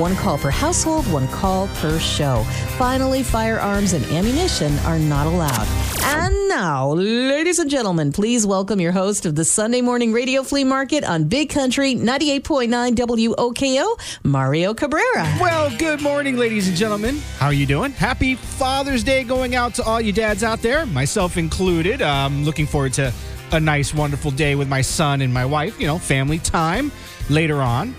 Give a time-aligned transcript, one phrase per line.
[0.00, 2.42] One call per household, one call per show.
[2.78, 5.68] Finally, firearms and ammunition are not allowed.
[6.02, 10.64] And now, ladies and gentlemen, please welcome your host of the Sunday Morning Radio Flea
[10.64, 15.36] Market on Big Country 98.9 WOKO, Mario Cabrera.
[15.38, 17.18] Well, good morning, ladies and gentlemen.
[17.36, 17.92] How are you doing?
[17.92, 22.00] Happy Father's Day going out to all you dads out there, myself included.
[22.00, 23.12] I'm looking forward to
[23.52, 26.90] a nice, wonderful day with my son and my wife, you know, family time
[27.28, 27.94] later on.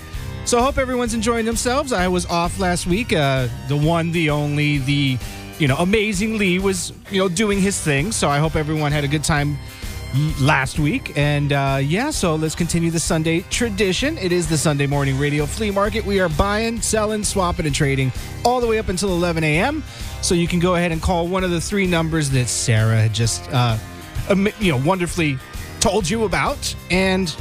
[0.51, 1.93] So I hope everyone's enjoying themselves.
[1.93, 3.13] I was off last week.
[3.13, 5.17] Uh, the one, the only, the
[5.59, 8.11] you know amazing Lee was you know doing his thing.
[8.11, 9.57] So I hope everyone had a good time
[10.41, 11.17] last week.
[11.17, 14.17] And uh, yeah, so let's continue the Sunday tradition.
[14.17, 16.05] It is the Sunday morning radio flea market.
[16.05, 18.11] We are buying, selling, swapping, and trading
[18.43, 19.85] all the way up until 11 a.m.
[20.21, 23.13] So you can go ahead and call one of the three numbers that Sarah had
[23.13, 23.77] just uh,
[24.59, 25.37] you know wonderfully
[25.79, 27.33] told you about and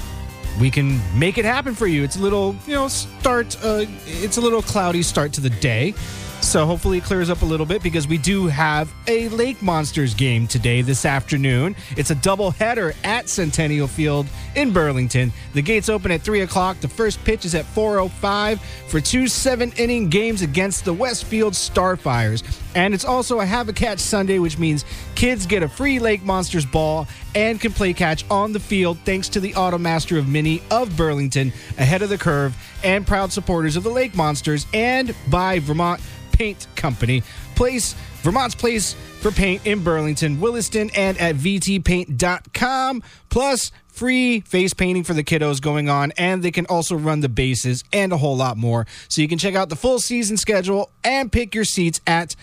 [0.59, 2.03] we can make it happen for you.
[2.03, 5.95] It's a little, you know, start, uh, it's a little cloudy start to the day.
[6.41, 10.15] So hopefully it clears up a little bit because we do have a Lake Monsters
[10.15, 11.77] game today this afternoon.
[11.97, 15.33] It's a double header at Centennial Field in Burlington.
[15.53, 16.81] The gates open at three o'clock.
[16.81, 22.43] The first pitch is at 4:05 for two seven-inning games against the Westfield Starfires.
[22.75, 24.85] And it's also a Have a Catch Sunday, which means
[25.15, 29.29] kids get a free Lake Monsters ball and can play catch on the field thanks
[29.31, 33.83] to the Automaster of Mini of Burlington, ahead of the curve, and proud supporters of
[33.83, 36.01] the Lake Monsters, and by Vermont
[36.33, 37.23] Paint Company.
[37.55, 43.03] Place Vermont's place for paint in Burlington, Williston, and at vtpaint.com.
[43.29, 47.29] Plus, free face painting for the kiddos going on, and they can also run the
[47.29, 48.87] bases and a whole lot more.
[49.09, 52.37] So you can check out the full season schedule and pick your seats at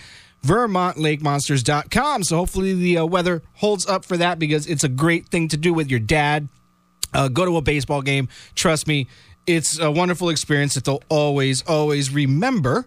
[0.48, 2.24] VermontLakeMonsters.com.
[2.24, 5.58] So hopefully the uh, weather holds up for that because it's a great thing to
[5.58, 6.50] do with your dad.
[7.14, 8.28] Uh, go to a baseball game.
[8.56, 9.08] Trust me,
[9.46, 12.86] it's a wonderful experience that they'll always, always remember.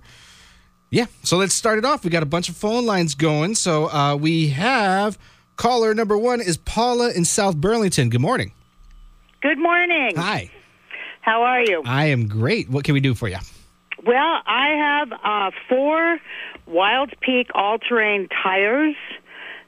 [0.90, 1.06] Yeah.
[1.22, 2.04] So let's start it off.
[2.04, 3.54] We got a bunch of phone lines going.
[3.54, 5.18] So uh, we have
[5.56, 8.10] caller number one is Paula in South Burlington.
[8.10, 8.52] Good morning.
[9.40, 10.12] Good morning.
[10.16, 10.50] Hi.
[11.22, 11.82] How are you?
[11.84, 12.68] I am great.
[12.68, 13.38] What can we do for you?
[14.04, 16.18] Well, I have uh, four
[16.70, 18.94] Wild Peak all terrain tires.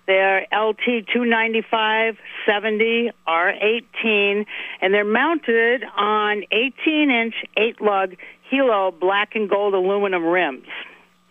[0.07, 4.47] They're LT 295 70 R18,
[4.81, 8.15] and they're mounted on 18 inch 8 lug
[8.51, 10.67] Hilo black and gold aluminum rims.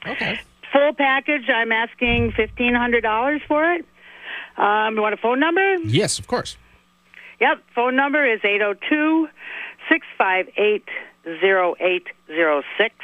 [0.08, 0.40] Okay.
[0.72, 3.86] Full package, I'm asking $1,500 for it.
[4.58, 5.76] Um, you want a phone number?
[5.84, 6.58] Yes, of course.
[7.42, 9.28] Yep, phone number is 802
[9.90, 10.84] 658
[11.26, 12.96] 0806.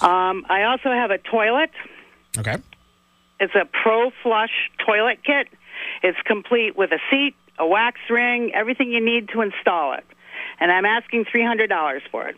[0.00, 1.70] Um, I also have a toilet.
[2.38, 2.56] Okay.
[3.40, 5.48] It's a Pro Flush toilet kit.
[6.02, 10.04] It's complete with a seat, a wax ring, everything you need to install it.
[10.58, 12.36] And I'm asking $300 for it.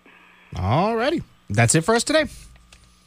[0.56, 1.23] All righty.
[1.50, 2.25] That's it for us today.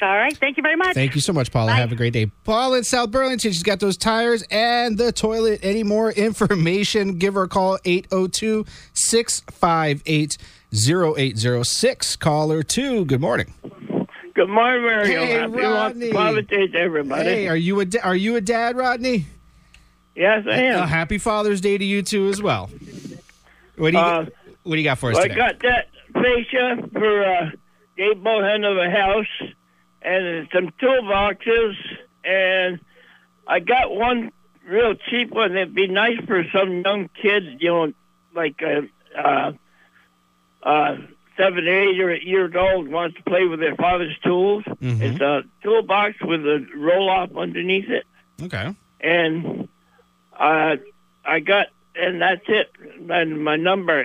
[0.01, 0.35] All right.
[0.35, 0.95] Thank you very much.
[0.95, 1.71] Thank you so much, Paula.
[1.71, 1.77] Bye.
[1.77, 2.31] Have a great day.
[2.43, 3.51] Paula in South Burlington.
[3.51, 5.59] She's got those tires and the toilet.
[5.61, 10.37] Any more information, give her a call 802 658
[10.73, 12.15] 0806.
[12.15, 13.05] Caller 2.
[13.05, 13.53] Good morning.
[14.33, 15.05] Good morning, Mario.
[15.25, 16.11] Hey, Happy Rodney.
[16.11, 17.23] Father's Day to everybody.
[17.23, 19.25] Hey, are you a da- are you a dad, Rodney?
[20.15, 20.87] yes, I Uh, am.
[20.87, 22.69] happy Father's Day to you too as well.
[23.75, 24.25] What do you Uh,
[24.63, 27.49] What do you got for us I got that fascia for uh,
[27.97, 29.51] gable end of a house
[30.01, 31.75] and some toolboxes,
[32.23, 32.79] and
[33.47, 34.31] I got one
[34.65, 35.57] real cheap one.
[35.57, 37.93] It'd be nice for some young kids, you know,
[38.33, 38.81] like uh,
[39.19, 39.51] uh,
[40.63, 40.97] uh,
[41.37, 44.63] seven, eight or eight years old, wants to play with their father's tools.
[44.81, 45.01] Mhm.
[45.01, 48.05] It's a toolbox with a roll off underneath it.
[48.43, 48.75] okay.
[48.99, 49.67] and
[50.39, 50.75] uh,
[51.25, 52.71] I got, and that's it.
[53.09, 54.03] And my number,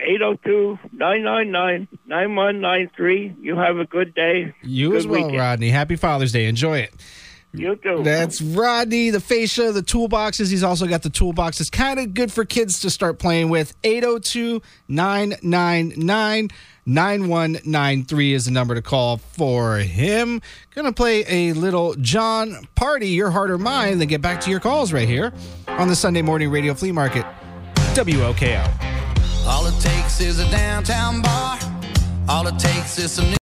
[2.08, 3.36] 802-999-9193.
[3.40, 4.54] You have a good day.
[4.62, 5.38] You good as well, weekend.
[5.38, 5.70] Rodney.
[5.70, 6.46] Happy Father's Day.
[6.46, 6.94] Enjoy it.
[7.52, 8.02] You too.
[8.02, 10.50] That's Rodney, the fascia, the toolboxes.
[10.50, 11.72] He's also got the toolboxes.
[11.72, 13.74] Kind of good for kids to start playing with.
[13.82, 16.50] 802 999
[16.88, 20.40] 9193 is the number to call for him.
[20.74, 24.60] Gonna play a little Jon Pardi, Your Heart or Mine, then get back to your
[24.60, 25.32] calls right here
[25.66, 27.24] on the Sunday Morning Radio Flea Market.
[27.94, 28.70] WOKO.
[29.46, 31.58] All it takes is a downtown bar.
[32.28, 33.34] All it takes is some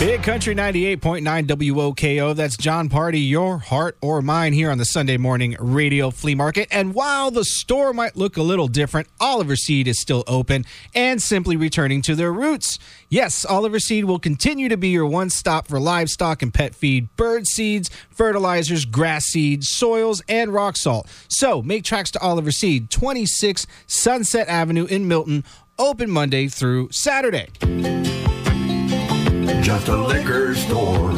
[0.00, 2.34] Big Country 98.9 WOKO.
[2.34, 6.68] That's Jon Pardi, your heart or mine here on the Sunday morning radio flea market.
[6.70, 10.64] And while the store might look a little different, Oliver Seed is still open
[10.94, 12.78] and simply returning to their roots.
[13.10, 17.14] Yes, Oliver Seed will continue to be your one stop for livestock and pet feed,
[17.16, 21.08] bird seeds, fertilizers, grass seeds, soils, and rock salt.
[21.28, 25.44] So make tracks to Oliver Seed, 26 Sunset Avenue in Milton,
[25.78, 27.48] open Monday through Saturday.
[29.58, 31.10] Just a liquor store.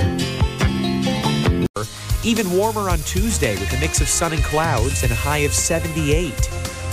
[2.25, 5.53] Even warmer on Tuesday with a mix of sun and clouds and a high of
[5.53, 6.33] 78.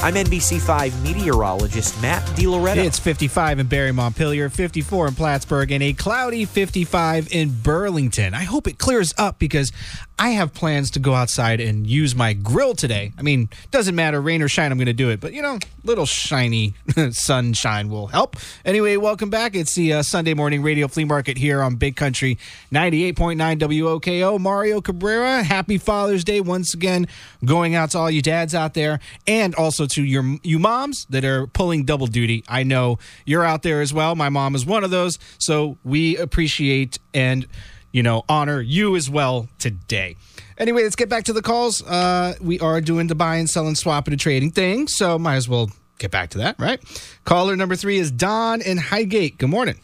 [0.02, 2.86] I'm NBC5 meteorologist Matt DiLoretto.
[2.86, 8.34] It's 55 in Barre Montpelier, 54 in Plattsburgh, and a cloudy 55 in Burlington.
[8.34, 9.72] I hope it clears up because
[10.20, 13.14] I have plans to go outside and use my grill today.
[13.18, 15.22] I mean, doesn't matter, rain or shine, I'm going to do it.
[15.22, 16.74] But, you know, little shiny
[17.12, 18.36] sunshine will help.
[18.66, 19.56] Anyway, welcome back.
[19.56, 22.38] It's the uh, Sunday morning radio flea market here on Big Country
[22.74, 24.38] 98.9 WOKO.
[24.42, 27.08] Mario Cabrera, happy Father's Day once again,
[27.46, 31.24] going out to all you dads out there and also to your you moms that
[31.24, 32.44] are pulling double duty.
[32.50, 34.16] I know you're out there as well.
[34.16, 35.18] My mom is one of those.
[35.38, 37.48] So we appreciate and
[37.92, 40.16] you know, honor you as well today.
[40.58, 41.82] Anyway, let's get back to the calls.
[41.84, 45.72] Uh, we are doing the buying, selling, swapping, and trading thing, so might as well
[45.98, 46.82] get back to that, right?
[47.26, 49.38] Caller number three is Don in Highgate.
[49.38, 49.80] Good morning.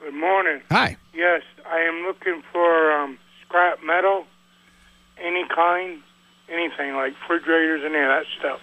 [0.00, 0.62] Good morning.
[0.70, 0.96] Hi.
[1.14, 4.26] Yes, I am looking for um, scrap metal,
[5.18, 6.02] any kind,
[6.48, 8.60] anything like refrigerators and any of that stuff.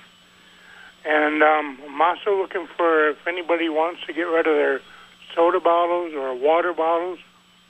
[1.06, 4.80] And um, I'm also looking for if anybody wants to get rid of their
[5.36, 7.20] soda bottles or water bottles,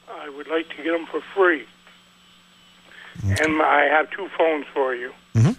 [0.10, 1.66] I would like to get them for free.
[3.24, 5.12] And I have two phones for you.
[5.36, 5.56] Mhm.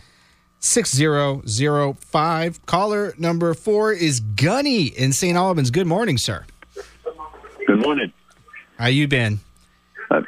[0.61, 2.67] 6005.
[2.67, 5.37] Caller number four is Gunny in St.
[5.37, 5.71] Albans.
[5.71, 6.45] Good morning, sir.
[7.67, 8.13] Good morning.
[8.79, 9.41] How you been?
[10.11, 10.23] Uh,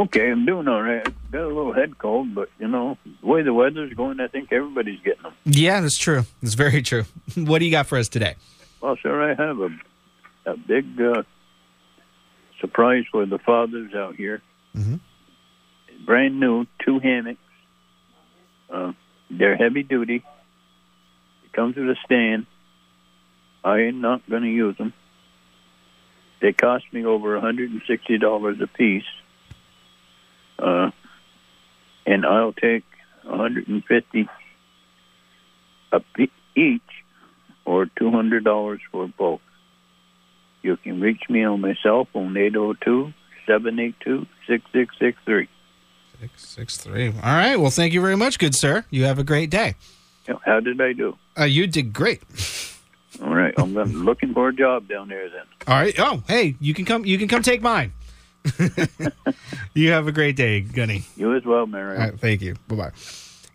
[0.00, 1.06] okay, I'm doing all right.
[1.30, 4.52] Got a little head cold, but you know, the way the weather's going, I think
[4.52, 5.34] everybody's getting them.
[5.44, 6.24] Yeah, that's true.
[6.42, 7.04] That's very true.
[7.36, 8.36] what do you got for us today?
[8.80, 9.68] Well, sir, I have a
[10.46, 11.22] a big uh,
[12.60, 14.42] surprise for the fathers out here.
[14.76, 14.96] Mm-hmm.
[16.04, 17.38] Brand new, two hammocks.
[18.72, 18.92] Uh,
[19.30, 20.24] they're heavy duty.
[21.44, 22.46] It comes with a stand.
[23.62, 24.94] I am not going to use them.
[26.40, 29.04] They cost me over $160 a piece.
[30.60, 30.90] Uh,
[32.06, 32.84] and I'll take
[33.24, 34.28] 150
[35.92, 36.00] a
[36.56, 36.82] each
[37.64, 39.40] or $200 for both.
[40.62, 43.12] You can reach me on my cell phone 802
[43.46, 45.48] 782 6663.
[46.20, 47.06] 663.
[47.08, 47.56] All right.
[47.56, 48.84] Well, thank you very much, good sir.
[48.90, 49.74] You have a great day.
[50.44, 51.16] How did I do?
[51.38, 52.22] Uh, you did great.
[53.22, 55.42] All right, I'm looking for a job down there then.
[55.66, 55.94] All right.
[55.98, 57.04] Oh, hey, you can come.
[57.04, 57.92] You can come take mine.
[59.74, 61.04] you have a great day, Gunny.
[61.16, 61.96] You as well, Mary.
[61.96, 62.54] All right, thank you.
[62.68, 62.90] Bye bye.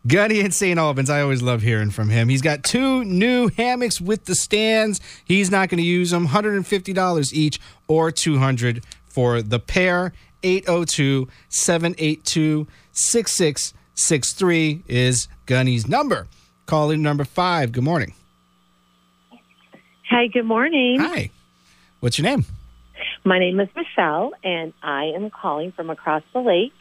[0.08, 0.78] Gunny in St.
[0.78, 1.10] Albans.
[1.10, 2.30] I always love hearing from him.
[2.30, 5.02] He's got two new hammocks with the stands.
[5.26, 6.28] He's not going to use them.
[6.28, 10.14] $150 each or 200 for the pair.
[10.44, 16.28] 802 782 6663 is Gunny's number.
[16.68, 17.72] Calling number five.
[17.72, 18.14] Good morning.
[20.10, 21.00] Hi, good morning.
[21.00, 21.32] Hi.
[22.00, 22.46] What's your name?
[23.24, 26.74] My name is Michelle, and I am calling from across the lake.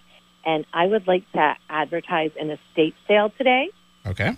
[0.47, 3.71] And I would like to advertise an estate sale today.
[4.07, 4.37] Okay.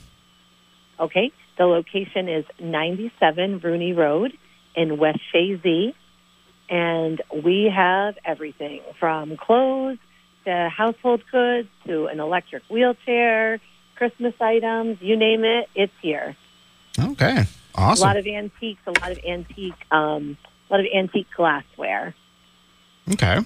[1.00, 1.33] Okay.
[1.59, 4.33] The location is 97 Rooney Road
[4.76, 5.95] in West Chazy.
[6.68, 9.99] And we have everything from clothes
[10.45, 13.61] to household goods to an electric wheelchair,
[13.97, 16.37] Christmas items, you name it, it's here.
[16.99, 17.45] Okay.
[17.75, 18.04] Awesome.
[18.04, 22.14] A lot of antiques, a lot of antique, um, a lot of antique glassware.
[23.12, 23.38] Okay.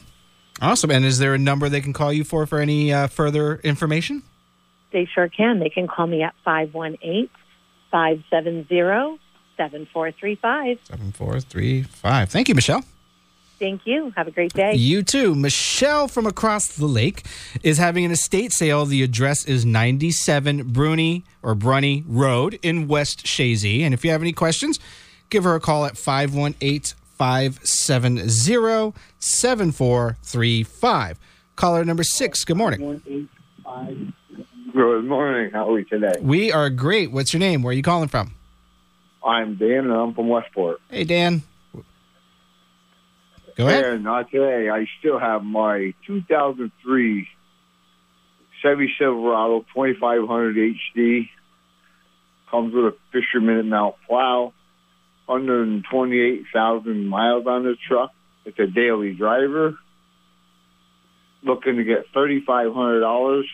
[0.60, 0.90] Awesome.
[0.90, 4.22] And is there a number they can call you for for any uh, further information?
[4.92, 5.58] They sure can.
[5.58, 7.28] They can call me at 518
[7.90, 9.20] 570
[9.56, 10.78] 7435.
[10.84, 12.30] 7435.
[12.30, 12.84] Thank you, Michelle.
[13.58, 14.10] Thank you.
[14.16, 14.74] Have a great day.
[14.74, 15.34] You too.
[15.34, 17.26] Michelle from across the lake
[17.62, 18.86] is having an estate sale.
[18.86, 23.82] The address is 97 Bruni or Brunny Road in West Chazy.
[23.82, 24.80] And if you have any questions,
[25.28, 31.18] give her a call at 518 570 7435.
[31.54, 32.46] Caller number six.
[32.46, 33.28] Good morning.
[34.72, 35.50] Good morning.
[35.52, 36.14] How are we today?
[36.22, 37.12] We are great.
[37.12, 37.62] What's your name?
[37.62, 38.32] Where are you calling from?
[39.22, 40.80] I'm Dan, and I'm from Westport.
[40.88, 41.42] Hey, Dan.
[43.54, 43.84] Go ahead.
[43.84, 47.28] And uh, today, I still have my 2003
[48.62, 51.28] Chevy Silverado 2500 HD.
[52.50, 54.54] Comes with a Fisherman mount plow.
[55.30, 58.10] 128,000 miles on the truck.
[58.44, 59.78] It's a daily driver.
[61.44, 63.44] Looking to get $3,500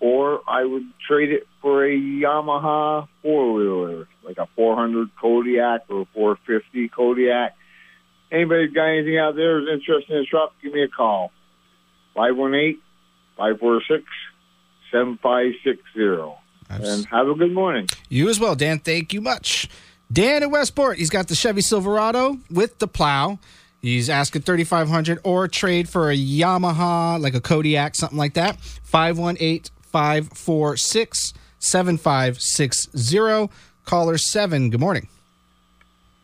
[0.00, 6.02] or I would trade it for a Yamaha four wheeler, like a 400 Kodiak or
[6.02, 7.56] a 450 Kodiak.
[8.30, 11.32] Anybody got anything out there who's interested in a truck, give me a call.
[12.14, 12.80] 518
[13.36, 14.04] 546
[14.92, 16.36] 7560.
[16.70, 17.88] And have a good morning.
[18.08, 18.78] You as well, Dan.
[18.78, 19.68] Thank you much.
[20.12, 23.38] Dan in Westport, he's got the Chevy Silverado with the plow.
[23.80, 28.58] He's asking 3500 or trade for a Yamaha, like a Kodiak, something like that.
[28.60, 33.50] 518 546 7560.
[33.84, 34.70] Caller 7.
[34.70, 35.08] Good morning.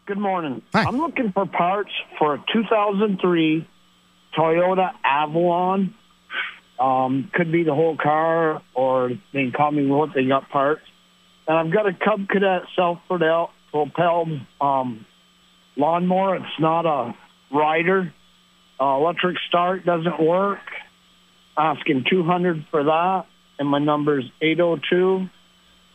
[0.06, 0.62] Good morning.
[0.74, 3.68] I'm looking for parts for a 2003
[4.36, 5.94] Toyota Avalon.
[6.78, 10.82] Um, could be the whole car, or they can call me what they got parts.
[11.48, 14.28] And I've got a Cub Cadet self-propelled propelled,
[14.60, 15.06] um,
[15.76, 16.36] lawnmower.
[16.36, 17.14] It's not a
[17.52, 18.12] rider.
[18.80, 20.60] Uh, electric start doesn't work.
[21.58, 23.26] Asking 200 for that.
[23.58, 25.28] And my number is 802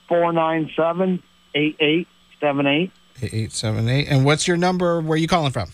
[0.07, 1.21] 497
[1.53, 2.91] 8878.
[3.17, 4.07] 8878.
[4.07, 5.01] And what's your number?
[5.01, 5.69] Where are you calling from?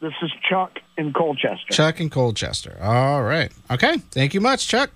[0.00, 1.70] This is Chuck in Colchester.
[1.70, 2.76] Chuck in Colchester.
[2.82, 3.52] All right.
[3.70, 3.98] Okay.
[4.10, 4.90] Thank you much, Chuck.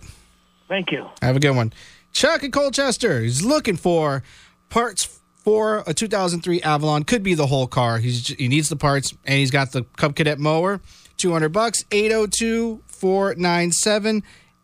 [0.69, 1.07] Thank you.
[1.23, 1.73] Have a good one.
[2.13, 4.25] Chuck in Colchester is looking for
[4.69, 7.05] parts for a 2003 Avalon.
[7.05, 7.99] Could be the whole car.
[7.99, 10.81] He's he needs the parts, and he's got the Cub Cadet mower.
[11.19, 11.85] 200 bucks.
[11.93, 14.23] 802 497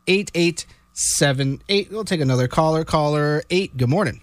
[0.09, 1.91] 8878.
[1.93, 2.85] We'll take another caller.
[2.85, 3.77] Caller 8.
[3.77, 4.21] Good morning.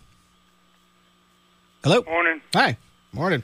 [1.81, 2.03] Hello.
[2.03, 2.41] Morning.
[2.53, 2.77] Hi.
[3.13, 3.41] Morning.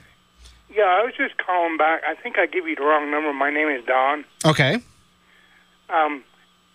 [0.68, 2.02] Yeah, I was just calling back.
[2.06, 3.32] I think I gave you the wrong number.
[3.32, 4.26] My name is Don.
[4.44, 4.74] Okay.
[5.88, 6.22] Um,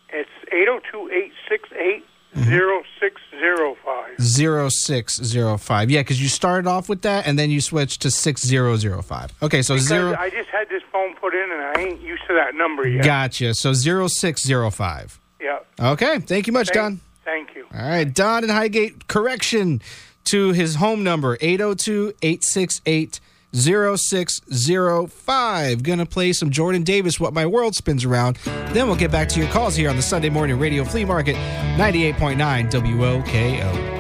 [0.10, 2.04] it's eight zero two eight six eight
[2.38, 4.20] zero six zero five.
[4.20, 5.90] 0605.
[5.90, 9.32] Yeah, because you started off with that and then you switched to 6005.
[9.42, 10.16] Okay, so Because zero.
[10.18, 13.04] I just had this phone put in, and I ain't used to that number yet.
[13.04, 13.54] Gotcha.
[13.54, 15.20] So 0605.
[15.42, 15.60] Yeah.
[15.80, 16.20] Okay.
[16.20, 17.02] Thank you much, Thank- Don.
[17.26, 17.66] Thank you.
[17.74, 18.12] All right.
[18.12, 19.82] Don in Highgate, correction
[20.26, 23.20] to his home number 802 868
[23.54, 25.84] 0605.
[25.84, 28.38] Gonna play some Jordan Davis, What My World Spins Around.
[28.74, 31.36] Then we'll get back to your calls here on the Sunday Morning Radio Flea Market
[31.78, 33.92] 98.9 WOKO.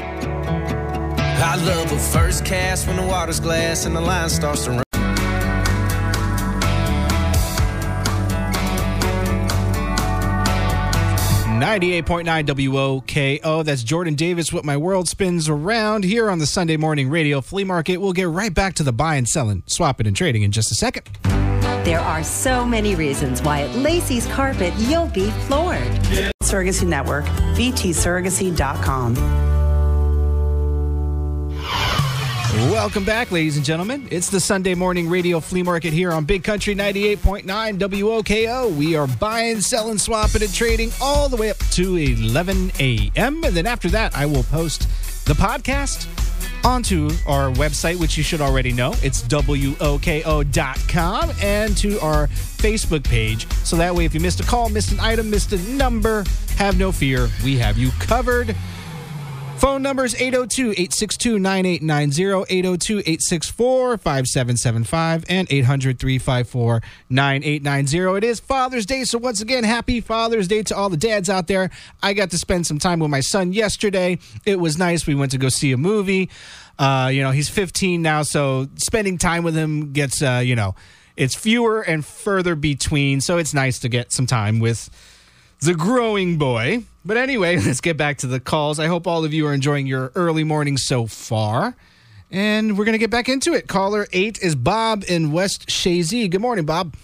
[1.43, 4.84] I love a first cast when the water's glass and the line starts to run.
[11.80, 13.63] 98.9 WOKO.
[13.63, 14.51] That's Jordan Davis.
[14.51, 18.01] What my world spins around here on the Sunday morning radio flea market.
[18.01, 21.06] We'll get right back to the buying, selling, swapping, and trading in just a second.
[21.86, 25.82] There are so many reasons why at Lacey's Carpet you'll be floored.
[26.44, 27.24] Surrogacy Network,
[27.56, 29.50] VTSurrogacy.com.
[32.53, 34.10] Welcome back, ladies and gentlemen.
[34.12, 37.46] It's the Sunday morning radio flea market here on Big Country 98.9
[37.79, 38.75] WOKO.
[38.75, 43.41] We are buying, selling, swapping, and trading all the way up to 11 a.m.
[43.46, 44.81] And then after that, I will post
[45.25, 46.08] the podcast
[46.65, 48.93] onto our website, which you should already know.
[49.01, 50.51] It's WOKO.com
[51.41, 53.50] and to our Facebook page.
[53.63, 56.25] So that way, if you missed a call, missed an item, missed a number,
[56.58, 57.29] have no fear.
[57.46, 58.53] We have you covered.
[59.62, 68.18] Phone numbers 802 862 9890, 802 864 5775, and 800 354 9890.
[68.18, 71.46] It is Father's Day, so once again, happy Father's Day to all the dads out
[71.46, 71.70] there.
[72.01, 74.18] I got to spend some time with my son yesterday.
[74.48, 75.06] It was nice.
[75.06, 76.32] We went to go see a movie.
[76.80, 80.74] Uh, you know, he's 15 now, so spending time with him gets, uh, you know,
[81.15, 83.22] it's fewer and further between.
[83.22, 84.89] So it's nice to get some time with
[85.60, 86.86] the growing boy.
[87.03, 88.79] But anyway, let's get back to the calls.
[88.79, 91.75] I hope all of you are enjoying your early morning so far.
[92.29, 93.67] And we're going to get back into it.
[93.67, 96.29] Caller eight is Bob in West Chazy.
[96.29, 96.96] Good morning, Bob.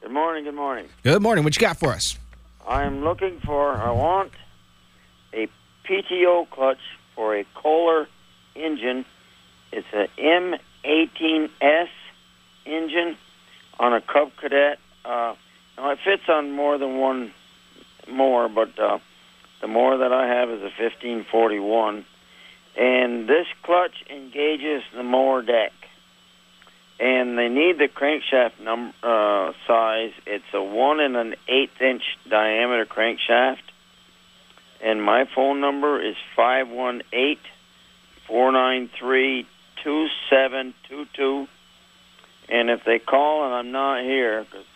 [0.00, 0.88] Good morning, good morning.
[1.04, 1.44] Good morning.
[1.44, 2.18] What you got for us?
[2.66, 4.32] I'm looking for, I want
[5.32, 5.48] a
[5.84, 6.80] PTO clutch
[7.14, 8.08] for a Kohler
[8.56, 9.04] engine.
[9.70, 10.58] It's an a
[11.18, 11.88] M18S
[12.66, 13.16] engine,
[13.78, 14.78] on a Cub Cadet.
[15.04, 15.34] Uh,
[15.76, 17.32] now it fits on more than one
[18.10, 18.98] more, but uh,
[19.62, 22.04] the mower that I have is a 1541,
[22.76, 25.72] and this clutch engages the mower deck.
[26.98, 30.12] And they need the crankshaft num- uh, size.
[30.26, 33.62] It's a one and an eighth inch diameter crankshaft.
[34.82, 37.40] And my phone number is five one eight
[38.26, 39.46] four nine three
[39.82, 41.48] two seven two two.
[42.48, 44.66] And if they call and I'm not here, because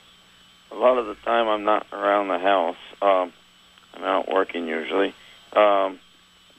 [0.73, 3.33] a lot of the time I'm not around the house, um,
[3.97, 5.15] I'm out working usually.
[5.53, 5.99] Um,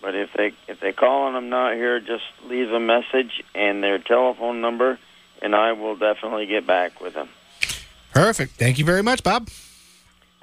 [0.01, 3.83] but if they if they call and I'm not here, just leave a message and
[3.83, 4.99] their telephone number,
[5.41, 7.29] and I will definitely get back with them.
[8.13, 8.53] Perfect.
[8.53, 9.49] Thank you very much, Bob.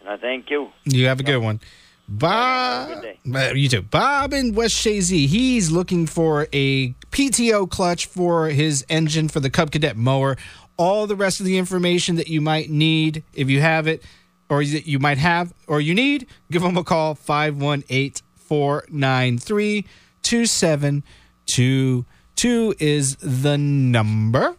[0.01, 0.71] And I thank you.
[0.85, 1.61] You have a good one.
[2.07, 3.03] Bob,
[3.35, 3.81] Uh, you too.
[3.83, 5.27] Bob in West Chazy.
[5.27, 10.37] He's looking for a PTO clutch for his engine for the Cub Cadet mower.
[10.77, 14.03] All the rest of the information that you might need, if you have it,
[14.49, 19.87] or you might have, or you need, give them a call 518 493
[20.23, 24.57] 2722 is the number.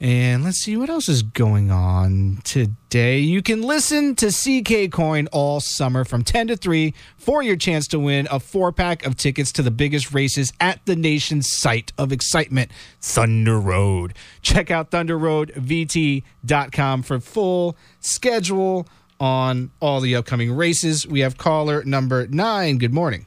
[0.00, 3.20] And let's see what else is going on today.
[3.20, 7.86] You can listen to CK Coin all summer from 10 to 3 for your chance
[7.88, 11.94] to win a four pack of tickets to the biggest races at the nation's site
[11.96, 14.12] of excitement, Thunder Road.
[14.42, 18.86] Check out thunderroadvt.com for full schedule
[19.24, 21.06] on all the upcoming races.
[21.06, 22.76] We have caller number nine.
[22.76, 23.24] Good morning.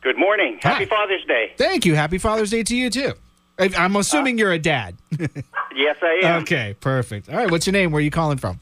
[0.00, 0.58] Good morning.
[0.62, 1.52] Happy Father's Day.
[1.56, 1.94] Thank you.
[1.96, 3.14] Happy Father's Day to you, too.
[3.58, 4.96] I'm assuming you're a dad.
[5.76, 6.42] Yes, I am.
[6.42, 7.28] Okay, perfect.
[7.28, 7.90] All right, what's your name?
[7.90, 8.60] Where are you calling from?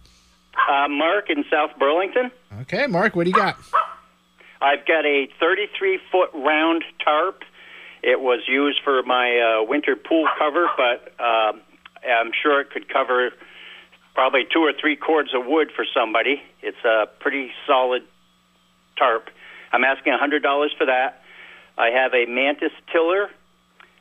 [0.67, 2.31] Uh, Mark in South Burlington.
[2.63, 3.59] Okay, Mark, what do you got?
[4.63, 7.43] I've got a 33 foot round tarp.
[8.03, 11.53] It was used for my uh, winter pool cover, but uh,
[12.09, 13.31] I'm sure it could cover
[14.15, 16.43] probably two or three cords of wood for somebody.
[16.63, 18.03] It's a pretty solid
[18.99, 19.29] tarp.
[19.73, 20.43] I'm asking $100
[20.77, 21.23] for that.
[21.79, 23.31] I have a Mantis tiller.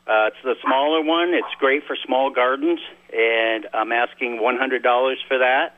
[0.08, 1.34] Uh, it's the smaller one.
[1.34, 2.80] It's great for small gardens,
[3.13, 5.77] and I'm asking $100 for that.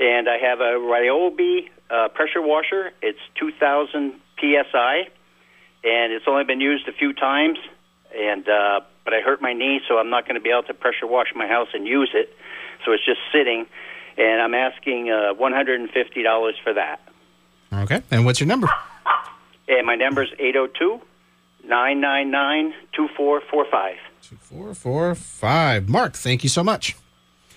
[0.00, 2.90] And I have a Ryobi uh, pressure washer.
[3.02, 5.08] It's 2,000 psi,
[5.84, 7.58] and it's only been used a few times.
[8.18, 10.74] And uh, but I hurt my knee, so I'm not going to be able to
[10.74, 12.34] pressure wash my house and use it.
[12.84, 13.66] So it's just sitting,
[14.16, 17.00] and I'm asking uh, $150 for that.
[17.72, 18.68] Okay, and what's your number?
[19.68, 21.00] And my number is 802
[21.64, 23.96] 999 2445.
[24.22, 25.88] 2445.
[25.88, 26.96] Mark, thank you so much.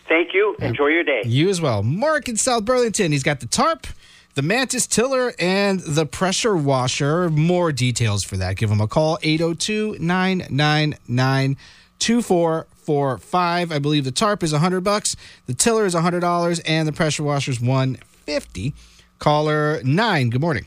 [0.07, 0.55] Thank you.
[0.59, 1.23] Enjoy your day.
[1.25, 1.81] You as well.
[1.81, 3.11] Mark in South Burlington.
[3.11, 3.87] He's got the tarp,
[4.35, 7.29] the mantis tiller, and the pressure washer.
[7.29, 8.55] More details for that.
[8.57, 11.57] Give him a call 802 999
[11.99, 12.74] 2445.
[12.89, 17.51] I believe the tarp is 100 bucks, the tiller is $100, and the pressure washer
[17.51, 18.73] is 150
[19.19, 20.29] Caller 9.
[20.29, 20.65] Good morning.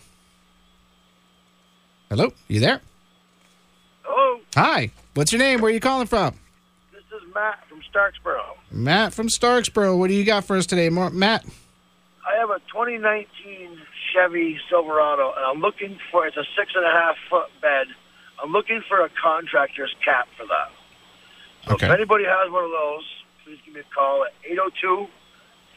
[2.08, 2.80] Hello, you there?
[4.02, 4.90] Hello, Hi.
[5.14, 5.60] What's your name?
[5.60, 6.38] Where are you calling from?
[6.92, 8.56] this is Matt from Starksboro.
[8.70, 9.98] Matt from Starksboro.
[9.98, 11.44] What do you got for us today, Matt?
[12.26, 13.26] I have a 2019
[14.14, 17.86] Chevy Silverado, and I'm looking for it's a six and a half foot bed.
[18.42, 20.70] I'm looking for a contractor's cap for that.
[21.68, 21.86] So Okay.
[21.86, 23.04] if anybody has one of those,
[23.44, 25.06] please give me a call at 802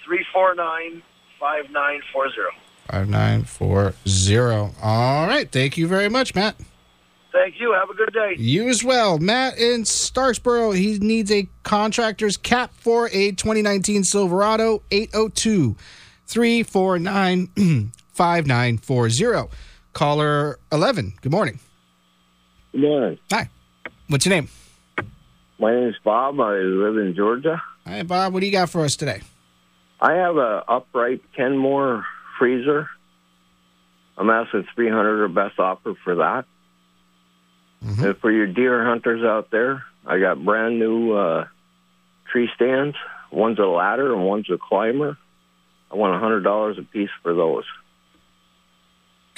[0.06, 1.01] 349
[1.39, 2.58] 5940.
[2.89, 4.75] 5940.
[4.82, 5.51] All right.
[5.51, 6.56] Thank you very much, Matt.
[7.32, 7.71] Thank you.
[7.73, 8.36] Have a good day.
[8.38, 9.17] You as well.
[9.17, 15.75] Matt in Starksboro, he needs a contractor's cap for a 2019 Silverado 802
[16.27, 19.49] 349 5940.
[19.93, 21.13] Caller 11.
[21.21, 21.60] Good morning.
[22.73, 23.17] Good morning.
[23.32, 23.49] Hi.
[24.08, 24.49] What's your name?
[25.62, 26.39] My name is Bob.
[26.39, 27.62] I live in Georgia.
[27.86, 28.34] Hi, Bob.
[28.34, 29.21] What do you got for us today?
[30.00, 32.04] I have a upright Kenmore
[32.39, 32.89] freezer.
[34.17, 36.45] I'm asking 300 or best offer for that.
[37.82, 41.45] And for your deer hunters out there, I got brand new uh,
[42.32, 42.95] tree stands.
[43.32, 45.15] One's a ladder and one's a climber.
[45.91, 47.65] I want $100 a piece for those.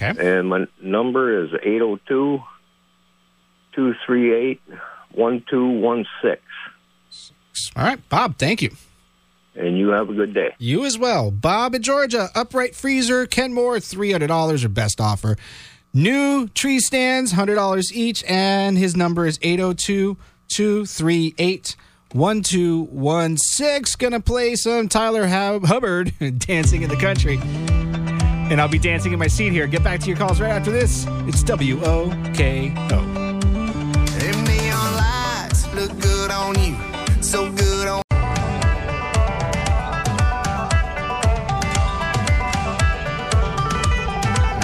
[0.01, 0.37] Okay.
[0.37, 2.39] And my number is 802
[3.75, 4.61] 238
[5.15, 6.37] 1216.
[7.75, 8.71] All right, Bob, thank you.
[9.55, 10.55] And you have a good day.
[10.57, 11.29] You as well.
[11.29, 15.37] Bob in Georgia, upright freezer, Kenmore, $300 or best offer.
[15.93, 20.17] New tree stands, $100 each, and his number is 802
[20.49, 21.75] 238
[22.13, 23.95] 1216.
[23.99, 27.39] Gonna play some Tyler Hub- Hubbard, Dancing in the Country.
[27.43, 29.67] And I'll be dancing in my seat here.
[29.67, 31.05] Get back to your calls right after this.
[31.27, 33.22] It's W O K O.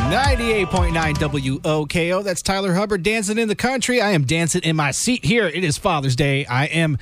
[0.09, 2.23] 98.9 WOKO.
[2.23, 4.01] That's Tyler Hubbard dancing in the country.
[4.01, 5.45] I am dancing in my seat here.
[5.45, 6.47] It is Father's Day.
[6.47, 6.97] I am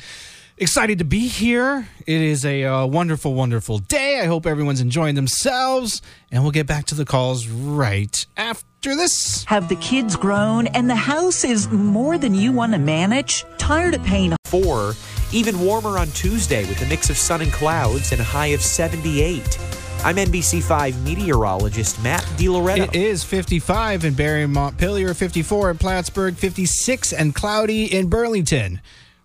[0.57, 1.87] excited to be here.
[2.05, 4.19] It is a uh, wonderful, wonderful day.
[4.19, 6.01] I hope everyone's enjoying themselves.
[6.33, 9.45] And we'll get back to the calls right after this.
[9.45, 13.45] Have the kids grown and the house is more than you want to manage?
[13.57, 14.95] Tired of paying Four,
[15.31, 18.61] even warmer on Tuesday with a mix of sun and clouds and a high of
[18.61, 19.76] 78.
[20.03, 22.87] I'm NBC5 meteorologist Matt DiLoretto.
[22.87, 28.79] It is 55 in Barre Montpelier, 54 in Plattsburgh, 56 and cloudy in Burlington.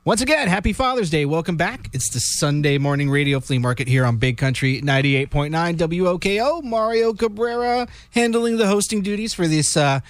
[0.05, 1.25] Once again, happy Father's Day.
[1.25, 1.89] Welcome back.
[1.93, 6.65] It's the Sunday morning radio flea market here on Big Country 98.9 WOKO.
[6.65, 10.01] Mario Cabrera handling the hosting duties for this uh,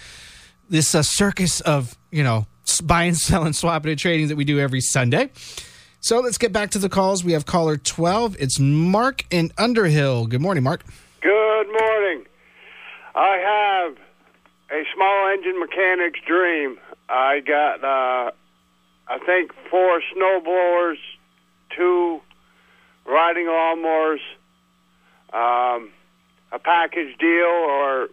[0.71, 2.47] this uh, circus of, you know,
[2.83, 5.29] buying, selling, swapping, and trading that we do every Sunday.
[6.05, 7.23] So let's get back to the calls.
[7.23, 8.37] We have caller 12.
[8.41, 10.27] It's Mark in Underhill.
[10.27, 10.83] Good morning, Mark.
[11.21, 12.25] Good morning.
[13.15, 13.97] I have
[14.73, 16.81] a small engine mechanic's dream.
[17.09, 18.33] I got, uh,
[19.07, 20.99] I think, four snow blowers,
[21.77, 22.21] two
[23.07, 24.19] riding lawnmowers,
[25.33, 25.93] um,
[26.51, 28.09] a package deal, or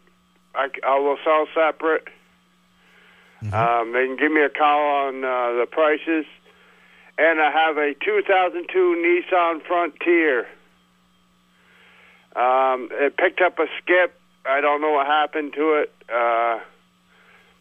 [0.54, 2.08] I, I will sell separate.
[3.42, 6.26] Um, they can give me a call on uh, the prices
[7.20, 10.48] and I have a 2002 Nissan Frontier.
[12.34, 14.18] Um, it picked up a skip.
[14.46, 15.94] I don't know what happened to it.
[16.08, 16.60] Uh,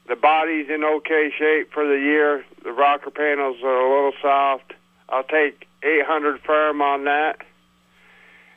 [0.06, 2.44] the body's in okay shape for the year.
[2.62, 4.74] The rocker panels are a little soft.
[5.08, 7.38] I'll take 800 firm on that.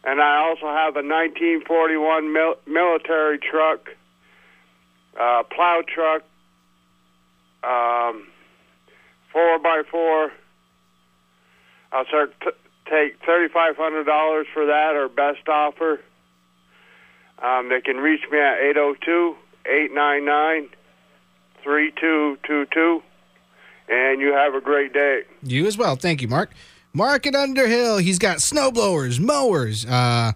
[0.04, 3.90] And I also have a 1941 mil- military truck,
[5.20, 6.22] uh, plow truck,
[7.64, 8.28] um,
[9.32, 10.32] four by four
[11.92, 12.50] I'll start t-
[12.90, 16.00] take thirty five hundred dollars for that or best offer.
[17.42, 18.60] Um, they can reach me at
[21.66, 23.02] 802-899-3222.
[23.90, 25.24] And you have a great day.
[25.42, 25.96] You as well.
[25.96, 26.52] Thank you, Mark.
[26.94, 27.98] Mark at Underhill.
[27.98, 29.86] He's got snowblowers, mowers.
[29.86, 30.34] Uh,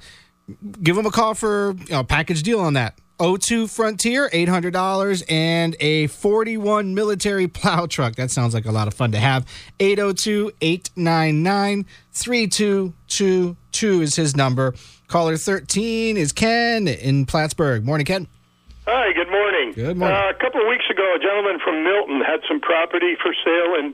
[0.81, 2.97] give him a call for you know, a package deal on that.
[3.19, 8.15] 02 Frontier, $800, and a 41 military plow truck.
[8.15, 9.45] That sounds like a lot of fun to have.
[9.79, 14.73] 802 899 3222 is his number.
[15.07, 17.85] Caller 13 is Ken in Plattsburgh.
[17.85, 18.27] Morning, Ken.
[18.87, 19.73] Hi, good morning.
[19.73, 20.17] Good morning.
[20.17, 23.75] Uh, a couple of weeks ago, a gentleman from Milton had some property for sale
[23.81, 23.93] in,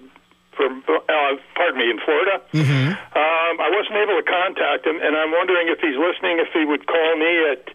[0.56, 2.42] from, uh, pardon me, in Florida.
[2.52, 2.92] Mm-hmm.
[2.92, 6.66] Um, I wasn't able to contact him, and I'm wondering if he's listening, if he
[6.66, 7.72] would call me at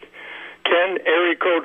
[0.67, 1.65] Ken, area code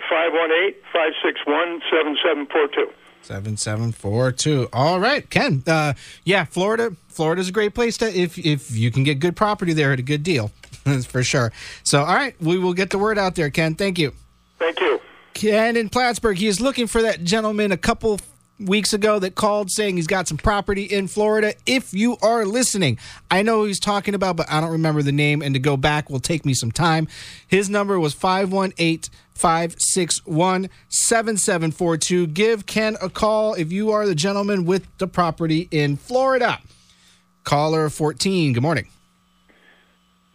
[0.94, 2.92] 518-561-7742.
[3.24, 4.70] 7742.
[4.74, 5.64] All right, Ken.
[5.66, 6.96] Uh, yeah, Florida.
[7.08, 10.04] Florida's a great place to if if you can get good property there at a
[10.04, 10.52] good deal.
[10.86, 11.52] That's for sure.
[11.84, 13.76] So, all right, we will get the word out there, Ken.
[13.76, 14.14] Thank you.
[14.58, 15.00] Thank you.
[15.34, 16.38] Ken in Plattsburgh.
[16.38, 18.20] He is looking for that gentleman a couple
[18.66, 21.54] weeks ago that called saying he's got some property in Florida.
[21.66, 22.98] If you are listening,
[23.30, 25.78] I know who he's talking about, but I don't remember the name, and to go
[25.78, 27.08] back will take me some time.
[27.48, 32.28] His number was 518 561 7742.
[32.28, 36.60] Give Ken a call if you are the gentleman with the property in Florida.
[37.44, 38.54] Caller 14.
[38.54, 38.88] Good morning.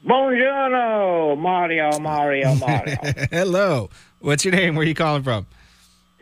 [0.04, 2.96] Buongiorno, Mario, Mario, Mario.
[3.30, 3.90] Hello.
[4.20, 4.74] What's your name?
[4.74, 5.46] Where are you calling from?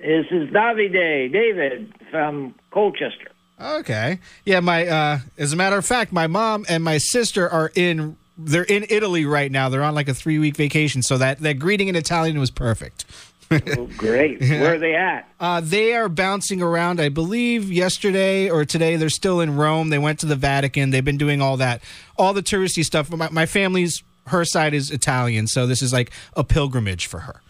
[0.05, 3.31] This is Davide, David from Colchester.
[3.61, 4.19] Okay.
[4.45, 8.17] Yeah, my uh as a matter of fact, my mom and my sister are in
[8.37, 9.69] they're in Italy right now.
[9.69, 13.05] They're on like a 3-week vacation, so that that greeting in Italian was perfect.
[13.51, 14.41] Oh, great.
[14.41, 15.29] Where are they at?
[15.39, 17.01] Uh, they are bouncing around.
[17.01, 19.91] I believe yesterday or today they're still in Rome.
[19.91, 20.91] They went to the Vatican.
[20.91, 21.83] They've been doing all that,
[22.17, 23.11] all the touristy stuff.
[23.11, 27.41] My, my family's her side is Italian, so this is like a pilgrimage for her.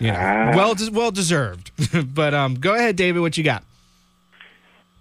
[0.00, 0.52] You know, Ah.
[0.56, 1.70] well, well deserved.
[2.14, 3.20] but um, go ahead, David.
[3.20, 3.62] What you got?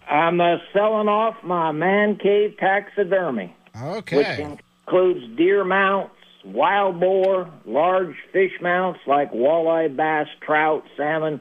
[0.09, 3.55] I'm uh, selling off my man cave taxidermy.
[3.81, 4.17] Okay.
[4.17, 11.39] Which includes deer mounts, wild boar, large fish mounts like walleye, bass, trout, salmon,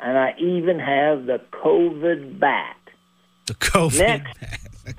[0.00, 2.76] and I even have the COVID bat.
[3.46, 4.38] The COVID Next,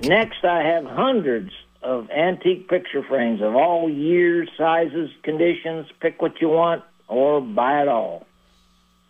[0.02, 5.86] next I have hundreds of antique picture frames of all years, sizes, conditions.
[6.00, 8.26] Pick what you want or buy it all.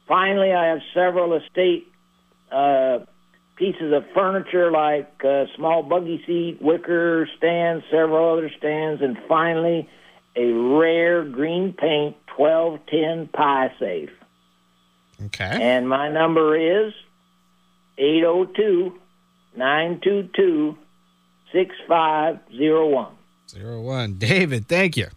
[0.08, 1.86] Finally, I have several estate
[2.50, 3.00] uh,
[3.54, 9.88] pieces of furniture like uh, small buggy seat, wicker stands, several other stands, and finally
[10.34, 14.10] a rare green paint 1210 pie safe.
[15.26, 15.44] Okay.
[15.44, 16.94] And my number is
[17.98, 18.98] 802
[19.56, 20.78] 922
[21.52, 23.12] 6501.
[23.48, 24.14] Zero one.
[24.14, 25.08] David, thank you.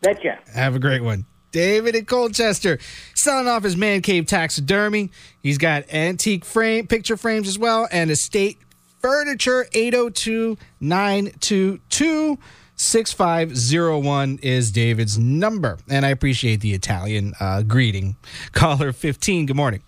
[0.00, 0.38] Betcha.
[0.54, 1.26] Have a great one.
[1.52, 2.78] David in Colchester,
[3.14, 5.10] selling off his man cave taxidermy.
[5.42, 8.58] He's got antique frame, picture frames as well, and estate
[9.00, 9.66] furniture.
[9.72, 12.38] 802 922
[12.76, 15.78] 6501 is David's number.
[15.88, 18.16] And I appreciate the Italian uh, greeting.
[18.52, 19.82] Caller 15, good morning.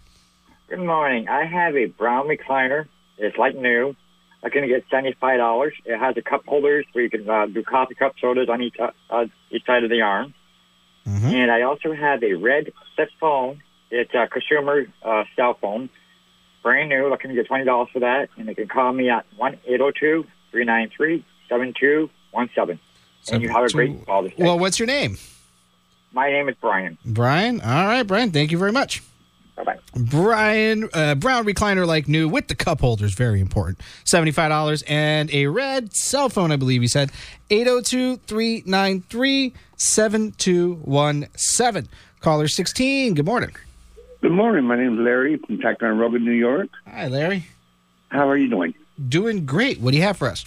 [0.68, 1.28] Good morning.
[1.28, 2.86] I have a brown recliner.
[3.18, 3.94] It's like new.
[4.42, 5.74] I can get seventy-five dollars.
[5.84, 8.76] It has a cup holders where you can uh, do coffee cup sodas on each
[8.80, 10.32] uh, uh, each side of the arm.
[11.06, 13.62] And I also have a red flip phone.
[13.90, 15.90] It's a consumer uh, cell phone,
[16.62, 17.08] brand new.
[17.08, 19.78] Looking to get twenty dollars for that, and they can call me at one eight
[19.78, 22.78] zero two three nine three seven two one seven.
[23.30, 24.34] And you have a great Day.
[24.38, 25.18] Well, what's your name?
[26.12, 26.98] My name is Brian.
[27.04, 27.60] Brian.
[27.60, 28.30] All right, Brian.
[28.30, 29.02] Thank you very much.
[29.64, 29.78] Bye bye.
[29.94, 33.78] Brian, uh, brown recliner like new with the cup holders, very important.
[34.04, 37.10] $75 and a red cell phone, I believe he said.
[37.50, 41.88] 802 393 7217.
[42.20, 43.50] Caller 16, good morning.
[44.20, 44.64] Good morning.
[44.64, 46.68] My name is Larry from Ticonderoga, New York.
[46.86, 47.46] Hi, Larry.
[48.10, 48.74] How are you doing?
[49.08, 49.80] Doing great.
[49.80, 50.44] What do you have for us?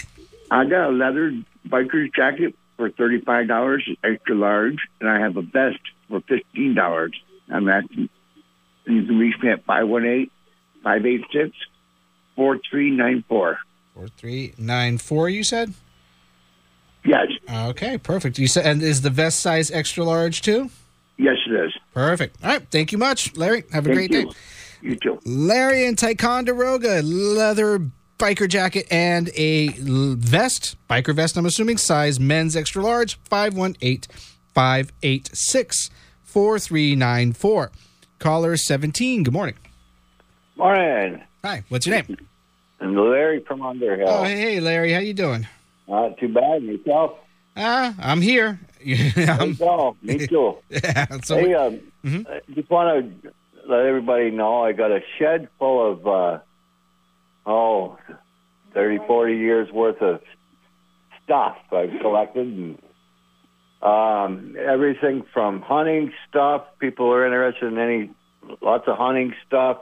[0.52, 1.34] I got a leather
[1.68, 7.20] biker's jacket for thirty-five dollars, extra large, and I have a vest for fifteen dollars.
[7.50, 8.10] I'm asking.
[8.86, 9.66] You can reach me at
[10.86, 13.58] 518-586-4394.
[13.94, 15.74] 4394, you said?
[17.06, 17.28] Yes.
[17.52, 18.40] Okay, perfect.
[18.40, 20.70] You said, and is the vest size extra large too?
[21.18, 21.72] Yes, it is.
[21.94, 22.38] Perfect.
[22.44, 22.66] All right.
[22.72, 23.64] Thank you much, Larry.
[23.72, 24.26] Have a Thank great you.
[24.26, 24.32] day.
[24.82, 25.20] You too.
[25.26, 27.80] Larry in Ticonderoga, leather
[28.18, 29.68] biker jacket and a
[30.16, 34.10] vest, biker vest, I'm assuming, size men's extra large, 518
[34.54, 35.90] 586
[36.24, 37.72] 4394.
[38.24, 39.56] Caller 17, good morning.
[40.56, 41.22] Morning.
[41.44, 42.16] Hi, what's your name?
[42.80, 44.08] I'm Larry from Underhill.
[44.08, 45.46] Oh, hey, Larry, how you doing?
[45.90, 46.64] Not too bad.
[46.64, 47.18] Yourself?
[47.58, 48.62] Ah, I'm here.
[49.18, 50.56] I'm, oh, me too.
[50.70, 51.82] yeah, so hey, we- um,
[52.30, 53.34] I just want to
[53.68, 56.40] let everybody know I got a shed full of, uh,
[57.46, 57.98] oh,
[58.74, 60.22] 30, 40 years worth of
[61.26, 62.48] stuff I've collected.
[62.48, 62.82] And,
[63.84, 66.64] um, everything from hunting stuff.
[66.80, 68.10] People are interested in any,
[68.62, 69.78] lots of hunting stuff.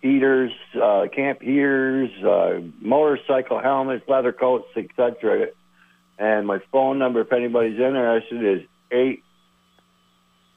[0.00, 5.48] Heaters, uh, camp heaters, uh, motorcycle helmets, leather coats, etc.
[6.18, 9.22] And my phone number, if anybody's interested, is eight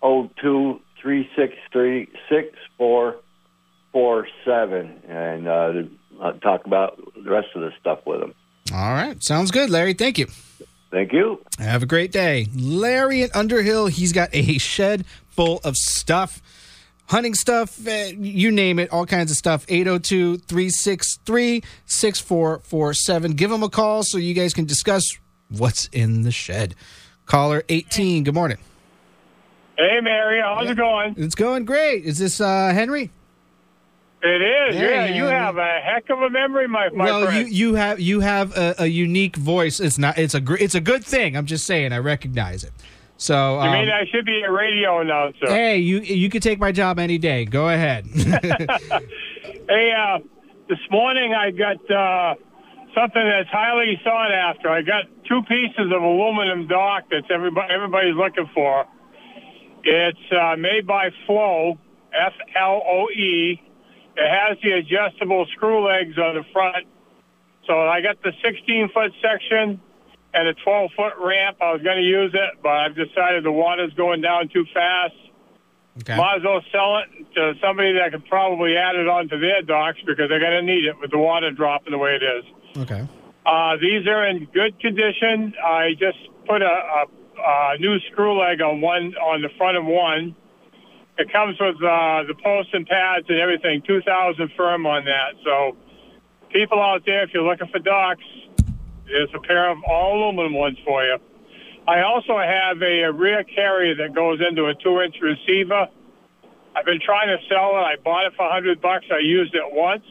[0.02, 3.16] oh two three six three six four
[3.92, 5.72] four seven, and uh,
[6.42, 8.34] talk about the rest of the stuff with them.
[8.74, 9.22] All right.
[9.24, 9.94] Sounds good, Larry.
[9.94, 10.28] Thank you.
[10.92, 11.44] Thank you.
[11.60, 12.48] Have a great day.
[12.56, 16.42] Larry at Underhill, he's got a shed full of stuff.
[17.08, 19.66] Hunting stuff, eh, you name it, all kinds of stuff.
[19.68, 23.32] 802 363 6447.
[23.34, 25.04] Give him a call so you guys can discuss
[25.50, 26.76] what's in the shed.
[27.26, 28.58] Caller 18, good morning.
[29.78, 31.16] Hey, Mary, how's it going?
[31.18, 32.04] It's going great.
[32.04, 33.12] Is this uh, Henry?
[34.22, 34.42] It
[34.74, 34.76] is.
[34.76, 37.50] Yeah, you have a heck of a memory, my my well, you, friend.
[37.50, 39.80] you have you have a, a unique voice.
[39.80, 40.18] It's not.
[40.18, 41.38] It's a gr- it's a good thing.
[41.38, 41.94] I'm just saying.
[41.94, 42.74] I recognize it.
[43.16, 45.48] So you um, mean I should be a radio announcer?
[45.48, 47.46] Hey, you you can take my job any day.
[47.46, 48.08] Go ahead.
[49.70, 50.18] Hey, uh,
[50.68, 52.34] this morning I got uh,
[52.96, 54.68] something that's highly sought after.
[54.68, 58.86] I got two pieces of aluminum dock that's everybody everybody's looking for.
[59.84, 61.78] It's uh, made by Floe,
[62.14, 63.62] F L O E.
[64.20, 66.86] It has the adjustable screw legs on the front.
[67.66, 69.80] So I got the 16 foot section
[70.34, 71.58] and a 12 foot ramp.
[71.62, 75.16] I was going to use it, but I've decided the water's going down too fast.
[76.02, 76.18] Okay.
[76.18, 80.00] Might as well sell it to somebody that could probably add it onto their docks
[80.06, 82.46] because they're going to need it with the water dropping the way it is.
[82.84, 83.08] okay.
[83.46, 85.54] Uh, these are in good condition.
[85.64, 87.06] I just put a, a,
[87.42, 90.36] a new screw leg on one on the front of one.
[91.20, 95.36] It comes with uh, the posts and pads and everything, 2,000 firm on that.
[95.44, 95.76] So,
[96.50, 98.24] people out there, if you're looking for docks,
[99.06, 101.18] there's a pair of all aluminum ones for you.
[101.88, 105.90] I also have a, a rear carrier that goes into a two-inch receiver.
[106.76, 107.84] I've been trying to sell it.
[107.84, 109.06] I bought it for 100 bucks.
[109.12, 110.06] I used it once.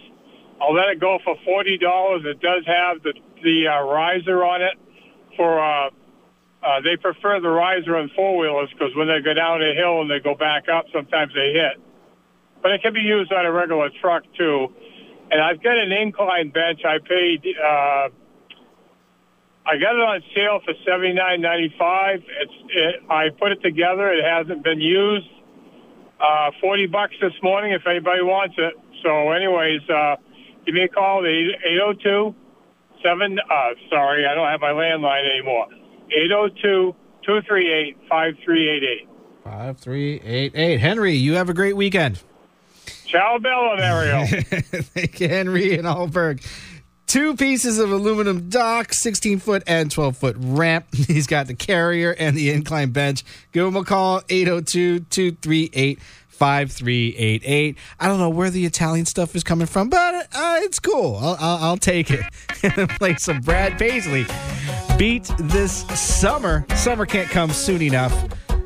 [0.61, 2.23] I'll let it go for forty dollars.
[2.25, 4.75] It does have the the uh, riser on it.
[5.37, 5.90] For uh,
[6.62, 10.03] uh, they prefer the riser on four wheelers because when they go down a hill
[10.03, 11.81] and they go back up, sometimes they hit.
[12.62, 14.68] But it can be used on a regular truck too.
[15.31, 16.81] And I've got an incline bench.
[16.85, 17.44] I paid.
[17.47, 18.09] Uh,
[19.66, 22.23] I got it on sale for seventy nine ninety five.
[22.40, 22.53] It's.
[22.71, 24.11] It, I put it together.
[24.11, 25.29] It hasn't been used.
[26.18, 28.75] Uh, forty bucks this morning if anybody wants it.
[29.05, 30.16] So, anyways, uh,
[30.66, 32.35] give me a call at eight zero two
[33.03, 33.38] seven.
[33.38, 35.68] Uh, sorry, I don't have my landline anymore.
[36.11, 36.94] Eight zero two
[37.25, 39.09] two three eight five three eight eight.
[39.44, 40.79] Five, three, eight, eight.
[40.79, 42.23] Henry, you have a great weekend.
[43.07, 44.27] Ciao, Bella, Mario.
[44.27, 46.44] Thank you, Henry and Alburgh.
[47.07, 50.85] Two pieces of aluminum dock, 16 foot and 12 foot ramp.
[50.94, 53.25] He's got the carrier and the incline bench.
[53.53, 55.99] Give him a call, 802 238
[56.38, 57.77] 5388.
[57.98, 61.16] I don't know where the Italian stuff is coming from, but uh, it's cool.
[61.16, 62.24] I'll, I'll, I'll take it.
[62.98, 64.24] Play some Brad Paisley.
[64.96, 66.64] Beat this summer.
[66.77, 68.12] Summer can't come soon enough.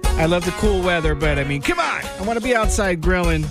[0.05, 2.05] I love the cool weather, but I mean, come on.
[2.05, 3.47] I want to be outside grilling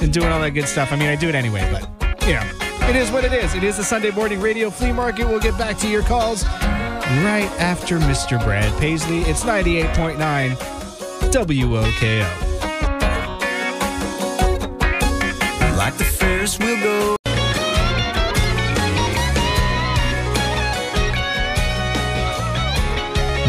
[0.00, 0.92] and doing all that good stuff.
[0.92, 1.82] I mean, I do it anyway, but,
[2.26, 2.48] you know,
[2.88, 3.54] it is what it is.
[3.54, 5.26] It is the Sunday morning radio flea market.
[5.26, 8.42] We'll get back to your calls right after Mr.
[8.42, 9.22] Brad Paisley.
[9.22, 10.56] It's 98.9
[11.32, 12.49] WOKO.
[16.20, 17.16] Ferris wheel go.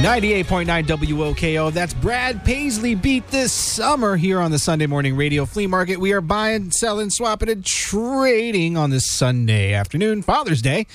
[0.02, 1.72] Ninety-eight point nine WOKO.
[1.72, 5.98] That's Brad Paisley beat this summer here on the Sunday Morning Radio Flea Market.
[5.98, 10.88] We are buying, selling, swapping, and trading on this Sunday afternoon, Father's Day.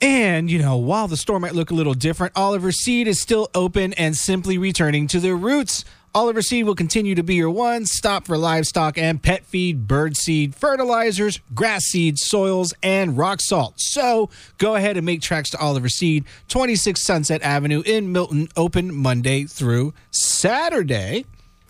[0.00, 3.50] And, you know, while the store might look a little different, Oliver Seed is still
[3.54, 5.84] open and simply returning to their roots.
[6.14, 10.14] Oliver Seed will continue to be your one stop for livestock and pet feed, bird
[10.14, 13.74] seed, fertilizers, grass seed, soils, and rock salt.
[13.78, 18.94] So go ahead and make tracks to Oliver Seed, 26 Sunset Avenue in Milton, open
[18.94, 21.24] Monday through Saturday.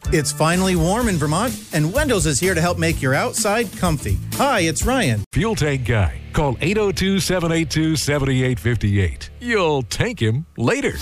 [0.06, 4.18] It's finally warm in Vermont, and Wendell's is here to help make your outside comfy.
[4.32, 5.22] Hi, it's Ryan.
[5.34, 6.20] Fuel Tank Guy.
[6.32, 9.30] Call 802 782 7858.
[9.40, 10.94] You'll tank him later.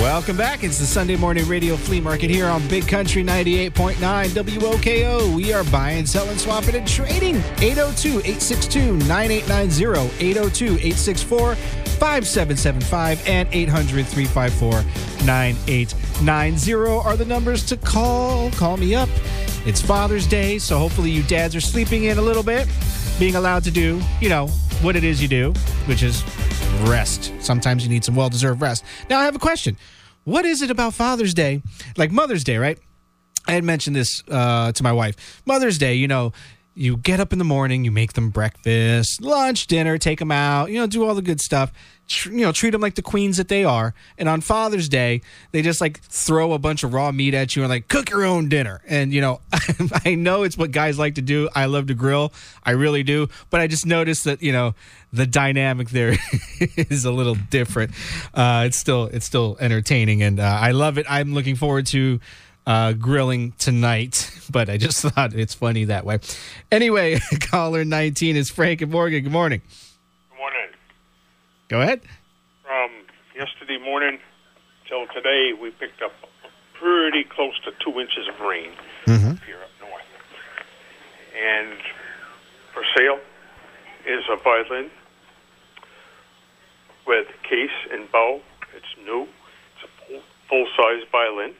[0.00, 0.64] Welcome back.
[0.64, 3.94] It's the Sunday Morning Radio Flea Market here on Big Country 98.9
[4.28, 5.34] WOKO.
[5.34, 7.36] We are buying, selling, swapping, and trading.
[7.60, 14.70] 802 862 9890, 802 864 5775, and 800 354
[15.26, 16.72] 9890
[17.06, 18.50] are the numbers to call.
[18.52, 19.10] Call me up.
[19.66, 22.68] It's Father's Day, so hopefully you dads are sleeping in a little bit,
[23.18, 24.48] being allowed to do, you know,
[24.82, 25.52] what it is you do,
[25.86, 26.24] which is
[26.82, 27.32] rest.
[27.40, 28.84] Sometimes you need some well deserved rest.
[29.08, 29.76] Now, I have a question.
[30.24, 31.62] What is it about Father's Day,
[31.96, 32.78] like Mother's Day, right?
[33.46, 35.42] I had mentioned this uh, to my wife.
[35.44, 36.32] Mother's Day, you know,
[36.74, 40.70] you get up in the morning, you make them breakfast, lunch, dinner, take them out,
[40.70, 41.72] you know, do all the good stuff.
[42.06, 43.94] Tr- you know, treat them like the queens that they are.
[44.18, 47.62] And on Father's Day, they just like throw a bunch of raw meat at you
[47.62, 48.82] and like cook your own dinner.
[48.86, 49.40] And you know,
[50.04, 51.48] I know it's what guys like to do.
[51.54, 53.28] I love to grill, I really do.
[53.50, 54.74] But I just noticed that you know
[55.12, 56.16] the dynamic there
[56.76, 57.92] is a little different.
[58.34, 61.06] Uh, it's still it's still entertaining, and uh, I love it.
[61.08, 62.20] I'm looking forward to
[62.66, 66.18] uh, grilling tonight, but I just thought it's funny that way.
[66.70, 69.22] Anyway, caller 19 is Frank and Morgan.
[69.22, 69.60] Good morning.
[69.60, 69.93] Good morning.
[71.68, 72.00] Go ahead.
[72.62, 72.90] From
[73.34, 74.18] yesterday morning
[74.88, 76.12] till today, we picked up
[76.74, 78.70] pretty close to two inches of rain
[79.06, 79.44] Mm-hmm.
[79.46, 80.02] here up north.
[81.36, 81.78] And
[82.72, 83.18] for sale
[84.06, 84.90] is a violin
[87.06, 88.40] with case and bow.
[88.74, 89.22] It's new.
[89.22, 91.54] It's a full size violin.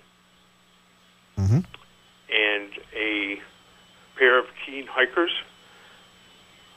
[1.39, 1.61] Mm-hmm.
[2.33, 3.41] And a
[4.19, 5.33] pair of keen hikers,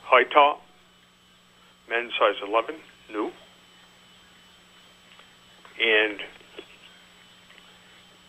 [0.04, 0.62] high top,
[1.88, 2.74] men's size 11,
[3.10, 3.30] new.
[5.80, 6.20] And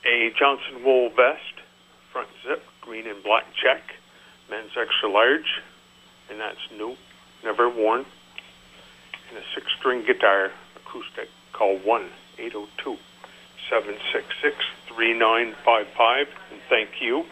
[0.06, 1.42] a Johnson wool vest,
[2.12, 3.82] front zip, green and black check,
[4.50, 5.62] men's extra large,
[6.30, 6.96] and that's new,
[7.44, 8.06] never worn.
[9.30, 12.98] And a six string guitar, acoustic, call 1 802
[13.70, 14.56] 766
[14.88, 16.28] 3955.
[16.52, 17.26] And thank you.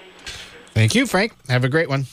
[0.74, 1.34] Thank you, Frank.
[1.50, 2.06] Have a great one.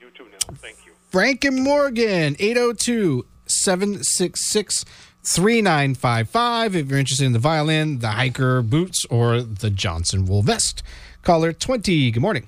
[0.00, 0.54] You too now.
[0.54, 0.92] Thank you.
[1.10, 4.84] Frank and Morgan, 802 766
[5.22, 6.76] 3955.
[6.76, 10.82] If you're interested in the violin, the hiker boots, or the Johnson wool vest,
[11.22, 12.10] caller 20.
[12.10, 12.46] Good morning.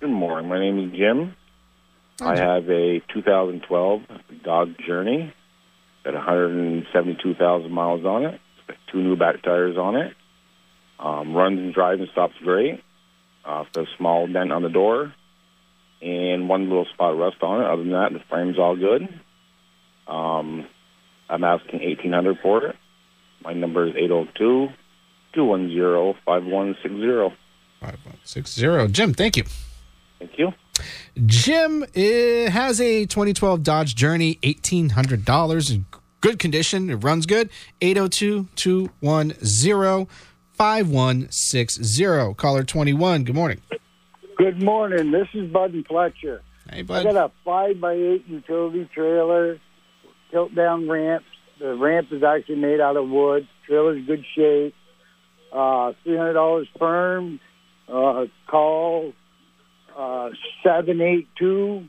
[0.00, 0.48] Good morning.
[0.48, 1.34] My name is Jim.
[2.20, 4.02] I have a 2012
[4.44, 5.34] Dodge Journey.
[6.04, 8.34] Got 172,000 miles on it.
[8.34, 10.14] It's got two new back tires on it.
[10.98, 12.82] Um, runs and drives and stops great.
[13.44, 15.12] Uh, got a small dent on the door
[16.00, 17.66] and one little spot of rust on it.
[17.66, 19.08] Other than that, the frame's all good.
[20.12, 20.66] Um,
[21.30, 22.76] I'm asking 1800 for it.
[23.42, 24.68] My number is 802
[25.34, 27.36] 210 5160.
[27.80, 28.92] 5160.
[28.92, 29.44] Jim, thank you.
[30.18, 30.52] Thank you.
[31.26, 35.86] Jim uh, has a 2012 Dodge Journey, $1,800 in
[36.20, 36.90] good condition.
[36.90, 37.48] It runs good.
[37.80, 40.06] 802 210
[40.52, 42.34] 5160.
[42.34, 43.24] Caller 21.
[43.24, 43.60] Good morning.
[44.36, 45.10] Good morning.
[45.10, 46.42] This is Bud and Fletcher.
[46.70, 47.06] Hey, Bud.
[47.06, 49.58] I got a five by eight utility trailer,
[50.32, 51.26] tilt down ramps.
[51.60, 53.46] The ramp is actually made out of wood.
[53.66, 54.74] Trailer's good shape.
[55.52, 57.38] Uh, three hundred dollars firm.
[57.88, 59.12] uh, call
[59.96, 60.30] uh,
[60.64, 61.86] 782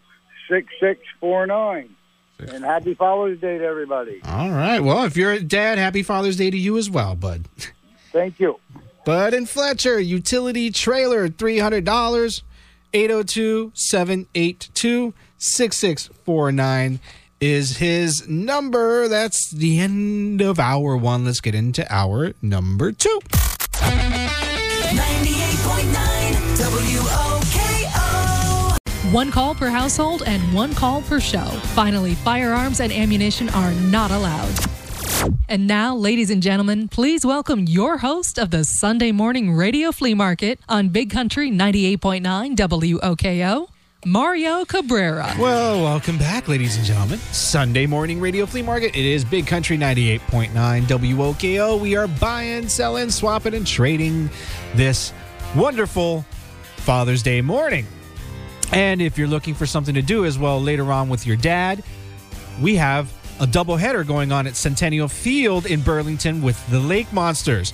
[0.49, 1.95] 6649.
[2.39, 4.19] And happy Father's Day to everybody.
[4.25, 4.79] All right.
[4.81, 7.47] Well, if you're a dad, happy Father's Day to you as well, bud.
[8.11, 8.59] Thank you.
[9.05, 12.41] Bud and Fletcher, utility trailer, $300,
[12.93, 16.99] 802 782 6649
[17.43, 19.07] is his number.
[19.09, 21.25] That's the end of hour one.
[21.25, 23.19] Let's get into hour number two.
[23.73, 24.13] 98.9
[27.03, 28.77] WOKO.
[29.11, 31.45] One call per household and one call per show.
[31.75, 34.53] Finally, firearms and ammunition are not allowed.
[35.49, 40.13] And now, ladies and gentlemen, please welcome your host of the Sunday Morning Radio Flea
[40.13, 43.67] Market on Big Country 98.9 WOKO,
[44.05, 45.33] Mario Cabrera.
[45.39, 47.19] Well, welcome back, ladies and gentlemen.
[47.19, 48.95] Sunday morning radio flea market.
[48.95, 50.51] It is Big Country 98.9
[50.83, 51.79] WOKO.
[51.79, 54.29] We are buying, selling, swapping, and trading
[54.75, 55.13] this
[55.55, 56.25] wonderful
[56.77, 57.87] Father's Day morning.
[58.73, 61.83] And if you're looking for something to do as well later on with your dad,
[62.61, 67.73] we have a doubleheader going on at Centennial Field in Burlington with the Lake Monsters.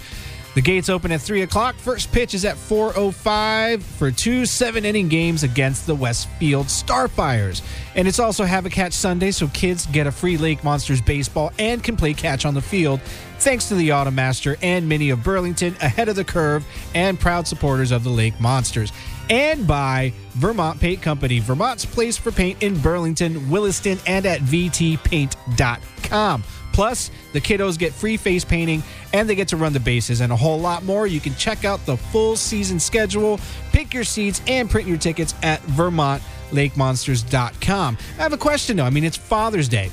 [0.59, 1.75] The gates open at 3 o'clock.
[1.75, 7.61] First pitch is at 4.05 for two seven inning games against the Westfield Starfires.
[7.95, 11.53] And it's also Have a Catch Sunday, so kids get a free Lake Monsters baseball
[11.59, 12.99] and can play catch on the field
[13.37, 17.91] thanks to the Automaster and Mini of Burlington, ahead of the curve and proud supporters
[17.91, 18.91] of the Lake Monsters.
[19.29, 26.43] And by Vermont Paint Company, Vermont's place for paint in Burlington, Williston, and at VTPaint.com.
[26.79, 30.31] Plus, the kiddos get free face painting and they get to run the bases and
[30.31, 31.07] a whole lot more.
[31.07, 33.37] You can check out the full season schedule,
[33.73, 37.97] pick your seats, and print your tickets at VermontLakeMonsters.com.
[38.17, 38.85] I have a question though.
[38.85, 39.91] I mean, it's Father's Day.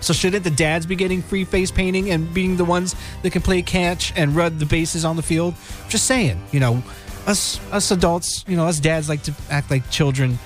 [0.00, 3.42] So shouldn't the dads be getting free face painting and being the ones that can
[3.42, 5.54] play catch and run the bases on the field?
[5.88, 6.82] Just saying, you know,
[7.28, 10.36] us us adults, you know, us dads like to act like children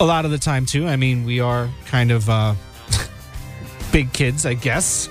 [0.00, 0.88] a lot of the time too.
[0.88, 2.56] I mean, we are kind of uh
[3.96, 5.08] big kids, I guess.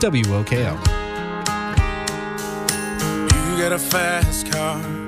[0.00, 1.01] WOKO.
[3.62, 5.02] You got a fast car.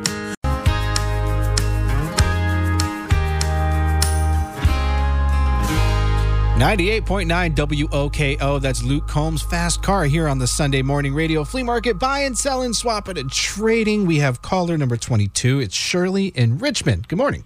[6.56, 8.60] Ninety-eight point nine WOKO.
[8.60, 11.98] That's Luke Combs Fast Car here on the Sunday Morning Radio Flea Market.
[11.98, 14.06] Buying, selling, swapping, and swap it and trading.
[14.06, 15.58] We have caller number 22.
[15.58, 17.08] It's Shirley in Richmond.
[17.08, 17.42] Good morning.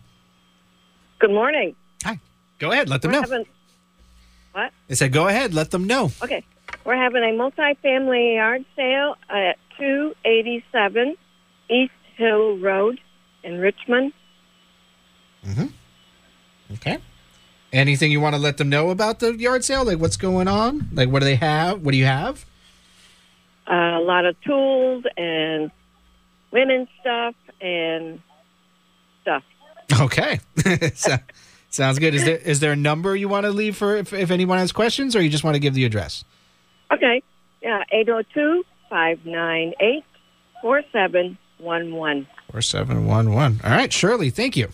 [1.21, 1.75] Good morning.
[2.05, 2.21] Hi.
[2.59, 2.91] Go ahead.
[2.91, 3.23] Let them We're know.
[3.23, 3.47] having-
[4.53, 4.73] what?
[4.89, 5.55] They said, go ahead.
[5.55, 6.13] Let them know.
[6.23, 6.45] Okay.
[6.85, 11.17] We're having a multi-family yard sale at 287
[11.71, 13.01] East Hill Road
[13.43, 14.13] in Richmond.
[15.47, 15.67] Mm-hmm.
[16.75, 16.99] Okay.
[17.73, 19.85] Anything you want to let them know about the yard sale?
[19.85, 20.89] Like what's going on?
[20.93, 21.83] Like what do they have?
[21.83, 22.45] What do you have?
[23.71, 25.71] Uh, a lot of tools and
[26.51, 28.21] women's stuff and
[29.23, 29.43] stuff.
[30.01, 30.41] Okay.
[30.95, 31.17] so,
[31.71, 32.15] sounds good.
[32.15, 34.73] Is there is there a number you want to leave for if, if anyone has
[34.73, 36.25] questions or you just want to give the address?
[36.91, 37.23] Okay.
[37.63, 40.05] Yeah, 802 598
[40.63, 42.27] 4711.
[42.53, 43.61] 4711.
[43.65, 44.69] All right, Shirley, thank you.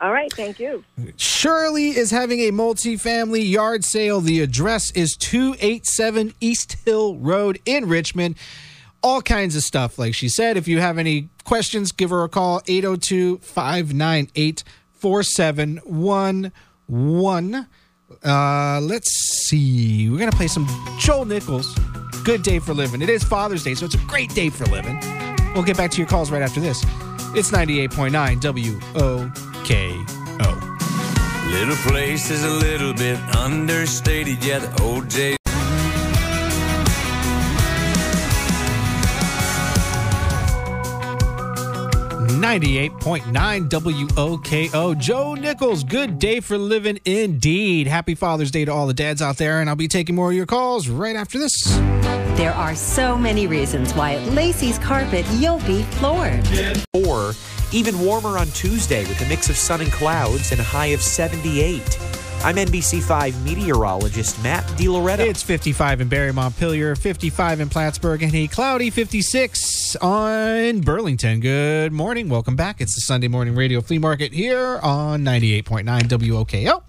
[0.00, 0.82] All right, thank you.
[1.16, 4.20] Shirley is having a multifamily yard sale.
[4.20, 8.34] The address is 287 East Hill Road in Richmond.
[9.00, 10.56] All kinds of stuff, like she said.
[10.56, 14.64] If you have any questions, give her a call 802 598
[14.94, 17.66] 4711.
[18.24, 19.10] Uh, let's
[19.46, 20.10] see.
[20.10, 20.66] We're going to play some
[20.98, 21.74] Joe Nichols.
[22.24, 23.02] Good day for living.
[23.02, 24.96] It is Father's Day, so it's a great day for living.
[25.54, 26.84] We'll get back to your calls right after this.
[27.34, 30.22] It's 98.9 WOKO.
[31.50, 35.41] Little place is a little bit understated, yeah, the OJ.
[42.42, 44.98] 98.9 WOKO.
[44.98, 47.86] Joe Nichols, good day for living indeed.
[47.86, 50.36] Happy Father's Day to all the dads out there, and I'll be taking more of
[50.36, 51.52] your calls right after this.
[52.36, 56.44] There are so many reasons why at Lacey's Carpet you'll be floored.
[56.92, 57.34] Or
[57.70, 61.00] even warmer on Tuesday with a mix of sun and clouds and a high of
[61.00, 61.80] 78.
[62.44, 65.20] I'm NBC5 meteorologist Matt DiLoretto.
[65.20, 71.38] It's 55 in Barre Montpelier, 55 in Plattsburgh, and a cloudy 56 on Burlington.
[71.38, 72.28] Good morning.
[72.28, 72.80] Welcome back.
[72.80, 76.82] It's the Sunday Morning Radio Flea Market here on 98.9 WOKO.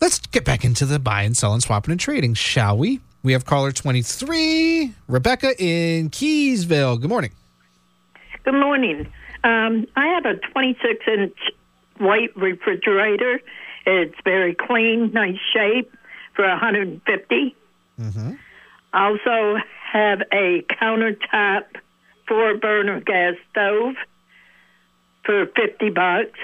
[0.00, 3.00] Let's get back into the buy and sell and swapping and trading, shall we?
[3.24, 7.00] We have caller 23, Rebecca in Keeseville.
[7.00, 7.32] Good morning.
[8.44, 9.12] Good morning.
[9.42, 11.36] Um, I have a 26 inch
[11.98, 13.40] white refrigerator.
[13.90, 15.92] It's very clean, nice shape
[16.34, 17.56] for 150.
[17.98, 18.34] Mm-hmm.
[18.92, 19.56] Also
[19.92, 21.64] have a countertop
[22.28, 23.96] four burner gas stove
[25.24, 26.38] for 50 bucks.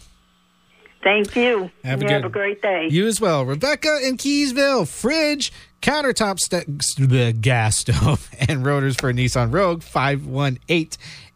[1.03, 1.71] Thank you.
[1.83, 2.87] Have a you good- have a great day.
[2.89, 3.45] You as well.
[3.45, 6.67] Rebecca in Keeseville, fridge, countertop st-
[7.09, 10.89] the gas stove, and rotors for a Nissan Rogue, 518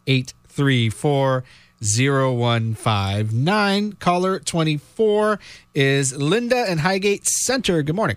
[0.06, 1.44] 834
[1.80, 3.92] 0159.
[3.94, 5.38] Caller 24
[5.74, 7.82] is Linda in Highgate Center.
[7.82, 8.16] Good morning.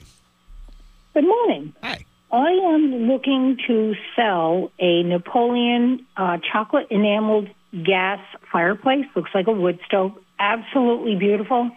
[1.14, 1.74] Good morning.
[1.82, 2.04] Hi.
[2.36, 8.20] I am looking to sell a Napoleon uh, chocolate enameled gas
[8.52, 9.06] fireplace.
[9.16, 10.12] Looks like a wood stove.
[10.38, 11.72] Absolutely beautiful.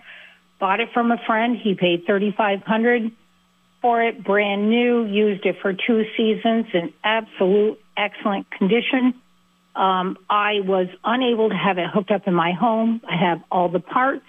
[0.59, 1.57] Bought it from a friend.
[1.57, 3.13] He paid thirty five hundred
[3.81, 5.05] for it, brand new.
[5.05, 9.15] Used it for two seasons in absolute excellent condition.
[9.77, 13.01] Um, I was unable to have it hooked up in my home.
[13.09, 14.27] I have all the parts,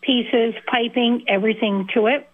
[0.00, 2.26] pieces, piping, everything to it.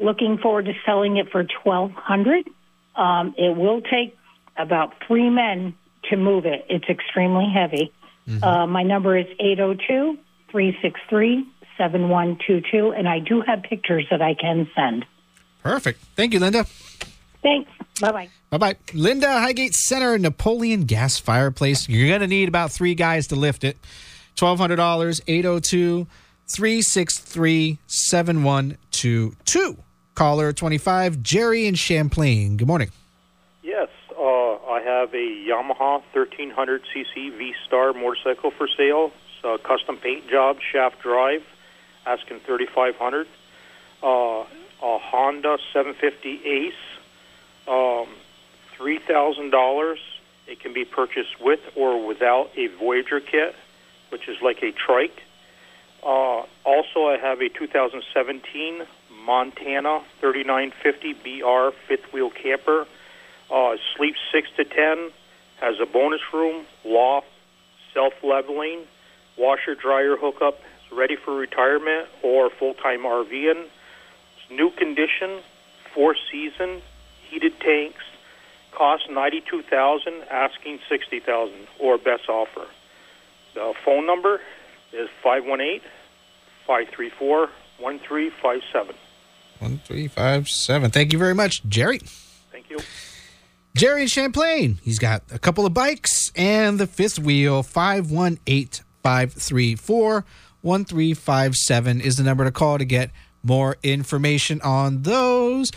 [0.00, 2.48] Looking forward to selling it for twelve hundred.
[2.96, 4.16] Um, it will take
[4.56, 5.74] about three men
[6.10, 6.64] to move it.
[6.68, 7.92] It's extremely heavy.
[8.42, 10.18] Uh, my number is 802
[10.50, 15.04] 363 7122, and I do have pictures that I can send.
[15.62, 16.00] Perfect.
[16.16, 16.64] Thank you, Linda.
[17.42, 17.70] Thanks.
[18.00, 18.28] Bye bye.
[18.50, 18.76] Bye bye.
[18.92, 21.88] Linda, Highgate Center, Napoleon gas fireplace.
[21.88, 23.78] You're going to need about three guys to lift it.
[24.36, 26.06] $1,200, 802
[26.48, 29.76] 363 7122.
[30.16, 32.56] Caller 25, Jerry in Champlain.
[32.56, 32.90] Good morning.
[33.62, 33.88] Yes,
[34.18, 39.12] uh, I have a Yamaha 1300cc V Star motorcycle for sale.
[39.28, 41.42] It's a custom paint job, shaft drive,
[42.06, 43.26] asking 3500
[44.02, 44.46] uh, A
[44.80, 46.72] Honda 750 Ace,
[47.68, 48.08] um,
[48.78, 49.96] $3,000.
[50.46, 53.54] It can be purchased with or without a Voyager kit,
[54.08, 55.22] which is like a trike.
[56.02, 58.86] Uh, also, I have a 2017
[59.26, 62.86] Montana 3950 BR fifth wheel camper.
[63.50, 65.10] Uh, sleeps 6 to 10,
[65.60, 67.26] has a bonus room, loft,
[67.92, 68.80] self leveling,
[69.36, 73.64] washer dryer hookup, is ready for retirement or full time RVing.
[73.64, 75.42] It's new condition,
[75.94, 76.82] four season,
[77.28, 78.02] heated tanks,
[78.72, 82.66] cost 92000 asking 60000 or best offer.
[83.54, 84.40] The phone number
[84.92, 85.80] is 518
[86.66, 87.48] 534
[87.78, 88.94] 1357.
[89.58, 90.90] 1357.
[90.90, 92.00] Thank you very much, Jerry.
[92.50, 92.78] Thank you.
[93.76, 94.78] Jerry in Champlain.
[94.82, 97.62] He's got a couple of bikes and the fifth wheel.
[97.62, 100.24] 518 534
[100.62, 103.10] 1357 is the number to call to get
[103.42, 105.70] more information on those.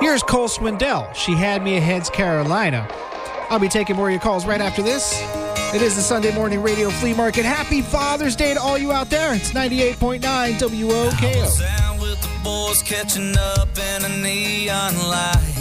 [0.00, 1.12] Here's Cole Swindell.
[1.14, 2.86] She had me heads Carolina.
[3.50, 5.20] I'll be taking more of your calls right after this.
[5.74, 7.44] It is the Sunday morning radio flea market.
[7.44, 9.34] Happy Father's Day to all you out there.
[9.34, 11.97] It's 98.9 WOKO.
[12.48, 15.54] Down boys catching up in a neon light.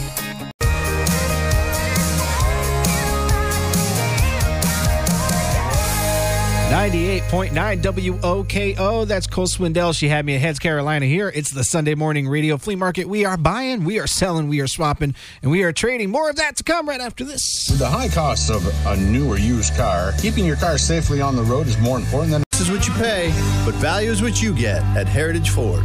[6.69, 9.07] 98.9 WOKO.
[9.07, 9.97] That's Cole Swindell.
[9.97, 11.31] She had me at Heads Carolina here.
[11.33, 13.07] It's the Sunday morning radio flea market.
[13.07, 16.09] We are buying, we are selling, we are swapping, and we are trading.
[16.09, 17.67] More of that to come right after this.
[17.69, 21.35] With the high cost of a new or used car, keeping your car safely on
[21.35, 22.43] the road is more important than.
[22.51, 23.29] This is what you pay,
[23.65, 25.83] but value is what you get at Heritage Ford.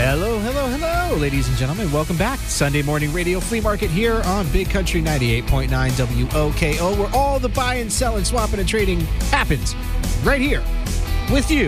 [0.00, 1.90] Hello, hello, hello, ladies and gentlemen.
[1.90, 2.38] Welcome back.
[2.38, 7.90] Sunday morning radio flea market here on Big Country 98.9 WOKO, where all the buying,
[7.90, 9.00] selling, swapping, and trading
[9.32, 9.74] happens
[10.22, 10.62] right here
[11.32, 11.66] with you.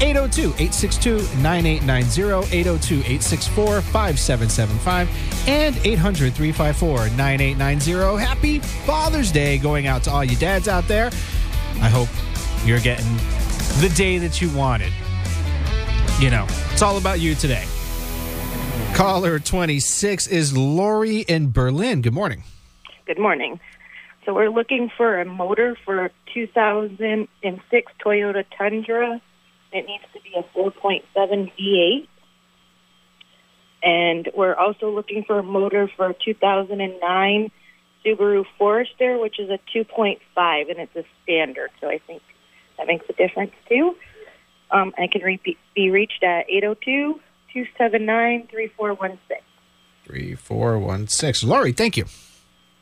[0.00, 8.24] 802 862 9890, 802 864 5775, and 800 354 9890.
[8.24, 11.10] Happy Father's Day going out to all you dads out there.
[11.80, 12.08] I hope
[12.64, 13.16] you're getting
[13.80, 14.92] the day that you wanted.
[16.20, 17.64] You know, it's all about you today.
[18.94, 22.02] Caller 26 is Lori in Berlin.
[22.02, 22.44] Good morning.
[23.06, 23.58] Good morning.
[24.24, 29.20] So we're looking for a motor for a 2006 Toyota Tundra.
[29.72, 32.06] It needs to be a 4.7 V8.
[33.82, 37.50] And we're also looking for a motor for a 2009
[38.04, 41.70] Subaru Forester, which is a 2.5, and it's a standard.
[41.80, 42.22] So I think
[42.76, 43.96] that makes a difference too.
[44.70, 45.40] Um, I can re-
[45.74, 47.20] be reached at 802
[47.52, 49.36] 279 3416.
[50.06, 51.48] 3416.
[51.48, 52.04] Lori, thank you.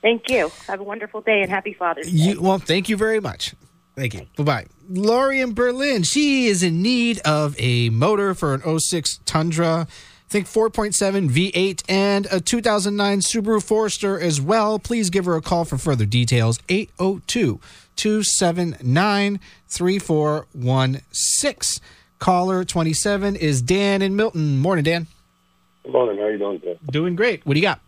[0.02, 0.50] Thank you.
[0.66, 2.12] Have a wonderful day and happy Father's Day.
[2.12, 3.54] You well, thank you very much.
[3.96, 4.26] Thank you.
[4.36, 4.66] Bye bye.
[4.88, 6.04] Lori in Berlin.
[6.04, 9.86] She is in need of a motor for an 06 Tundra.
[9.88, 9.92] I
[10.28, 14.78] think 4.7 V8 and a 2009 Subaru Forester as well.
[14.78, 16.60] Please give her a call for further details.
[16.68, 17.60] 802
[17.96, 21.82] 279 3416.
[22.20, 24.58] Caller 27 is Dan in Milton.
[24.58, 25.06] Morning, Dan.
[25.82, 26.18] Good morning.
[26.20, 26.78] How you doing today?
[26.92, 27.44] Doing great.
[27.46, 27.80] What do you got?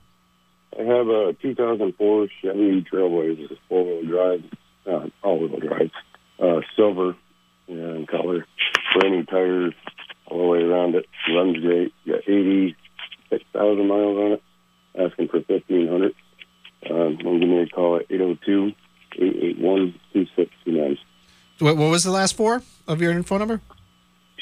[0.76, 4.42] I have a 2004 Chevy Trailblazer, four-wheel drive,
[4.86, 5.90] uh, all-wheel drive,
[6.42, 7.14] uh, silver
[7.68, 8.46] in color,
[8.98, 9.74] brand new tires
[10.26, 11.04] all the way around it.
[11.28, 11.92] Runs great.
[12.06, 14.42] Got 86,000 miles on it.
[14.98, 16.14] Asking for 1,500.
[16.90, 18.72] Um, give me a call at 802
[19.14, 20.98] 881 2629.
[21.58, 23.60] What, what was the last four of your phone number?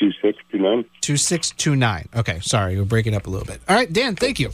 [0.00, 0.84] 2629.
[1.02, 2.08] 2629.
[2.16, 3.60] Okay, sorry, we're breaking up a little bit.
[3.68, 4.50] All right, Dan, thank you.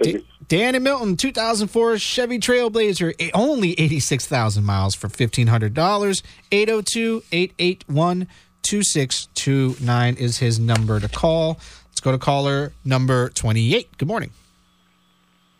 [0.00, 6.22] Da- Dan and Milton, 2004 Chevy Trailblazer, only 86,000 miles for $1,500.
[6.52, 8.26] 802 881
[8.62, 11.58] 2629 is his number to call.
[11.88, 13.98] Let's go to caller number 28.
[13.98, 14.30] Good morning.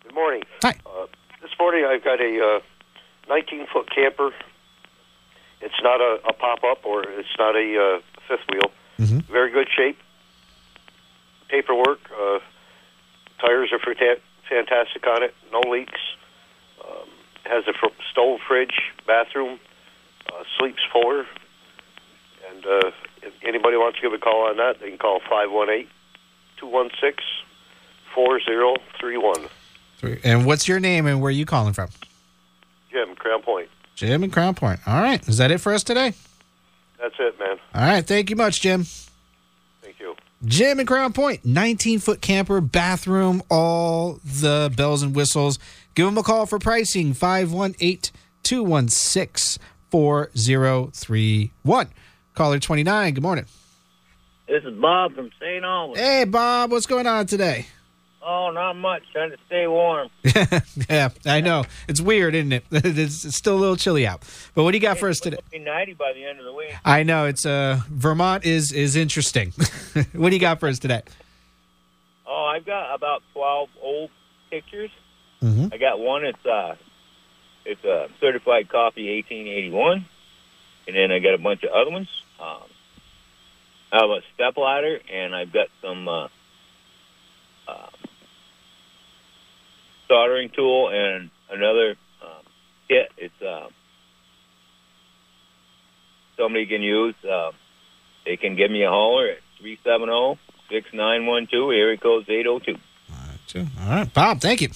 [0.03, 0.43] Good morning.
[0.63, 0.75] Hi.
[0.87, 1.07] Uh,
[1.43, 2.61] this morning I've got a
[3.29, 4.31] 19 foot camper.
[5.65, 8.71] It's not a, a pop up or it's not a uh, fifth wheel.
[8.99, 9.33] Mm-hmm.
[9.33, 9.99] Very good shape.
[11.49, 12.01] Paperwork.
[12.13, 12.39] Uh,
[13.41, 15.35] tires are fanta- fantastic on it.
[15.51, 16.01] No leaks.
[16.87, 17.09] Um,
[17.45, 19.59] has a fr- stove, fridge, bathroom.
[20.31, 21.27] Uh, sleeps four.
[22.51, 22.91] And uh,
[23.23, 25.89] if anybody wants to give a call on that, they can call 518
[26.59, 27.25] 216
[28.15, 29.49] 4031.
[30.23, 31.89] And what's your name and where are you calling from?
[32.91, 33.69] Jim, Crown Point.
[33.95, 34.81] Jim and Crown Point.
[34.87, 35.27] All right.
[35.29, 36.15] Is that it for us today?
[37.01, 37.59] That's it, man.
[37.75, 38.07] All right.
[38.07, 38.85] Thank you much, Jim.
[39.83, 40.15] Thank you.
[40.45, 45.59] Jim and Crown Point, 19 foot camper, bathroom, all the bells and whistles.
[45.95, 51.89] Give him a call for pricing 518 216 4031.
[52.35, 53.45] Caller 29, good morning.
[54.49, 55.65] This is Bob from St.
[55.65, 55.99] Albans.
[55.99, 57.67] Hey, Bob, what's going on today?
[58.27, 59.03] Oh, not much.
[59.13, 60.09] Trying to stay warm.
[60.89, 61.65] yeah, I know.
[61.89, 62.65] It's weird, isn't it?
[62.71, 64.23] It's, still a little chilly out.
[64.55, 65.37] But what do you got for us today?
[65.51, 66.75] Be 90 by the end of the week.
[66.85, 69.53] I know it's uh Vermont is is interesting.
[70.15, 71.03] what do you got for us today?
[72.27, 74.11] Oh, I've got about 12 old
[74.51, 74.91] pictures.
[75.43, 75.75] Mhm.
[75.75, 76.25] I got one.
[76.25, 76.77] It's uh,
[77.67, 80.07] it's a certified copy, 1881,
[80.87, 82.09] and then I got a bunch of other ones.
[82.41, 82.63] Um,
[83.93, 86.29] I have a step ladder, and I've got some uh,
[90.09, 92.45] soldering tool and another um,
[92.89, 93.11] kit.
[93.17, 93.69] It's uh,
[96.37, 97.15] somebody can use.
[97.25, 97.53] Uh,
[98.25, 102.77] they can give me a holler at 370-6912, area code 802.
[103.57, 104.69] All right, Bob, thank you.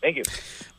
[0.00, 0.24] Thank you.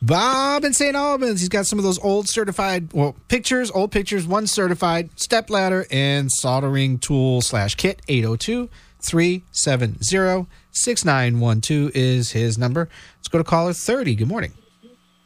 [0.02, 0.96] Bob in St.
[0.96, 1.40] Albans.
[1.40, 5.86] He's got some of those old certified, well, pictures, old pictures, one certified step ladder
[5.90, 8.00] and soldering tool slash kit.
[8.08, 8.68] 802
[9.02, 12.88] 370 6912 is his number.
[13.18, 14.14] Let's go to caller 30.
[14.14, 14.52] Good morning.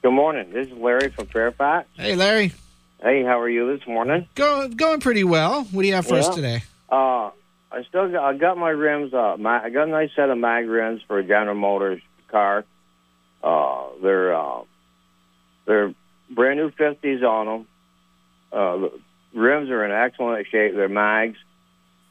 [0.02, 0.50] Good morning.
[0.52, 1.88] This is Larry from Fairfax.
[1.94, 2.52] Hey, Larry.
[3.02, 4.28] Hey, how are you this morning?
[4.34, 5.64] Go, going pretty well.
[5.64, 6.62] What do you have for us today?
[6.90, 7.30] Uh,
[7.70, 9.12] I still got, I got my rims.
[9.12, 12.64] Uh, my, I got a nice set of mag rims for a General Motors car.
[13.42, 14.62] Uh, they're uh,
[15.66, 15.94] they're
[16.30, 17.66] brand new fifties on them.
[18.52, 19.00] Uh, the
[19.34, 20.74] rims are in excellent shape.
[20.74, 21.36] They're mags.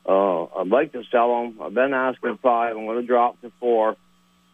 [0.06, 1.60] Uh, I'd like to sell them.
[1.62, 2.76] I've been asking five.
[2.76, 3.96] I'm going to drop to four.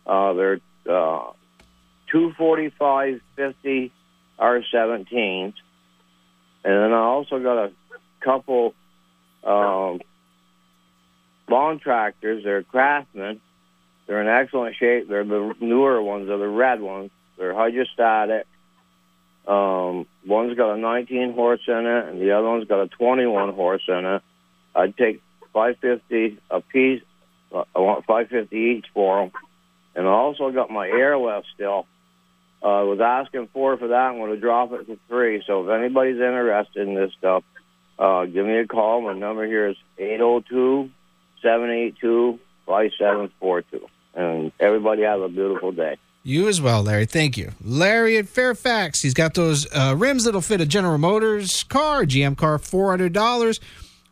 [0.05, 1.31] Uh, they're uh,
[2.11, 3.91] two forty five fifty
[4.39, 5.53] R17s, and
[6.63, 7.71] then I also got a
[8.21, 8.73] couple
[9.43, 10.01] um,
[11.49, 12.43] lawn tractors.
[12.43, 13.41] They're Craftsman.
[14.07, 15.07] They're in excellent shape.
[15.07, 16.27] They're the newer ones.
[16.27, 17.11] They're the red ones.
[17.37, 18.45] They're hydrostatic.
[19.47, 23.53] Um, one's got a 19 horse in it, and the other one's got a 21
[23.53, 24.21] horse in it.
[24.75, 25.21] I'd take
[25.53, 27.03] 550 a piece.
[27.53, 29.31] Uh, I want 550 each for them.
[29.95, 31.85] And I also got my airlift still.
[32.61, 33.95] Uh, I was asking for for that.
[33.95, 35.43] I'm going to drop it to three.
[35.47, 37.43] So if anybody's interested in this stuff,
[37.97, 39.01] uh, give me a call.
[39.01, 40.89] My number here is 802
[41.41, 43.87] 782 5742.
[44.15, 45.97] And everybody have a beautiful day.
[46.23, 47.05] You as well, Larry.
[47.05, 47.51] Thank you.
[47.63, 49.01] Larry at Fairfax.
[49.01, 53.59] He's got those uh, rims that'll fit a General Motors car, GM car, $400,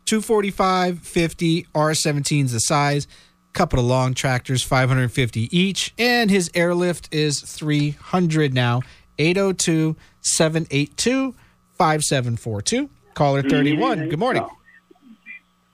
[0.08, 3.06] 245 50 R17 is the size.
[3.52, 8.82] couple of long tractors, 550 each, and his airlift is 300 now.
[9.18, 11.34] 802 782
[11.76, 12.88] 5742.
[13.14, 14.08] Caller 31.
[14.08, 14.46] Good morning.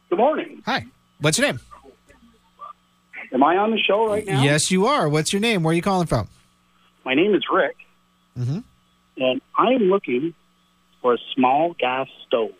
[0.08, 0.62] Good morning.
[0.66, 0.86] Hi.
[1.20, 1.60] What's your name?
[3.32, 4.42] Am I on the show right now?
[4.42, 5.08] Yes, you are.
[5.08, 5.62] What's your name?
[5.62, 6.28] Where are you calling from?
[7.04, 7.76] My name is Rick,
[8.38, 8.58] Mm-hmm.
[9.22, 10.34] and I am looking
[11.02, 12.50] for a small gas stove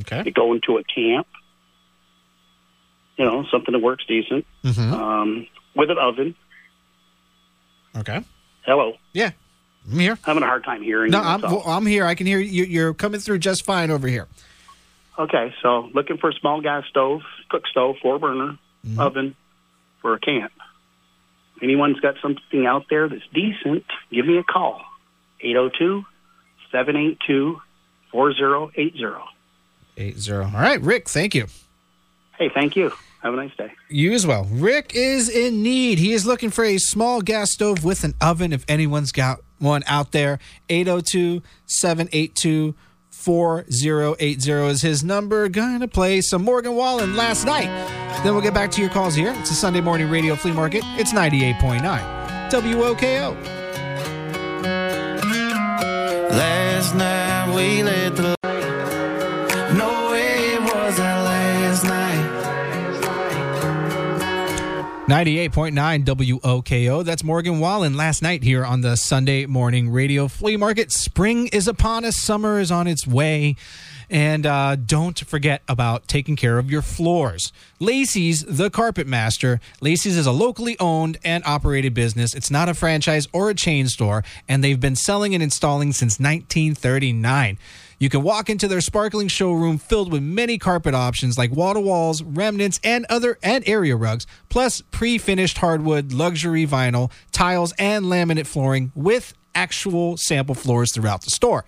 [0.00, 0.22] Okay.
[0.22, 1.26] to go into a camp.
[3.16, 4.94] You know, something that works decent, Mm-hmm.
[4.94, 6.34] um, with an oven.
[7.96, 8.24] Okay.
[8.64, 8.94] Hello.
[9.12, 9.32] Yeah,
[9.90, 10.18] I'm here.
[10.22, 11.10] Having a hard time hearing.
[11.10, 12.06] No, you, I'm, well, I'm here.
[12.06, 12.64] I can hear you.
[12.64, 14.26] You're coming through just fine over here.
[15.18, 17.20] Okay, so looking for a small gas stove,
[17.50, 18.98] cook stove, four burner, Mm-hmm.
[19.00, 19.36] oven
[20.00, 20.52] for a camp.
[21.62, 24.80] Anyone's got something out there that's decent, give me a call.
[25.42, 26.02] 802
[26.72, 27.60] 782
[28.10, 29.04] 4080.
[29.96, 30.44] Eight zero.
[30.44, 31.08] All right, Rick.
[31.08, 31.46] Thank you.
[32.38, 32.92] Hey, thank you.
[33.22, 33.70] Have a nice day.
[33.90, 34.44] You as well.
[34.50, 35.98] Rick is in need.
[35.98, 38.52] He is looking for a small gas stove with an oven.
[38.52, 40.38] If anyone's got one out there,
[40.70, 42.74] 802 782
[43.10, 45.48] 4080 is his number.
[45.50, 47.66] Gonna play some Morgan Wallen last night.
[48.22, 49.34] Then we'll get back to your calls here.
[49.38, 50.82] It's a Sunday morning radio flea market.
[50.96, 51.82] It's 98.9
[52.50, 53.36] WOKO.
[56.30, 58.39] Last night we let the
[65.10, 67.04] 98.9 WOKO.
[67.04, 70.92] That's Morgan Wallen last night here on the Sunday morning radio flea market.
[70.92, 73.56] Spring is upon us, summer is on its way.
[74.08, 77.52] And uh, don't forget about taking care of your floors.
[77.80, 79.58] Lacey's, the carpet master.
[79.80, 82.32] Lacey's is a locally owned and operated business.
[82.32, 86.20] It's not a franchise or a chain store, and they've been selling and installing since
[86.20, 87.58] 1939.
[88.00, 91.80] You can walk into their sparkling showroom filled with many carpet options like wall to
[91.80, 98.46] walls, remnants, and other and area rugs, plus pre-finished hardwood, luxury vinyl, tiles, and laminate
[98.46, 101.66] flooring with actual sample floors throughout the store.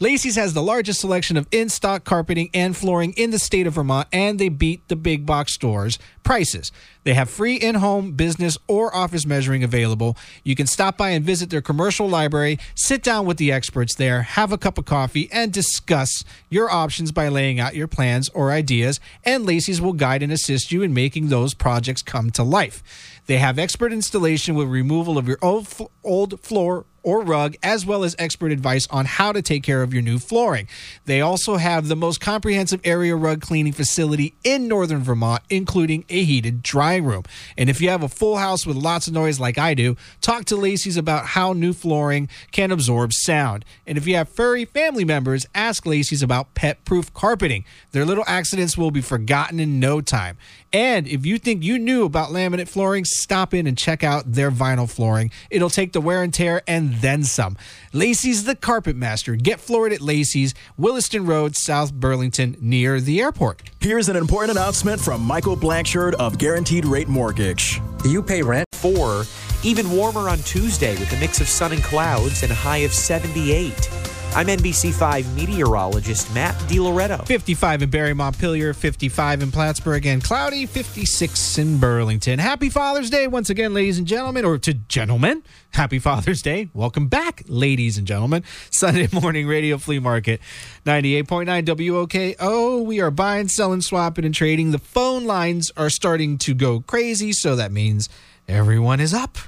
[0.00, 3.74] Lacey's has the largest selection of in stock carpeting and flooring in the state of
[3.74, 6.72] Vermont, and they beat the big box stores' prices.
[7.04, 10.16] They have free in home, business, or office measuring available.
[10.42, 14.22] You can stop by and visit their commercial library, sit down with the experts there,
[14.22, 18.50] have a cup of coffee, and discuss your options by laying out your plans or
[18.50, 18.98] ideas.
[19.22, 22.82] And Lacey's will guide and assist you in making those projects come to life.
[23.26, 25.68] They have expert installation with removal of your old,
[26.02, 29.92] old floor or rug, as well as expert advice on how to take care of
[29.92, 30.66] your new flooring.
[31.04, 36.24] They also have the most comprehensive area rug cleaning facility in northern Vermont, including a
[36.24, 37.22] heated dry room.
[37.56, 40.46] And if you have a full house with lots of noise like I do, talk
[40.46, 43.64] to Lacey's about how new flooring can absorb sound.
[43.86, 47.64] And if you have furry family members, ask Lacey's about pet proof carpeting.
[47.92, 50.38] Their little accidents will be forgotten in no time.
[50.72, 54.50] And if you think you knew about laminate flooring, stop in and check out their
[54.50, 55.30] vinyl flooring.
[55.50, 57.56] It'll take the wear and tear and then some.
[57.92, 59.36] Lacey's the Carpet Master.
[59.36, 63.62] Get floored at Lacey's, Williston Road, South Burlington, near the airport.
[63.80, 67.80] Here's an important announcement from Michael Blanchard of Guaranteed Rate Mortgage.
[68.02, 68.66] Do you pay rent?
[68.72, 69.24] Four.
[69.62, 72.92] Even warmer on Tuesday with a mix of sun and clouds and a high of
[72.92, 74.03] 78.
[74.36, 77.24] I'm NBC5 meteorologist Matt DiLoretto.
[77.24, 82.40] 55 in Barre Montpelier, 55 in Plattsburgh, and cloudy 56 in Burlington.
[82.40, 85.44] Happy Father's Day once again, ladies and gentlemen, or to gentlemen.
[85.70, 86.68] Happy Father's Day.
[86.74, 88.42] Welcome back, ladies and gentlemen.
[88.72, 90.40] Sunday morning radio flea market,
[90.84, 92.84] 98.9 WOKO.
[92.84, 94.72] We are buying, selling, swapping, and trading.
[94.72, 98.08] The phone lines are starting to go crazy, so that means
[98.48, 99.38] everyone is up.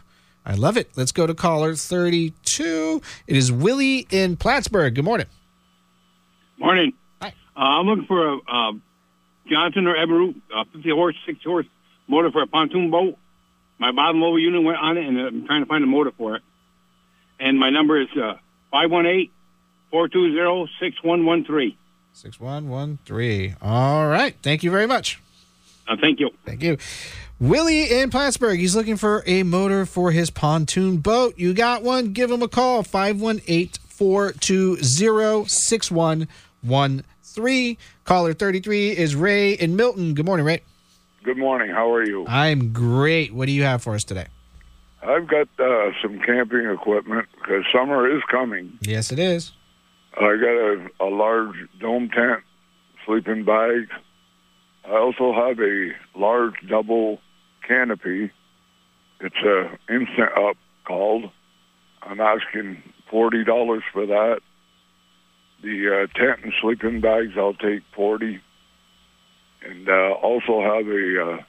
[0.47, 0.91] I love it.
[0.95, 3.03] Let's go to caller 32.
[3.27, 4.95] It is Willie in Plattsburgh.
[4.95, 5.27] Good morning.
[6.57, 6.93] Morning.
[7.21, 8.73] Uh, I'm looking for a uh,
[9.51, 11.67] Johnson or Evinrude, uh, 50 horse, 60 horse
[12.07, 13.19] motor for a pontoon boat.
[13.79, 16.37] My bottom lower unit went on it, and I'm trying to find a motor for
[16.37, 16.43] it.
[17.41, 18.35] And my number is uh,
[18.71, 19.31] 518
[19.91, 21.77] 420 6113.
[22.13, 23.57] 6113.
[23.61, 24.37] All right.
[24.43, 25.21] Thank you very much.
[25.89, 26.31] Uh, thank you.
[26.45, 26.79] Thank you.
[27.39, 28.59] Willie in Plattsburgh.
[28.59, 31.39] He's looking for a motor for his pontoon boat.
[31.39, 32.15] You got one?
[32.15, 32.83] Give him a call.
[32.83, 37.77] 518 420 6113.
[38.05, 40.15] Caller 33 is Ray in Milton.
[40.15, 40.63] Good morning, Ray.
[41.25, 41.69] Good morning.
[41.71, 42.25] How are you?
[42.27, 43.35] I'm great.
[43.35, 44.29] What do you have for us today?
[45.03, 48.79] I've got uh, some camping equipment because summer is coming.
[48.81, 49.53] Yes, it is.
[50.17, 52.43] I got a, a large dome tent,
[53.05, 53.91] sleeping bags.
[54.87, 57.21] I also have a large double
[57.67, 58.31] canopy.
[59.21, 61.31] It's a instant up called.
[62.03, 64.41] I'm asking forty dollars for that.
[65.63, 68.41] The uh, tent and sleeping bags I'll take forty,
[69.63, 71.43] and uh, also have a uh,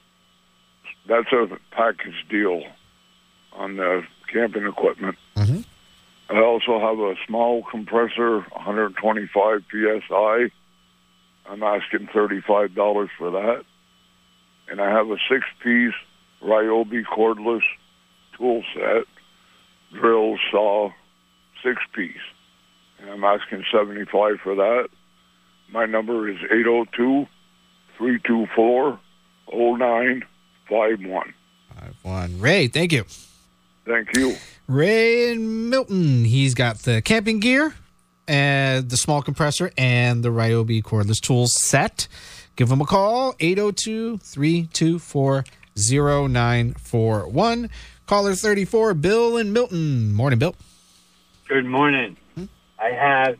[1.08, 2.62] that's a package deal
[3.52, 4.02] on the
[4.32, 5.16] camping equipment.
[5.36, 5.64] Mhm.
[6.30, 10.50] I also have a small compressor, 125 psi.
[11.48, 13.64] I'm asking $35 for that.
[14.68, 15.94] And I have a six-piece
[16.42, 17.62] Ryobi cordless
[18.36, 19.04] tool set,
[19.92, 20.90] drill, saw,
[21.62, 22.14] six-piece.
[23.00, 24.88] And I'm asking 75 for that.
[25.70, 27.26] My number is 802
[27.96, 28.98] 324
[29.52, 31.34] 0951.
[32.02, 32.40] One.
[32.40, 33.04] Ray, thank you.
[33.86, 34.36] Thank you.
[34.66, 36.24] Ray and Milton.
[36.24, 37.74] He's got the camping gear
[38.26, 42.06] and the small compressor and the Ryobi cordless tools set.
[42.56, 45.44] Give him a call 802 324
[45.78, 47.70] 0941.
[48.06, 50.12] Caller 34, Bill and Milton.
[50.14, 50.54] Morning, Bill.
[51.48, 52.16] Good morning.
[52.34, 52.44] Hmm?
[52.78, 53.36] I have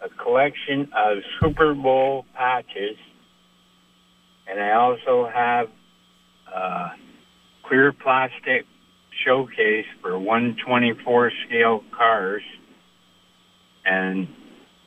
[0.00, 2.96] a collection of Super Bowl patches,
[4.46, 5.68] and I also have
[6.54, 6.92] a
[7.66, 8.66] clear plastic
[9.24, 12.42] showcase for 124 scale cars,
[13.84, 14.28] and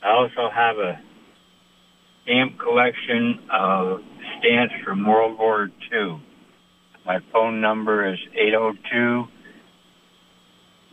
[0.03, 0.99] I also have a
[2.23, 4.01] stamp collection of
[4.39, 6.21] stamps from World War II.
[7.07, 9.27] My phone number is 802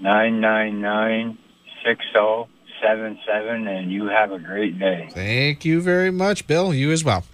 [0.01, 1.39] 999
[1.85, 5.09] 6077, and you have a great day.
[5.11, 6.73] Thank you very much, Bill.
[6.73, 7.25] You as well.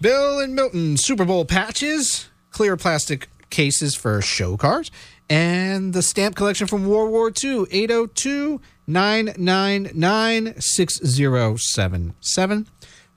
[0.00, 4.90] Bill and Milton Super Bowl patches, clear plastic cases for show cars,
[5.28, 12.66] and the stamp collection from World War II 802 999 6077.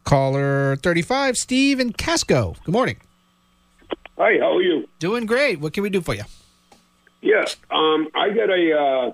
[0.04, 2.58] Caller 35, Steve and Casco.
[2.66, 2.98] Good morning.
[4.18, 4.88] Hi, how are you?
[4.98, 5.60] Doing great.
[5.60, 6.24] What can we do for you?
[7.22, 9.12] Yeah, um, I got a uh,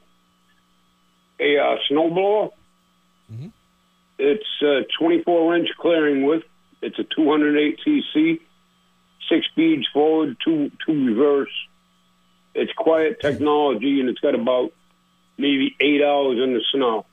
[1.40, 2.52] a uh, snowblower.
[4.18, 6.46] It's uh, 24 inch clearing width.
[6.82, 8.40] It's a 208 cc,
[9.30, 11.52] six speeds forward, two two reverse.
[12.56, 14.72] It's quiet technology, and it's got about
[15.38, 17.06] maybe eight hours in the snow.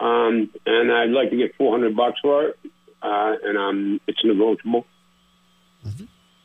[0.00, 2.58] Um, and I'd like to get 400 bucks for it,
[3.02, 4.86] uh, and um, it's negotiable.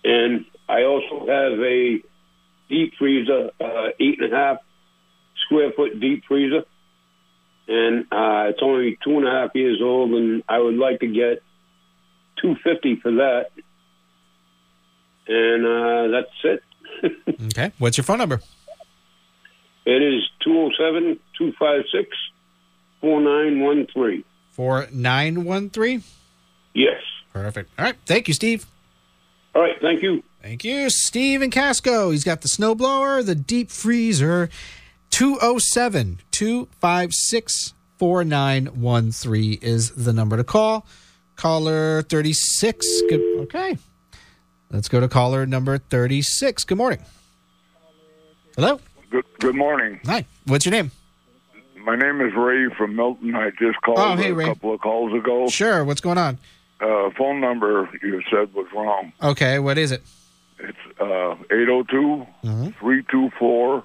[0.03, 1.99] And I also have a
[2.69, 4.57] deep freezer, uh, eight and a half
[5.45, 6.63] square foot deep freezer,
[7.67, 11.07] and uh, it's only two and a half years old, and I would like to
[11.07, 11.41] get
[12.41, 13.47] two fifty for that,
[15.27, 16.63] and uh, that's it.
[17.45, 17.71] Okay.
[17.79, 18.41] What's your phone number?
[19.85, 22.09] It is 207 256
[23.01, 24.23] 4913.
[24.51, 26.03] 4913?
[26.73, 27.01] Yes.
[27.33, 27.71] Perfect.
[27.79, 27.95] All right.
[28.05, 28.65] Thank you, Steve.
[29.55, 29.75] All right.
[29.81, 30.23] Thank you.
[30.41, 32.11] Thank you, Steve and Casco.
[32.11, 34.49] He's got the snowblower, the deep freezer.
[35.09, 40.85] 207 256 4913 is the number to call.
[41.35, 42.85] Caller 36.
[43.09, 43.21] Good.
[43.41, 43.77] Okay.
[44.71, 46.63] Let's go to caller number 36.
[46.63, 46.99] Good morning.
[48.55, 48.79] Hello.
[49.09, 49.99] Good, good morning.
[50.05, 50.25] Hi.
[50.45, 50.91] What's your name?
[51.83, 53.33] My name is Ray from Milton.
[53.35, 54.45] I just called Oh, hey, a Ray.
[54.45, 55.47] couple of calls ago.
[55.49, 55.83] Sure.
[55.83, 56.37] What's going on?
[56.81, 59.11] Uh, phone number you said was wrong.
[59.21, 59.59] Okay.
[59.59, 60.01] What is it?
[60.59, 62.25] It's uh, 802
[62.79, 63.83] 324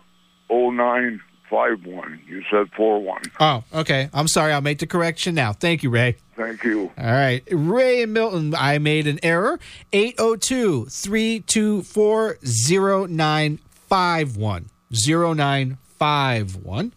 [0.51, 2.21] 0951.
[2.27, 3.23] You said 41.
[3.41, 4.09] Oh, okay.
[4.13, 4.53] I'm sorry.
[4.53, 5.53] I'll make the correction now.
[5.53, 6.17] Thank you, Ray.
[6.37, 6.91] Thank you.
[6.99, 7.43] All right.
[7.51, 9.59] Ray and Milton, I made an error.
[9.93, 14.67] 802 324 0951.
[14.91, 16.93] 0951.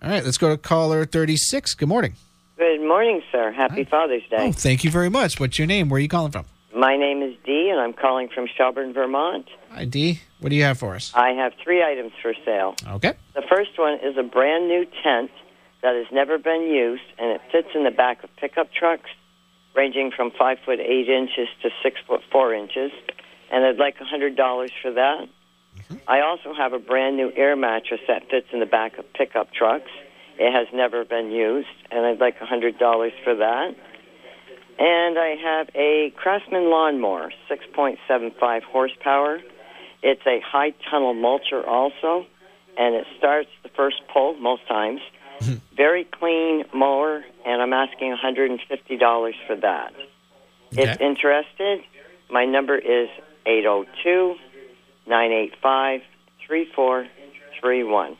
[0.00, 0.24] All right.
[0.24, 1.74] Let's go to caller 36.
[1.74, 2.14] Good morning.
[2.58, 3.52] Good morning, sir.
[3.52, 4.48] Happy Father's Day.
[4.48, 5.38] Oh, thank you very much.
[5.38, 5.88] What's your name?
[5.88, 6.44] Where are you calling from?
[6.74, 9.46] My name is Dee, and I'm calling from Shelburne, Vermont.
[9.70, 10.20] Hi, D.
[10.40, 11.12] What do you have for us?
[11.14, 12.74] I have three items for sale.
[12.84, 13.12] Okay.
[13.34, 15.30] The first one is a brand new tent
[15.82, 19.08] that has never been used, and it fits in the back of pickup trucks,
[19.76, 22.90] ranging from five foot eight inches to six foot four inches,
[23.52, 25.28] and I'd like a hundred dollars for that.
[25.78, 25.96] Mm-hmm.
[26.08, 29.52] I also have a brand new air mattress that fits in the back of pickup
[29.52, 29.90] trucks.
[30.38, 33.74] It has never been used, and I'd like a hundred dollars for that.
[34.78, 39.40] And I have a Craftsman lawnmower, 6.75 horsepower.
[40.02, 42.24] It's a high tunnel mulcher also,
[42.76, 45.00] and it starts the first pull most times.
[45.76, 49.92] Very clean mower, and I'm asking $150 for that.
[50.70, 51.80] If interested,
[52.30, 53.08] my number is
[53.46, 54.36] 802
[55.08, 56.02] 985
[56.46, 58.16] 3431.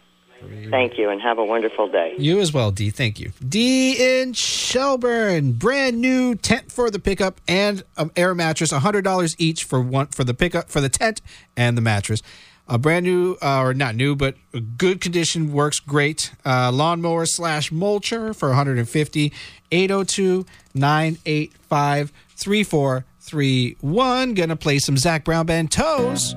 [0.71, 2.15] Thank you, and have a wonderful day.
[2.19, 2.91] You as well, D.
[2.91, 3.33] Thank you.
[3.47, 9.35] D in Shelburne, brand new tent for the pickup and an air mattress, hundred dollars
[9.39, 11.21] each for one for the pickup for the tent
[11.57, 12.23] and the mattress.
[12.71, 14.35] A brand new, uh, or not new, but
[14.77, 16.33] good condition, works great.
[16.45, 19.33] Uh, lawnmower slash mulcher for 150.
[19.71, 24.35] 802 985 731.
[24.35, 26.35] Gonna play some Zac Brown Band Toes.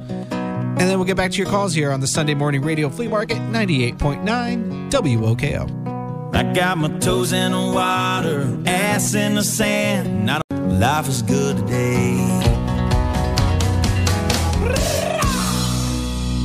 [0.80, 3.08] And then we'll get back to your calls here on the Sunday Morning Radio Flea
[3.08, 6.36] Market 98.9 WOKO.
[6.36, 10.26] I got my toes in the water, ass in the sand.
[10.26, 12.42] Not life is good today.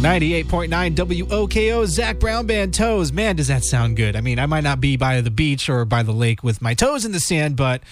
[0.00, 3.12] 98.9 WOKO, Zac Brown Band Toes.
[3.12, 4.14] Man, does that sound good.
[4.14, 6.74] I mean, I might not be by the beach or by the lake with my
[6.74, 7.82] toes in the sand, but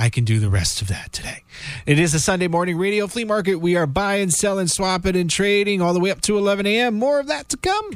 [0.00, 1.44] I can do the rest of that today.
[1.84, 3.56] It is a Sunday morning radio flea market.
[3.56, 6.94] We are buying, selling, swapping, and trading all the way up to 11 a.m.
[6.94, 7.90] More of that to come.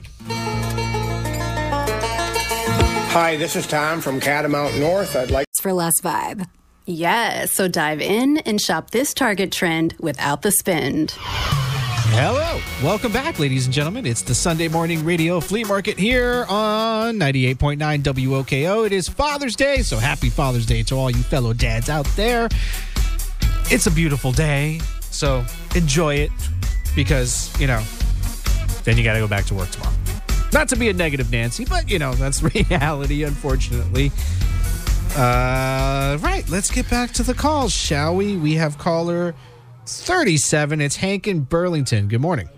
[3.08, 5.16] Hi, this is Tom from Catamount North.
[5.16, 6.46] I'd like for less vibe.
[6.84, 11.16] Yes, so dive in and shop this Target trend without the spend.
[12.08, 12.60] Hello.
[12.82, 14.06] Welcome back, ladies and gentlemen.
[14.06, 18.86] It's the Sunday morning radio flea market here on 98.9 WOKO.
[18.86, 22.48] It is Father's Day, so happy Father's Day to all you fellow dads out there.
[23.70, 25.44] It's a beautiful day, so
[25.74, 26.30] enjoy it
[26.94, 27.82] because, you know,
[28.84, 29.96] then you got to go back to work tomorrow.
[30.52, 34.12] Not to be a negative Nancy, but, you know, that's reality, unfortunately.
[35.16, 38.36] Uh, right, let's get back to the calls, shall we?
[38.36, 39.34] We have caller
[39.86, 40.80] 37.
[40.80, 42.08] It's Hank in Burlington.
[42.08, 42.48] Good morning.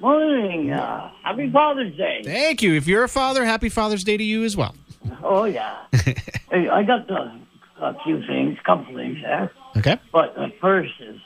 [0.00, 0.70] Morning.
[0.70, 2.22] Uh, happy Father's Day.
[2.24, 2.74] Thank you.
[2.74, 4.74] If you're a father, happy Father's Day to you as well.
[5.22, 5.76] Oh, yeah.
[5.92, 7.40] hey, I got the,
[7.80, 9.50] a few things, couple things there.
[9.76, 9.98] Okay.
[10.12, 11.20] But the first is,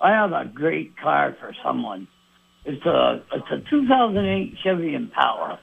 [0.00, 2.08] I have a great car for someone.
[2.64, 5.60] It's a it's a 2008 Chevy Impala.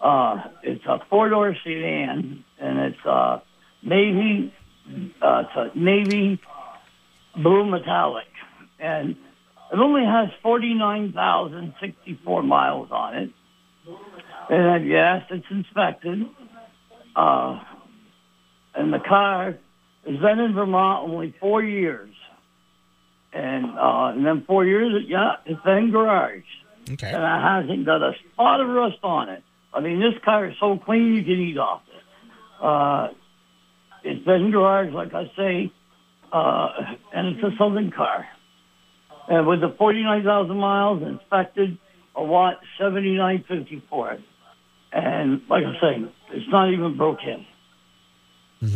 [0.00, 3.42] Uh, it's a four door sedan, and it's a
[3.82, 4.54] navy.
[5.20, 6.40] Uh, it's a navy
[7.36, 8.26] blue metallic,
[8.78, 9.16] and
[9.72, 13.30] it only has 49,064 miles on it.
[14.48, 16.24] And yes, it's inspected.
[17.14, 17.60] Uh,
[18.74, 19.56] and the car
[20.06, 22.14] has been in Vermont only four years.
[23.32, 26.44] And, uh, and then four years, yeah, it's been garage.
[26.88, 27.12] Okay.
[27.12, 29.42] And it hasn't got a spot of rust on it.
[29.74, 32.04] I mean, this car is so clean you can eat off it.
[32.62, 33.08] Uh,
[34.04, 35.72] it's been garage, like I say,
[36.32, 36.68] uh,
[37.12, 38.26] and it's a Southern car.
[39.28, 41.78] And with the 49,000 miles inspected,
[42.16, 44.20] I want 79.50 for it.
[44.92, 47.44] And like I say, it's not even broke in.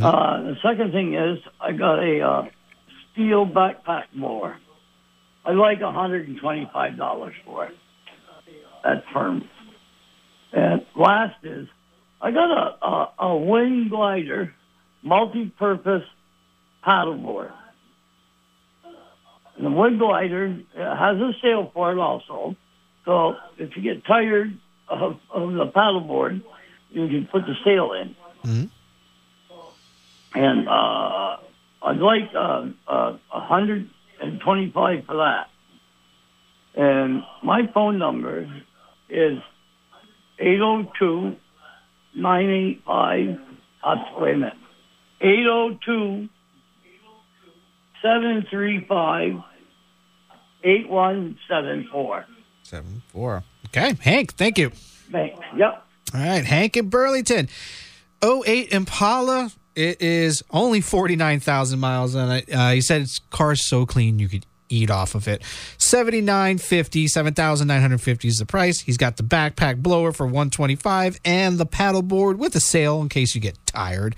[0.04, 2.42] Uh, the second thing is, I got a uh,
[3.12, 4.56] steel backpack mower.
[5.44, 7.74] I like $125 for it.
[8.84, 9.48] That's firm.
[10.52, 11.66] And last is,
[12.20, 14.54] I got a, a, a wing glider,
[15.02, 16.04] multi-purpose
[16.86, 17.52] paddleboard.
[19.60, 22.56] And the wood glider uh, has a sail for it also.
[23.04, 24.58] So if you get tired
[24.88, 26.42] of, of the paddleboard,
[26.88, 28.16] you can put the sail in.
[28.42, 28.64] Mm-hmm.
[30.38, 31.36] And uh,
[31.82, 35.48] I'd like uh, uh, 125 for that.
[36.74, 38.50] And my phone number
[39.10, 39.38] is
[40.38, 41.36] 802
[42.14, 43.38] 985.
[44.22, 44.54] Wait a minute.
[45.20, 46.30] 802
[48.00, 49.49] 735
[50.64, 52.26] 8174.
[52.62, 53.42] Seven four.
[53.66, 54.34] Okay, Hank.
[54.34, 54.70] Thank you.
[55.10, 55.38] Thanks.
[55.56, 55.86] Yep.
[56.14, 57.48] All right, Hank in Burlington.
[58.22, 59.50] 08 Impala.
[59.76, 62.52] It is only 49,000 miles on it.
[62.52, 65.42] Uh, he said its car's so clean you could eat off of it.
[65.78, 68.80] 7950, 7,950 is the price.
[68.80, 73.34] He's got the backpack blower for 125 and the paddleboard with a sail in case
[73.34, 74.14] you get tired.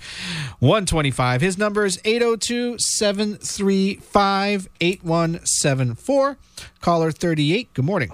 [0.59, 1.41] 125.
[1.41, 1.97] His number is
[5.11, 6.35] 802-735-8174.
[6.81, 7.73] Caller 38.
[7.73, 8.11] Good morning.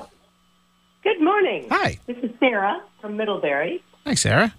[1.03, 1.67] Good morning.
[1.69, 1.99] Hi.
[2.07, 4.53] This is Sarah from Middlebury, Hi, Sarah.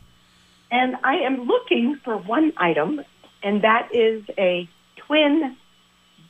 [0.71, 3.01] and I am looking for one item,
[3.43, 5.57] and that is a twin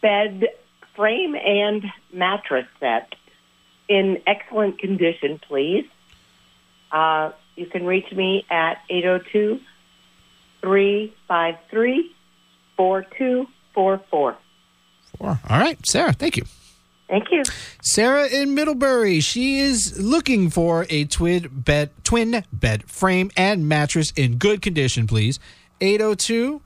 [0.03, 0.45] bed
[1.01, 3.15] frame and mattress set
[3.89, 5.87] in excellent condition, please.
[6.93, 9.61] Uh, you can reach me at 802
[10.61, 12.15] 353
[12.77, 14.37] 4244.
[15.23, 16.13] All right, Sarah.
[16.13, 16.45] Thank you.
[17.09, 17.45] Thank you.
[17.83, 19.21] Sarah in Middlebury.
[19.21, 25.07] She is looking for a twin bed, twin bed frame and mattress in good condition,
[25.07, 25.41] please.
[25.81, 26.61] 802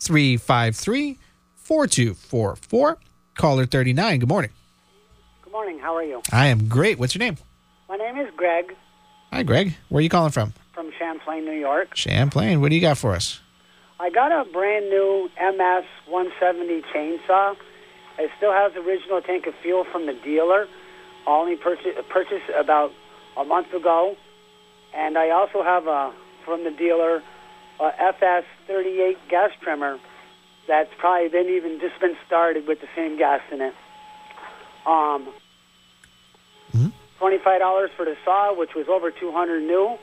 [0.00, 1.18] 353
[1.56, 2.98] 4244.
[3.40, 4.18] Caller 39.
[4.18, 4.50] Good morning.
[5.42, 5.78] Good morning.
[5.78, 6.20] How are you?
[6.30, 6.98] I am great.
[6.98, 7.38] What's your name?
[7.88, 8.76] My name is Greg
[9.32, 9.74] Hi, Greg.
[9.88, 10.52] Where are you calling from?
[10.74, 11.96] from Champlain, New York.
[11.96, 12.60] Champlain.
[12.60, 13.40] What do you got for us?
[13.98, 17.56] I got a brand new MS 170 chainsaw.
[18.18, 20.66] It still has the original tank of fuel from the dealer.
[21.26, 22.92] I only purchased, purchased about
[23.38, 24.16] a month ago.
[24.94, 26.12] And I also have a,
[26.44, 27.22] from the dealer,
[27.80, 29.98] a FS 38 gas trimmer
[30.70, 33.74] that's probably been even just been started with the same gas in it.
[34.86, 35.28] Um,
[37.18, 39.98] twenty-five dollars for the saw, which was over two hundred new,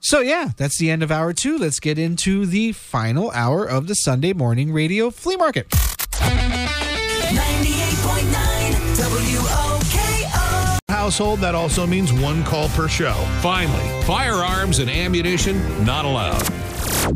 [0.00, 1.56] So, yeah, that's the end of hour two.
[1.56, 5.74] Let's get into the final hour of the Sunday morning radio flea market.
[11.08, 13.14] Household, that also means one call per show.
[13.40, 16.46] Finally, firearms and ammunition not allowed.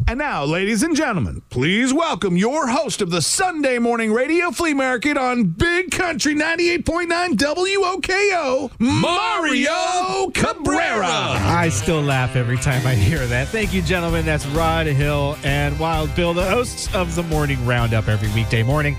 [0.09, 4.72] And now, ladies and gentlemen, please welcome your host of the Sunday Morning Radio Flea
[4.72, 11.07] Market on Big Country 98.9 WOKO, Mario Cabrera.
[11.07, 13.49] I still laugh every time I hear that.
[13.49, 14.24] Thank you, gentlemen.
[14.24, 18.97] That's Rod Hill and Wild Bill, the hosts of the Morning Roundup every weekday morning.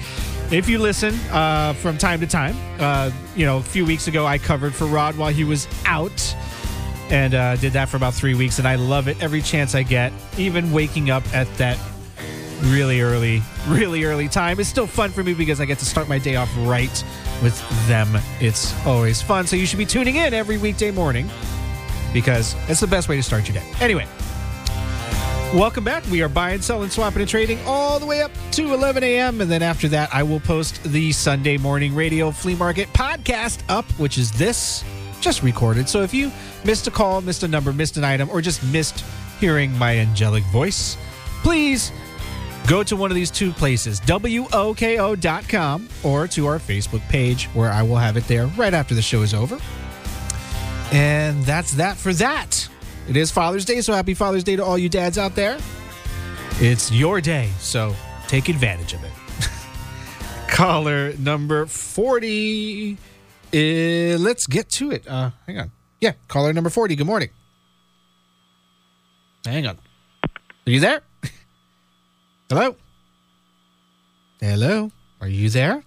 [0.53, 4.27] If you listen uh, from time to time, uh, you know, a few weeks ago
[4.27, 6.35] I covered for Rod while he was out
[7.09, 9.81] and uh, did that for about three weeks, and I love it every chance I
[9.81, 10.13] get.
[10.37, 11.79] Even waking up at that
[12.65, 16.07] really early, really early time is still fun for me because I get to start
[16.07, 17.03] my day off right
[17.41, 18.15] with them.
[18.39, 19.47] It's always fun.
[19.47, 21.31] So you should be tuning in every weekday morning
[22.13, 23.67] because it's the best way to start your day.
[23.81, 24.05] Anyway,
[25.53, 26.03] welcome back.
[26.09, 29.39] We are buying, selling, swapping, and trading all the way up to 11 a.m.
[29.39, 33.85] And then after that, I will post the Sunday morning radio flea market podcast up,
[33.99, 34.83] which is this
[35.21, 35.87] just recorded.
[35.87, 36.31] So if you
[36.65, 39.05] missed a call, missed a number, missed an item, or just missed
[39.39, 40.97] hearing my angelic voice,
[41.43, 41.91] please
[42.67, 47.83] go to one of these two places, WOKO.com or to our Facebook page where I
[47.83, 49.59] will have it there right after the show is over.
[50.91, 52.69] And that's that for that.
[53.07, 55.57] It is Father's Day, so happy Father's Day to all you dads out there.
[56.59, 57.93] It's your day, so
[58.27, 59.11] take advantage of it.
[60.47, 62.97] Caller number 40.
[63.53, 63.57] Uh,
[64.17, 65.07] let's get to it.
[65.07, 65.71] Uh, hang on.
[65.99, 66.95] Yeah, caller number 40.
[66.95, 67.29] Good morning.
[69.45, 69.77] Hang on.
[70.25, 71.01] Are you there?
[72.49, 72.75] Hello?
[74.39, 74.91] Hello?
[75.21, 75.83] Are you there?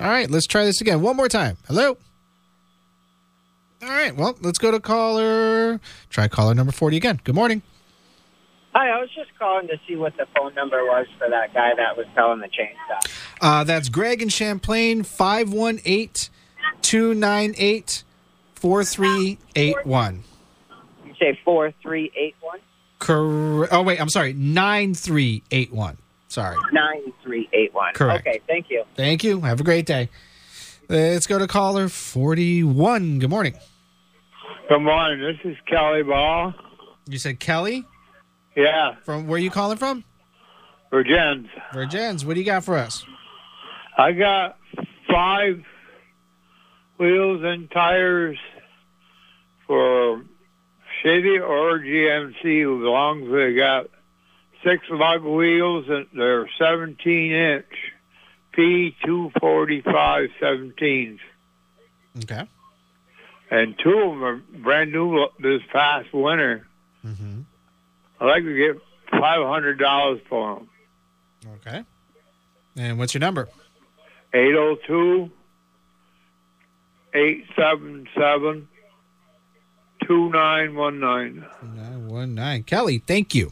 [0.00, 1.02] All right, let's try this again.
[1.02, 1.56] One more time.
[1.66, 1.98] Hello?
[3.80, 5.80] All right, well, let's go to caller.
[6.10, 7.20] Try caller number 40 again.
[7.22, 7.62] Good morning.
[8.74, 11.74] Hi, I was just calling to see what the phone number was for that guy
[11.76, 13.10] that was selling the chainsaw.
[13.40, 16.30] Uh, that's Greg in Champlain, 518
[16.82, 18.04] 298
[18.54, 20.24] 4381.
[21.06, 22.60] You say 4381?
[22.98, 23.72] Correct.
[23.72, 24.32] Oh, wait, I'm sorry.
[24.32, 25.96] 9381.
[26.28, 26.56] Sorry.
[26.72, 27.94] 9381.
[27.94, 28.26] Correct.
[28.26, 28.84] Okay, thank you.
[28.96, 29.40] Thank you.
[29.40, 30.08] Have a great day.
[30.88, 33.18] Let's go to caller 41.
[33.18, 33.54] Good morning.
[34.68, 35.20] Good morning.
[35.20, 36.54] This is Kelly Ball.
[37.06, 37.84] You said Kelly?
[38.56, 40.02] Yeah, From where are you calling from?
[40.90, 41.48] Vergennes.
[41.72, 42.24] Vergennes.
[42.24, 43.04] What do you got for us?
[43.96, 44.56] I got
[45.10, 45.62] five
[46.98, 48.38] wheels and tires
[49.66, 50.24] for
[51.02, 53.86] Chevy or GMC as long as they got
[54.64, 57.64] six lug wheels and they're 17 inch
[58.58, 61.18] P245 17s.
[62.24, 62.48] Okay.
[63.50, 66.66] And two of them are brand new this past winter.
[67.04, 67.42] Mm-hmm.
[68.20, 68.82] I'd like to get
[69.12, 70.68] $500 for them.
[71.66, 71.84] Okay.
[72.76, 73.48] And what's your number?
[74.34, 75.30] 802
[77.14, 78.68] 877
[80.06, 81.44] 2919.
[81.76, 82.62] 919.
[82.64, 83.50] Kelly, thank you.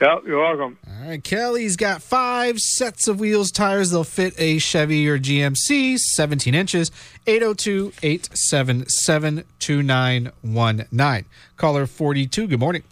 [0.00, 0.76] Yep, you're welcome.
[0.88, 3.90] All right, Kelly's got five sets of wheels, tires.
[3.90, 6.90] They'll fit a Chevy or GMC, 17 inches,
[7.26, 11.24] 802 877 2919.
[11.56, 12.82] Caller 42, good morning.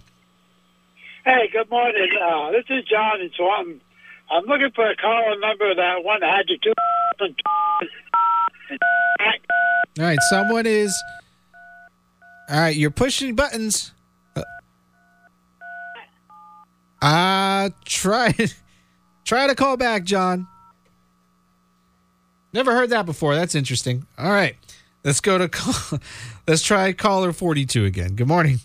[1.25, 2.09] Hey, good morning.
[2.25, 3.81] Uh, this is John in Swanton.
[4.31, 6.73] I'm looking for a caller number that one that had the two.
[9.99, 10.95] All right, someone is.
[12.49, 13.93] All right, you're pushing buttons.
[17.03, 18.33] Uh, try
[19.25, 20.47] try to call back, John.
[22.53, 23.35] Never heard that before.
[23.35, 24.07] That's interesting.
[24.17, 24.57] All right.
[25.05, 25.99] Let's go to call,
[26.47, 28.15] let's try caller 42 again.
[28.15, 28.61] Good morning.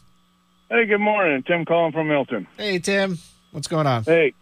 [0.69, 1.41] Hey, good morning.
[1.43, 2.45] Tim calling from Milton.
[2.57, 3.17] Hey Tim,
[3.51, 4.03] what's going on?
[4.03, 4.33] Hey,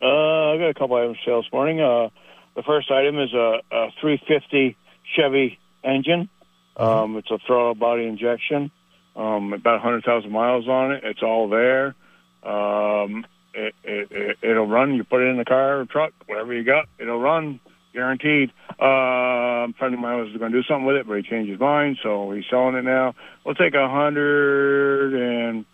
[0.00, 1.80] uh, I got a couple items to sell this morning.
[1.80, 2.10] Uh,
[2.54, 4.76] the first item is a, a 350
[5.16, 6.28] Chevy engine.
[6.76, 8.70] Um, it's a throttle body injection.
[9.16, 11.02] Um, about 100,000 miles on it.
[11.04, 11.96] It's all there.
[12.44, 14.94] Um, it, it, it, it'll run.
[14.94, 17.60] You put it in the car or truck, whatever you got, it'll run,
[17.92, 18.52] guaranteed.
[18.80, 21.50] Uh, a friend of mine was going to do something with it, but he changed
[21.50, 23.14] his mind, so he's selling it now.
[23.44, 25.64] We'll take a hundred and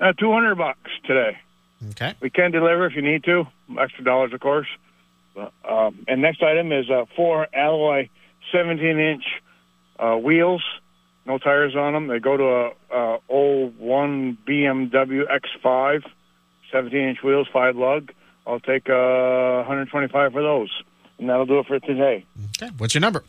[0.00, 1.38] uh, 200 bucks today.
[1.90, 2.14] Okay.
[2.20, 3.44] We can deliver if you need to,
[3.78, 4.68] extra dollars, of course.
[5.34, 8.08] But, um, and next item is uh, four alloy
[8.52, 9.24] 17 inch
[9.98, 10.62] uh, wheels,
[11.26, 12.08] no tires on them.
[12.08, 16.02] They go to a, a old one BMW X5,
[16.72, 18.12] 17 inch wheels, five lug.
[18.46, 20.70] I'll take uh, 125 for those,
[21.18, 22.24] and that'll do it for today.
[22.56, 22.72] Okay.
[22.78, 23.22] What's your number?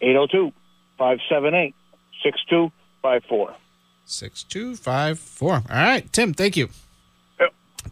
[0.00, 0.52] 802
[0.96, 1.74] 578
[2.22, 3.54] 6254.
[4.06, 5.52] 6254.
[5.52, 6.68] All right, Tim, thank you.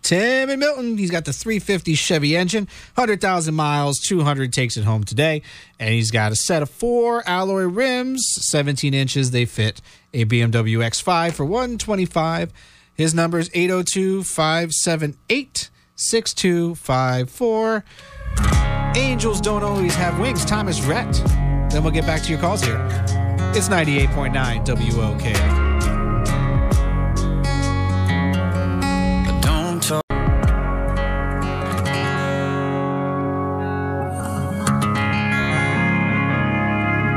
[0.03, 5.05] Tim and Milton, he's got the 350 Chevy engine, 100,000 miles, 200 takes it home
[5.05, 5.43] today.
[5.79, 9.31] And he's got a set of four alloy rims, 17 inches.
[9.31, 9.81] They fit
[10.13, 12.53] a BMW X5 for 125.
[12.97, 17.85] His number is 802 578 6254.
[18.97, 20.45] Angels don't always have wings.
[20.45, 21.13] Thomas Rhett.
[21.71, 22.81] Then we'll get back to your calls here.
[23.55, 25.66] It's 98.9 WOK.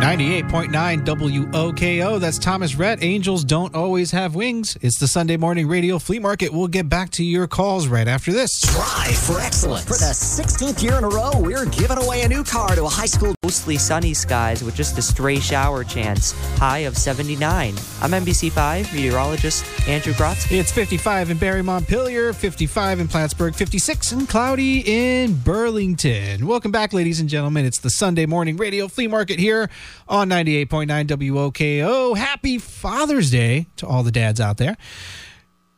[0.10, 2.20] 98.9 WOKO.
[2.20, 3.04] That's Thomas Rhett.
[3.04, 4.76] Angels don't always have wings.
[4.82, 6.52] It's the Sunday morning radio flea market.
[6.52, 8.60] We'll get back to your calls right after this.
[8.62, 9.84] Drive for excellence.
[9.84, 12.90] For the 16th year in a row, we're giving away a new car to a
[12.90, 13.36] high school.
[13.50, 16.34] Mostly sunny skies with just a stray shower chance.
[16.60, 17.74] High of 79.
[18.00, 20.60] I'm NBC5 meteorologist Andrew Grotzky.
[20.60, 26.46] It's 55 in Barre Montpelier, 55 in Plattsburgh, 56 and cloudy in Burlington.
[26.46, 27.66] Welcome back, ladies and gentlemen.
[27.66, 29.68] It's the Sunday morning radio flea market here
[30.08, 32.16] on 98.9 WOKO.
[32.18, 34.78] Happy Father's Day to all the dads out there.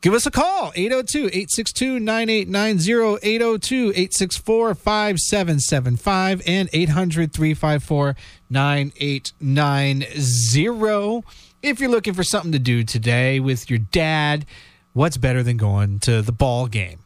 [0.02, 8.16] Give us a call, 802 862 9890, 802 864 5775, and 800 354
[8.50, 11.22] 9890.
[11.62, 14.44] If you're looking for something to do today with your dad,
[14.92, 16.98] what's better than going to the ball game?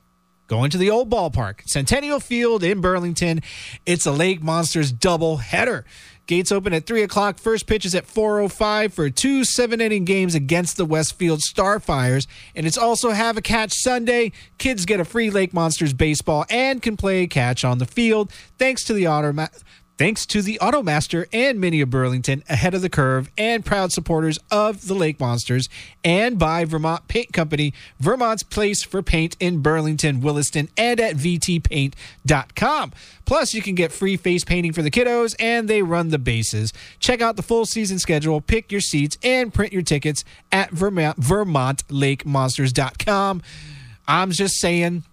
[0.46, 3.42] Going to the old ballpark, Centennial Field in Burlington.
[3.84, 5.84] It's a Lake Monsters double header.
[6.26, 7.38] Gates open at 3 o'clock.
[7.38, 12.26] First pitch is at 4.05 for two seven inning games against the Westfield Starfires.
[12.54, 14.32] And it's also Have a Catch Sunday.
[14.58, 18.84] Kids get a free Lake Monsters baseball and can play catch on the field thanks
[18.84, 19.32] to the auto.
[19.98, 24.38] Thanks to the Automaster and Mini of Burlington, ahead of the curve and proud supporters
[24.50, 25.70] of the Lake Monsters,
[26.04, 32.92] and by Vermont Paint Company, Vermont's place for paint in Burlington, Williston, and at VTPaint.com.
[33.24, 36.74] Plus, you can get free face painting for the kiddos, and they run the bases.
[36.98, 41.18] Check out the full season schedule, pick your seats, and print your tickets at Vermont,
[41.18, 43.40] VermontLakeMonsters.com.
[44.06, 45.04] I'm just saying,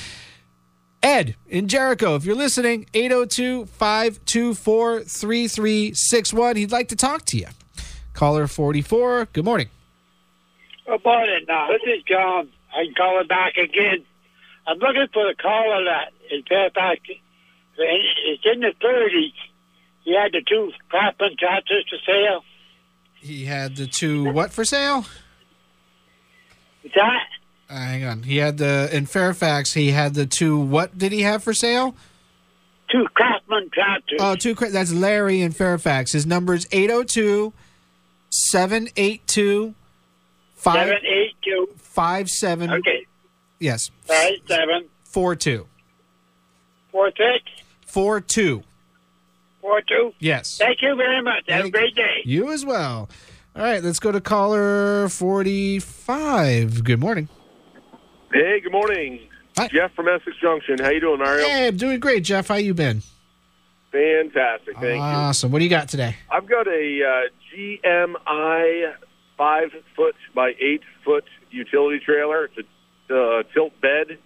[1.02, 6.56] Ed in Jericho, if you're listening, 802 524 3361.
[6.56, 7.48] He'd like to talk to you.
[8.12, 9.28] Caller 44.
[9.32, 9.68] Good morning.
[10.86, 11.44] Good morning.
[11.48, 12.50] Now, this is John.
[12.74, 14.04] I'm calling back again.
[14.66, 16.44] I'm looking for the caller that is.
[17.78, 19.32] It's in the 30s.
[20.04, 22.44] He had the two Clapham tractors for sale.
[23.14, 25.06] He had the two what for sale?
[26.82, 27.26] Is that?
[27.70, 28.22] Uh, hang on.
[28.24, 29.72] He had the in Fairfax.
[29.74, 30.58] He had the two.
[30.58, 31.94] What did he have for sale?
[32.90, 34.18] Two Craftsman tractors.
[34.20, 34.54] Oh, two.
[34.54, 36.12] That's Larry in Fairfax.
[36.12, 37.52] His number is 802
[38.30, 39.74] 782
[40.62, 41.68] Seven, eight, two.
[41.76, 42.70] 57.
[42.70, 43.06] Okay.
[43.58, 43.90] Yes.
[44.02, 45.66] Five, seven, 42.
[46.92, 48.62] four, six, 42.
[49.62, 50.12] Four, two.
[50.18, 50.58] Yes.
[50.58, 51.44] Thank you very much.
[51.48, 52.20] Have a great day.
[52.24, 53.08] You as well.
[53.56, 56.84] All right, let's go to caller 45.
[56.84, 57.28] Good morning.
[58.32, 59.20] Hey, good morning.
[59.70, 60.78] Jeff from Essex Junction.
[60.78, 61.46] How you doing, Mario?
[61.46, 62.48] Hey, I'm doing great, Jeff.
[62.48, 63.02] How you been?
[63.92, 64.74] Fantastic.
[64.76, 65.00] Thank you.
[65.00, 65.52] awesome.
[65.52, 66.16] What do you got today?
[66.30, 68.94] I've got a uh, GMI
[69.36, 72.46] five foot by eight foot utility trailer.
[72.56, 72.66] It's
[73.10, 74.16] a uh, tilt bed,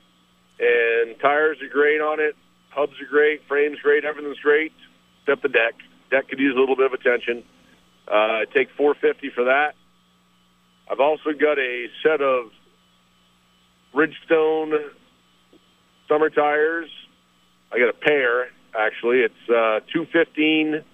[0.61, 2.37] and tires are great on it.
[2.71, 3.41] Hubs are great.
[3.49, 4.05] Frame's great.
[4.05, 4.73] Everything's great
[5.27, 5.75] except the deck.
[6.11, 7.43] Deck could use a little bit of attention.
[8.07, 9.75] Uh, I take four fifty for that.
[10.89, 12.51] I've also got a set of
[13.93, 14.91] Bridgestone
[16.09, 16.89] summer tires.
[17.73, 18.49] I got a pair
[18.79, 19.21] actually.
[19.21, 20.85] It's uh, two fifteen,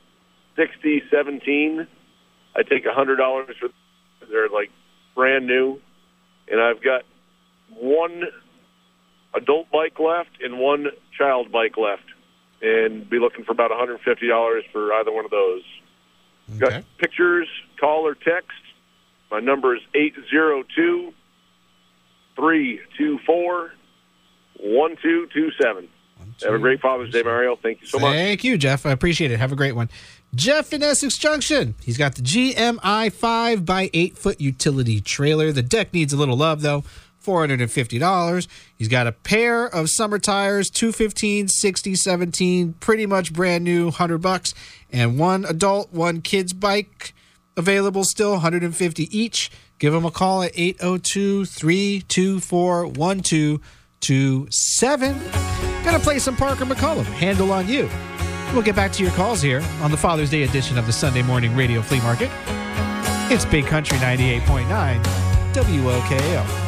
[0.57, 1.87] sixty, seventeen.
[2.57, 3.69] I take hundred dollars for.
[4.31, 4.71] They're like
[5.15, 5.79] brand new,
[6.49, 7.03] and I've got
[7.69, 8.23] one
[9.35, 10.87] adult bike left and one
[11.19, 12.05] child bike left,
[12.63, 15.63] and be looking for about one hundred fifty dollars for either one of those.
[16.59, 17.49] Got pictures,
[17.79, 18.51] call or text.
[19.31, 21.13] My number is eight zero two
[22.37, 23.73] three two four
[24.59, 25.89] one two two seven.
[26.43, 27.57] Have a great Father's Day, Mario.
[27.57, 28.15] Thank you so much.
[28.15, 28.87] Thank you, Jeff.
[28.87, 29.39] I appreciate it.
[29.39, 29.89] Have a great one.
[30.35, 31.75] Jeff in Essex Junction.
[31.83, 35.53] He's got the GMI 5 by 8 foot utility trailer.
[35.53, 36.85] The deck needs a little love, though.
[37.23, 38.49] $450.
[38.77, 44.19] He's got a pair of summer tires, 215, 60, 17, pretty much brand new, 100
[44.19, 44.55] bucks,
[44.91, 47.15] and one adult, one kid's bike
[47.57, 49.51] available still, 150 each.
[49.79, 55.21] Give him a call at 802 324 1227.
[55.85, 57.91] Gonna play some Parker McCollum, Handle on You.
[58.53, 61.23] We'll get back to your calls here on the Father's Day edition of the Sunday
[61.23, 62.31] Morning Radio Flea Market.
[63.31, 65.03] It's Big Country 98.9
[65.55, 66.62] WOKO.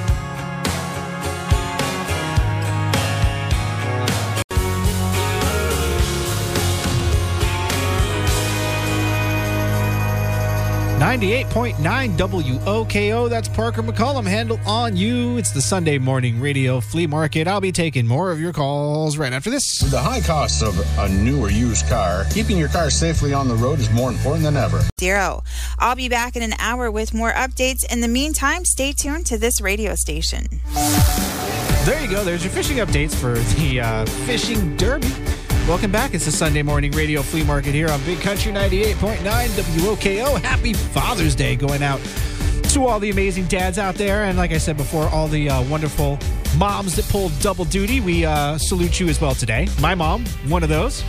[11.04, 13.28] Ninety-eight point nine WOKO.
[13.28, 14.26] That's Parker McCollum.
[14.26, 15.36] Handle on you.
[15.36, 17.46] It's the Sunday morning radio flea market.
[17.46, 19.80] I'll be taking more of your calls right after this.
[19.82, 23.48] With the high cost of a new or used car, keeping your car safely on
[23.48, 24.80] the road is more important than ever.
[24.98, 25.42] Zero.
[25.78, 27.84] I'll be back in an hour with more updates.
[27.92, 30.46] In the meantime, stay tuned to this radio station.
[31.84, 32.24] There you go.
[32.24, 35.12] There's your fishing updates for the uh, fishing derby.
[35.66, 36.12] Welcome back.
[36.12, 40.38] It's the Sunday morning radio flea market here on Big Country 98.9 WOKO.
[40.42, 42.02] Happy Father's Day going out
[42.64, 44.24] to all the amazing dads out there.
[44.24, 46.18] And like I said before, all the uh, wonderful
[46.58, 48.02] moms that pull double duty.
[48.02, 49.66] We uh, salute you as well today.
[49.80, 51.02] My mom, one of those.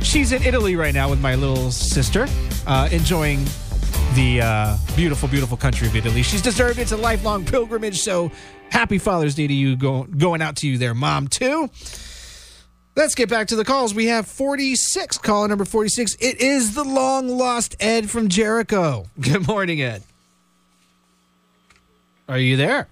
[0.00, 2.26] She's in Italy right now with my little sister,
[2.66, 3.44] uh, enjoying
[4.14, 6.22] the uh, beautiful, beautiful country of Italy.
[6.22, 6.82] She's deserved it.
[6.82, 8.00] It's a lifelong pilgrimage.
[8.00, 8.32] So
[8.70, 11.68] happy Father's Day to you, go, going out to you there, mom, too.
[12.98, 13.94] Let's get back to the calls.
[13.94, 16.16] We have 46, caller number 46.
[16.18, 19.06] It is the long lost Ed from Jericho.
[19.20, 20.02] Good morning, Ed.
[22.28, 22.88] Are you there?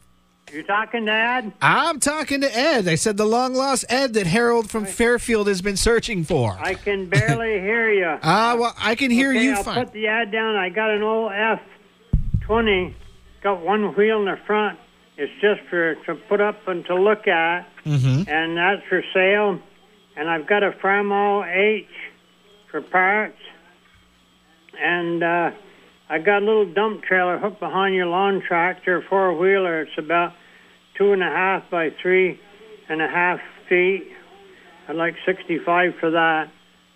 [0.53, 1.53] You're talking, Dad?
[1.61, 2.87] I'm talking to Ed.
[2.87, 6.57] I said the long lost Ed that Harold from Fairfield has been searching for.
[6.61, 8.16] I can barely hear you.
[8.23, 9.85] Ah, well, I can hear okay, you I'll fine.
[9.87, 10.55] put the ad down.
[10.55, 12.95] I got an old F20.
[13.43, 14.78] Got one wheel in the front.
[15.16, 18.31] It's just for to put up and to look at, Mm-hmm.
[18.31, 19.59] and that's for sale.
[20.17, 21.87] And I've got a Farmall H
[22.71, 23.39] for parts,
[24.81, 25.51] and uh,
[26.09, 29.83] I got a little dump trailer hooked behind your lawn tractor, four wheeler.
[29.83, 30.33] It's about
[30.97, 32.41] two and a half by three
[32.89, 34.09] and a half feet.
[34.89, 36.51] I'd like 65 for that.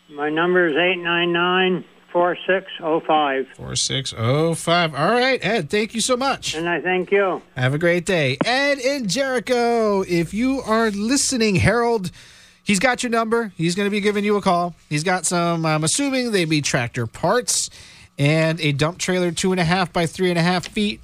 [0.09, 3.47] My number is 899 4605.
[3.57, 4.95] 4605.
[4.95, 6.55] All right, Ed, thank you so much.
[6.55, 7.43] And I thank you.
[7.57, 8.37] Have a great day.
[8.45, 12.11] Ed in Jericho, if you are listening, Harold,
[12.71, 13.53] he's got your number.
[13.57, 14.77] He's going to be giving you a call.
[14.89, 17.69] He's got some, I'm assuming they be tractor parts
[18.17, 21.01] and a dump trailer, two and a half by three and a half feet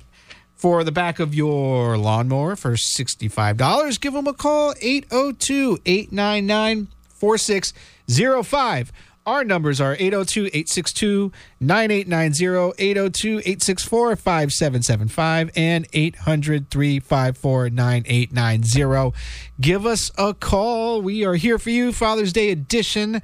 [0.54, 4.00] for the back of your lawnmower for $65.
[4.00, 8.92] Give him a call, 802 899 4605.
[9.26, 19.18] Our numbers are 802 862 9890, 802 864 5775, and 800 354 9890.
[19.60, 21.02] Give us a call.
[21.02, 23.20] We are here for you, Father's Day edition.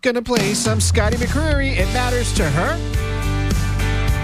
[0.00, 1.76] Gonna play some Scotty McCreery.
[1.76, 2.78] It matters to her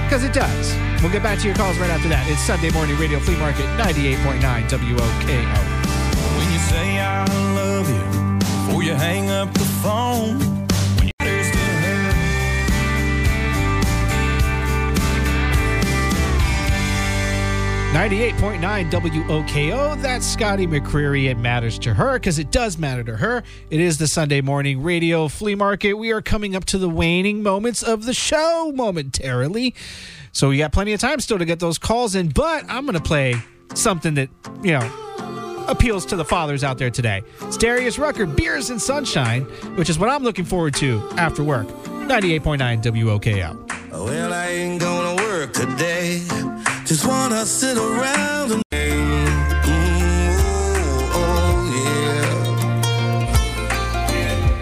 [0.04, 0.74] because it does.
[1.02, 2.26] We'll get back to your calls right after that.
[2.30, 6.38] It's Sunday Morning Radio Flea Market 98.9 WOKO.
[6.38, 10.53] When you say I love you before you hang up the phone.
[17.94, 20.02] 98.9 WOKO.
[20.02, 21.26] That's Scotty McCreery.
[21.30, 23.44] It matters to her because it does matter to her.
[23.70, 25.94] It is the Sunday morning radio flea market.
[25.94, 29.76] We are coming up to the waning moments of the show momentarily.
[30.32, 32.98] So we got plenty of time still to get those calls in, but I'm going
[32.98, 33.36] to play
[33.74, 34.28] something that,
[34.60, 37.22] you know, appeals to the fathers out there today.
[37.42, 39.42] It's Darius Rucker, Beers and Sunshine,
[39.76, 41.68] which is what I'm looking forward to after work.
[41.68, 43.92] 98.9 WOKO.
[43.92, 46.26] Well, I ain't gonna work today.
[46.94, 48.62] Just wanna sit around and.
[48.70, 49.26] Mm,
[51.12, 51.54] oh, oh,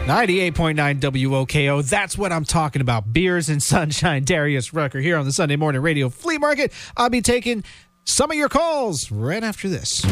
[0.06, 1.86] 98.9 WOKO.
[1.86, 3.12] That's what I'm talking about.
[3.12, 4.24] Beers and sunshine.
[4.26, 6.72] Darius Rucker here on the Sunday Morning Radio Flea Market.
[6.96, 7.64] I'll be taking
[8.04, 10.02] some of your calls right after this.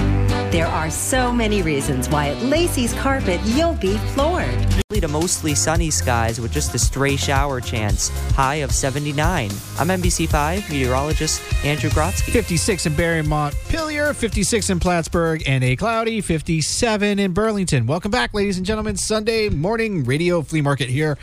[0.51, 4.67] There are so many reasons why at Lacey's Carpet you'll be floored.
[4.91, 8.09] To mostly sunny skies with just a stray shower chance.
[8.33, 9.51] High of 79.
[9.79, 12.33] I'm NBC5 meteorologist Andrew Grotsky.
[12.33, 17.87] 56 in Barrymont, Montpelier, 56 in Plattsburgh, and a cloudy 57 in Burlington.
[17.87, 18.97] Welcome back, ladies and gentlemen.
[18.97, 21.17] Sunday morning radio flea market here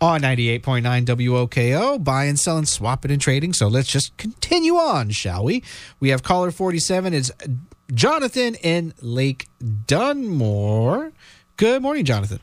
[0.00, 2.02] on 98.9 WOKO.
[2.02, 3.52] Buying, selling, swapping, and swap it and trading.
[3.52, 5.62] So let's just continue on, shall we?
[5.98, 7.14] We have caller 47.
[7.14, 7.30] It's
[7.92, 9.48] Jonathan in Lake
[9.86, 11.12] Dunmore.
[11.56, 12.40] Good morning, Jonathan.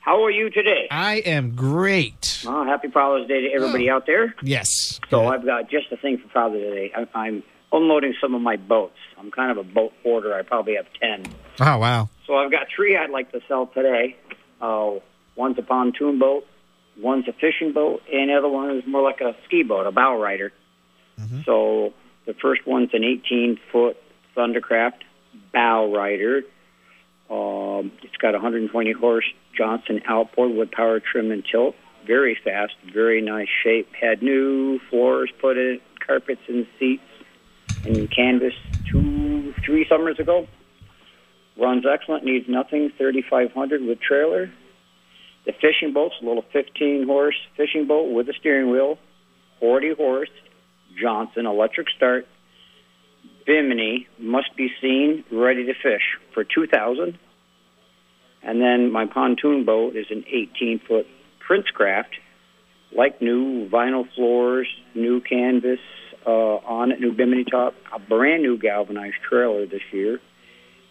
[0.00, 0.86] How are you today?
[0.90, 2.44] I am great.
[2.46, 4.34] Oh, happy Father's Day to everybody out there.
[4.42, 5.00] Yes.
[5.08, 6.92] So I've got just a thing for Father's Day.
[6.94, 8.98] I, I'm unloading some of my boats.
[9.18, 10.34] I'm kind of a boat hoarder.
[10.34, 11.24] I probably have 10.
[11.60, 12.08] Oh, wow.
[12.26, 14.16] So I've got three I'd like to sell today.
[14.60, 14.92] Uh,
[15.36, 16.44] one's a pontoon boat,
[17.00, 19.92] one's a fishing boat, and the other one is more like a ski boat, a
[19.92, 20.52] bow rider.
[21.44, 21.92] So
[22.26, 23.96] the first one's an 18 foot
[24.36, 25.02] Thundercraft
[25.52, 26.42] bow rider.
[27.30, 29.24] Um, it's got 120 horse
[29.56, 31.74] Johnson outboard with power trim and tilt.
[32.06, 33.88] Very fast, very nice shape.
[33.98, 37.02] Had new floors put in, carpets and seats,
[37.84, 38.52] and canvas
[38.90, 40.46] two, three summers ago.
[41.56, 42.90] Runs excellent, needs nothing.
[42.98, 44.50] 3,500 with trailer.
[45.46, 48.98] The fishing boat's a little 15 horse fishing boat with a steering wheel,
[49.60, 50.30] 40 horse
[51.00, 52.26] Johnson electric start.
[53.46, 56.02] Bimini must be seen, ready to fish
[56.32, 57.18] for 2000
[58.42, 61.06] And then my pontoon boat is an 18 foot
[61.46, 62.14] Princecraft,
[62.96, 65.80] like new vinyl floors, new canvas
[66.26, 70.20] uh, on it, new Bimini top, a brand new galvanized trailer this year.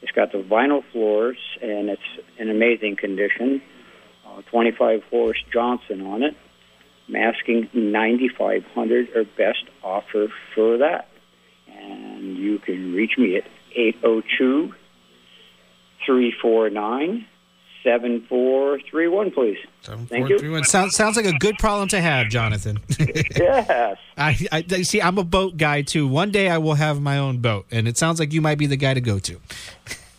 [0.04, 2.02] It's got the vinyl floors and it's
[2.38, 3.62] in amazing condition.
[4.34, 6.36] Uh, 25 horse Johnson on it.
[7.08, 11.10] I'm asking 9500 or best offer for that.
[11.68, 13.44] And you can reach me at
[13.76, 14.74] 802
[16.06, 17.26] 349
[17.84, 19.58] 7431, please.
[19.82, 20.36] Thank you.
[20.36, 22.80] Everyone sounds sounds like a good problem to have, Jonathan.
[23.00, 23.98] yes.
[24.18, 25.02] I, I I- see.
[25.02, 26.08] I'm a boat guy too.
[26.08, 28.68] One day I will have my own boat, and it sounds like you might be
[28.68, 29.36] the guy to go to.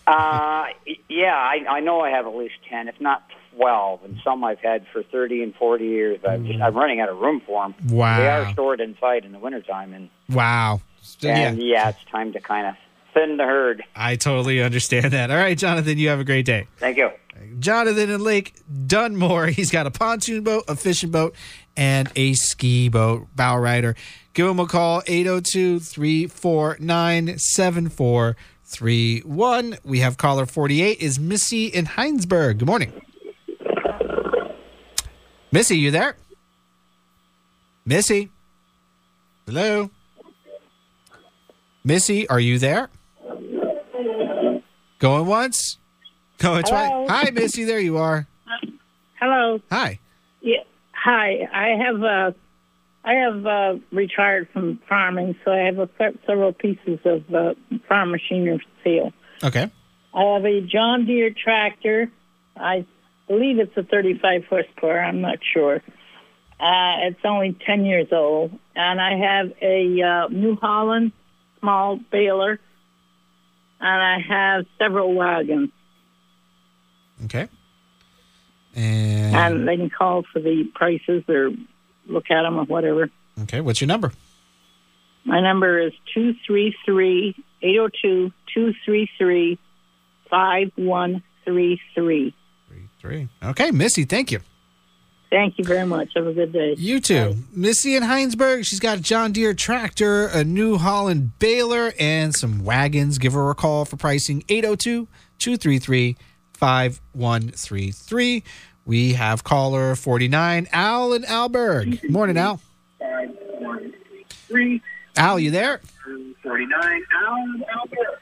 [0.06, 0.66] Uh,
[1.08, 3.22] yeah, I, I know I have at least 10, if not
[3.56, 6.20] 12, and some I've had for 30 and 40 years.
[6.28, 7.74] I'm, just, I'm running out of room for them.
[7.90, 8.18] Wow.
[8.18, 10.80] They are stored inside in the wintertime, and, Wow.
[11.02, 12.74] So, and yeah, yeah, it's time to kind of
[13.12, 13.84] thin the herd.
[13.94, 15.30] I totally understand that.
[15.30, 16.66] All right, Jonathan, you have a great day.
[16.78, 17.10] Thank you.
[17.58, 18.54] Jonathan and Lake
[18.86, 19.46] Dunmore.
[19.48, 21.34] He's got a pontoon boat, a fishing boat,
[21.76, 23.26] and a ski boat.
[23.34, 23.96] Bow rider.
[24.34, 29.78] Give him a call 802 349 7431.
[29.84, 32.58] We have caller 48 is Missy in Hinesburg.
[32.58, 32.92] Good morning.
[35.54, 36.16] Missy, you there?
[37.86, 38.28] Missy?
[39.46, 39.88] Hello?
[41.84, 42.88] Missy, are you there?
[44.98, 45.78] Going once?
[46.38, 47.08] Going twice?
[47.08, 47.62] Hi, Missy.
[47.62, 48.26] There you are.
[49.20, 49.60] Hello.
[49.70, 50.00] Hi.
[50.40, 50.64] Yeah.
[50.90, 51.48] Hi.
[51.52, 52.32] I have uh,
[53.04, 55.88] I have uh, retired from farming, so I have a,
[56.26, 57.54] several pieces of uh,
[57.86, 59.12] farm machinery for sale.
[59.44, 59.70] Okay.
[60.14, 62.10] I have a John Deere tractor.
[62.56, 62.86] I
[63.28, 65.00] believe it's a 35 horsepower.
[65.00, 65.76] I'm not sure.
[66.60, 71.12] Uh, it's only 10 years old, and I have a uh, New Holland
[71.60, 72.60] small baler,
[73.80, 75.70] and I have several wagons.
[77.24, 77.48] Okay.
[78.76, 81.50] And, and they can call for the prices or
[82.06, 83.10] look at them or whatever.
[83.42, 84.12] okay, what's your number?
[85.24, 89.58] My number is 233 802 233
[90.30, 92.34] 5133.
[93.04, 93.28] Three.
[93.44, 94.40] Okay, Missy, thank you.
[95.28, 96.12] Thank you very much.
[96.16, 96.74] Have a good day.
[96.78, 97.36] You too.
[97.52, 102.64] Missy in Hinesburg, she's got a John Deere tractor, a New Holland baler, and some
[102.64, 103.18] wagons.
[103.18, 105.06] Give her a call for pricing 802
[105.38, 106.16] 233
[106.54, 108.42] 5133.
[108.86, 112.08] We have caller 49, Al in Alburgh.
[112.08, 112.58] Morning, Al.
[115.18, 115.82] Al, you there?
[116.42, 118.20] 49, Al in Alburgh.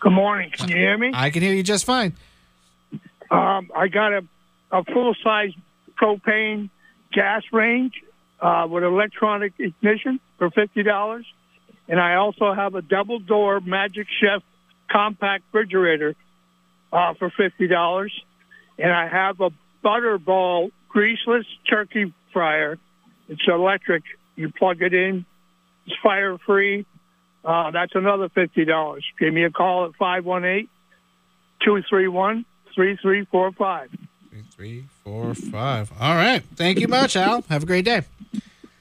[0.00, 0.50] Good morning.
[0.50, 1.12] Can you hear me?
[1.14, 2.14] I can hear you just fine.
[3.32, 4.22] Um, I got a,
[4.70, 5.52] a full size
[6.00, 6.68] propane
[7.12, 7.94] gas range
[8.40, 11.24] uh, with electronic ignition for fifty dollars,
[11.88, 14.42] and I also have a double door Magic Chef
[14.90, 16.14] compact refrigerator
[16.92, 18.12] uh, for fifty dollars,
[18.78, 19.48] and I have a
[19.82, 22.78] Butterball greaseless turkey fryer.
[23.28, 24.02] It's electric.
[24.36, 25.24] You plug it in.
[25.86, 26.84] It's fire free.
[27.42, 29.04] Uh, that's another fifty dollars.
[29.18, 30.66] Give me a call at 518-231-3345.
[31.88, 32.44] Three,
[35.04, 35.92] four, five.
[36.00, 36.42] All right.
[36.54, 37.42] Thank you much, Al.
[37.48, 38.02] Have a great day.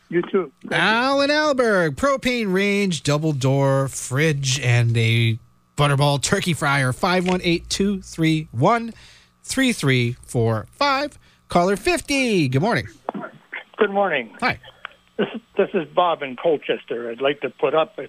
[0.09, 0.51] You too.
[0.71, 5.39] Al in Alburgh, propane range, double door fridge, and a
[5.77, 6.91] Butterball turkey fryer.
[6.91, 8.93] 518 231
[9.43, 11.19] 3345.
[11.47, 12.49] Caller 50.
[12.49, 12.87] Good morning.
[13.77, 14.35] Good morning.
[14.41, 14.59] Hi.
[15.17, 15.27] This,
[15.57, 17.09] this is Bob in Colchester.
[17.09, 18.07] I'd like to put up a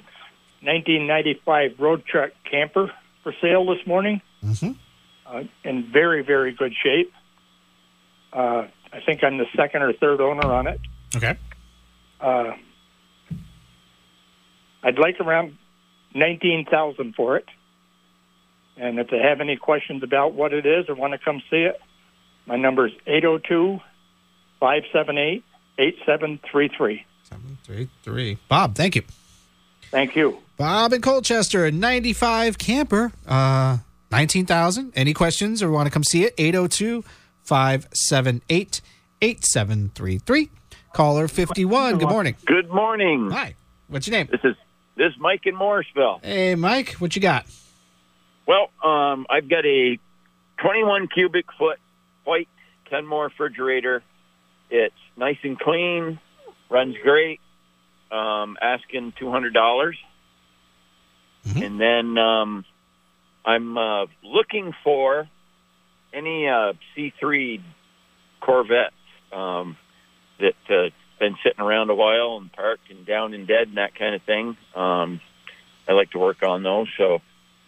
[0.63, 2.91] 1995 road truck camper
[3.23, 4.73] for sale this morning Mm-hmm.
[5.33, 7.13] Uh, in very, very good shape.
[8.33, 10.81] Uh, I think I'm the second or third owner on it.
[11.17, 11.37] Okay.
[12.21, 12.53] Uh,
[14.83, 15.57] I'd like around
[16.15, 17.47] 19000 for it.
[18.77, 21.63] And if they have any questions about what it is or want to come see
[21.63, 21.81] it,
[22.47, 23.79] my number is 802
[24.61, 25.45] 578
[25.79, 27.07] 8733.
[27.65, 28.39] Three, three.
[28.49, 29.03] Bob, thank you.
[29.91, 30.39] Thank you.
[30.57, 33.79] Bob in Colchester, a 95 camper, uh,
[34.12, 34.93] 19,000.
[34.94, 36.34] Any questions or want to come see it?
[36.39, 37.02] 802
[37.43, 38.80] 578
[39.20, 40.51] 8733.
[40.93, 41.98] Caller 51.
[41.98, 42.36] Good morning.
[42.44, 43.30] Good morning.
[43.30, 43.55] Hi.
[43.89, 44.28] What's your name?
[44.30, 44.55] This is
[44.97, 46.20] this is Mike in Morrisville.
[46.22, 47.47] Hey, Mike, what you got?
[48.47, 49.98] Well, um, I've got a
[50.59, 51.78] 21 cubic foot
[52.24, 52.48] white
[52.90, 54.02] Kenmore refrigerator.
[54.70, 56.20] It's nice and clean,
[56.70, 57.40] runs great.
[58.10, 59.97] Um, asking two hundred dollars,
[61.56, 62.64] and then um,
[63.44, 65.28] I'm uh, looking for
[66.12, 67.60] any uh, C3
[68.40, 68.94] Corvettes
[69.32, 69.77] um,
[70.39, 73.94] that uh, been sitting around a while and parked and down and dead and that
[73.94, 74.56] kind of thing.
[74.74, 75.20] Um,
[75.89, 76.89] I like to work on those.
[76.97, 77.20] So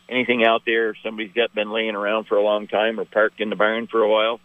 [0.09, 3.51] anything out there somebody's got been laying around for a long time or parked in
[3.51, 4.41] the barn for a while,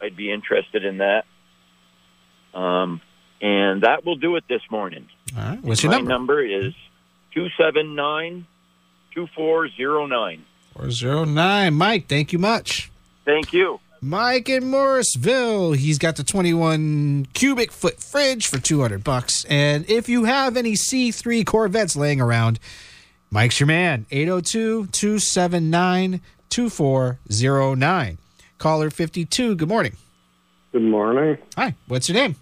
[0.00, 1.24] I'd be interested in that.
[2.54, 3.00] Um,
[3.40, 5.08] and that will do it this morning.
[5.36, 5.62] All right.
[5.62, 6.10] What's your My number?
[6.10, 6.74] number is
[7.34, 8.46] 279
[9.14, 10.44] 2409.
[10.76, 11.74] 409.
[11.74, 12.90] Mike, thank you much.
[13.24, 13.80] Thank you.
[14.00, 15.72] Mike in Morrisville.
[15.72, 19.46] He's got the 21 cubic foot fridge for 200 bucks.
[19.46, 22.60] And if you have any C3 Corvettes laying around,
[23.30, 24.04] Mike's your man.
[24.10, 26.20] 802 279
[26.50, 28.18] 2409.
[28.58, 29.54] Caller 52.
[29.54, 29.96] Good morning.
[30.72, 31.38] Good morning.
[31.56, 31.74] Hi.
[31.88, 32.36] What's your name?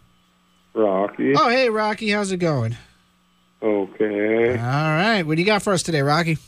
[0.75, 1.35] Rocky.
[1.37, 2.11] Oh, hey, Rocky.
[2.11, 2.77] How's it going?
[3.63, 4.51] Okay.
[4.51, 5.23] All right.
[5.23, 6.39] What do you got for us today, Rocky?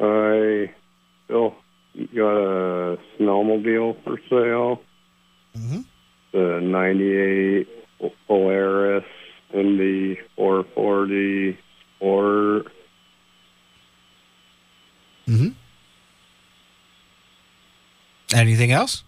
[0.00, 0.72] I
[1.24, 1.54] still
[2.14, 4.82] got a snowmobile for sale.
[5.56, 5.80] Mm-hmm.
[6.32, 7.68] The 98
[8.26, 9.04] Polaris
[9.52, 11.58] Indy 440
[11.96, 12.66] Sport.
[15.28, 15.48] Mm-hmm.
[18.34, 19.04] Anything else?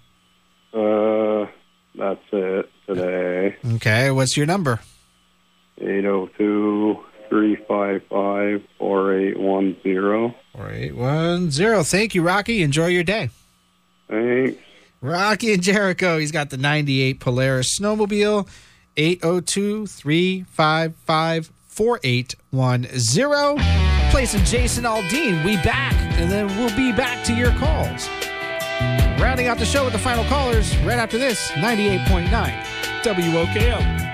[0.74, 1.46] Uh,
[1.94, 3.56] that's it today.
[3.76, 4.10] Okay.
[4.10, 4.80] What's your number?
[5.78, 10.34] 802 355 4810.
[10.52, 11.84] 4810.
[11.84, 12.62] Thank you, Rocky.
[12.62, 13.30] Enjoy your day.
[14.08, 14.58] Thanks.
[15.00, 16.18] Rocky and Jericho.
[16.18, 18.46] He's got the 98 Polaris snowmobile.
[18.98, 24.10] 802 355 4810.
[24.10, 25.42] Play some Jason Aldean.
[25.42, 28.10] We back, and then we'll be back to your calls.
[29.18, 32.28] Rounding out the show with the final callers right after this 98.9
[33.02, 34.11] WOKO.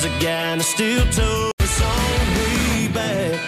[0.00, 1.50] Where's a guy in a steel toe?
[1.58, 1.88] It's on
[2.36, 3.40] way back.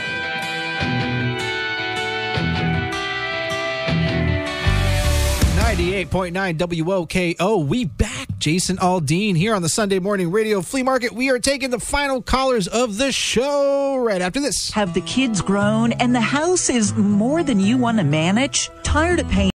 [5.77, 7.65] 98.9 WOKO.
[7.65, 8.27] We back.
[8.41, 11.13] Jason Aldean here on the Sunday Morning Radio Flea Market.
[11.13, 14.73] We are taking the final callers of the show right after this.
[14.73, 18.73] Have the kids grown and the house is more than you want to manage?
[18.83, 19.53] Tired of paying?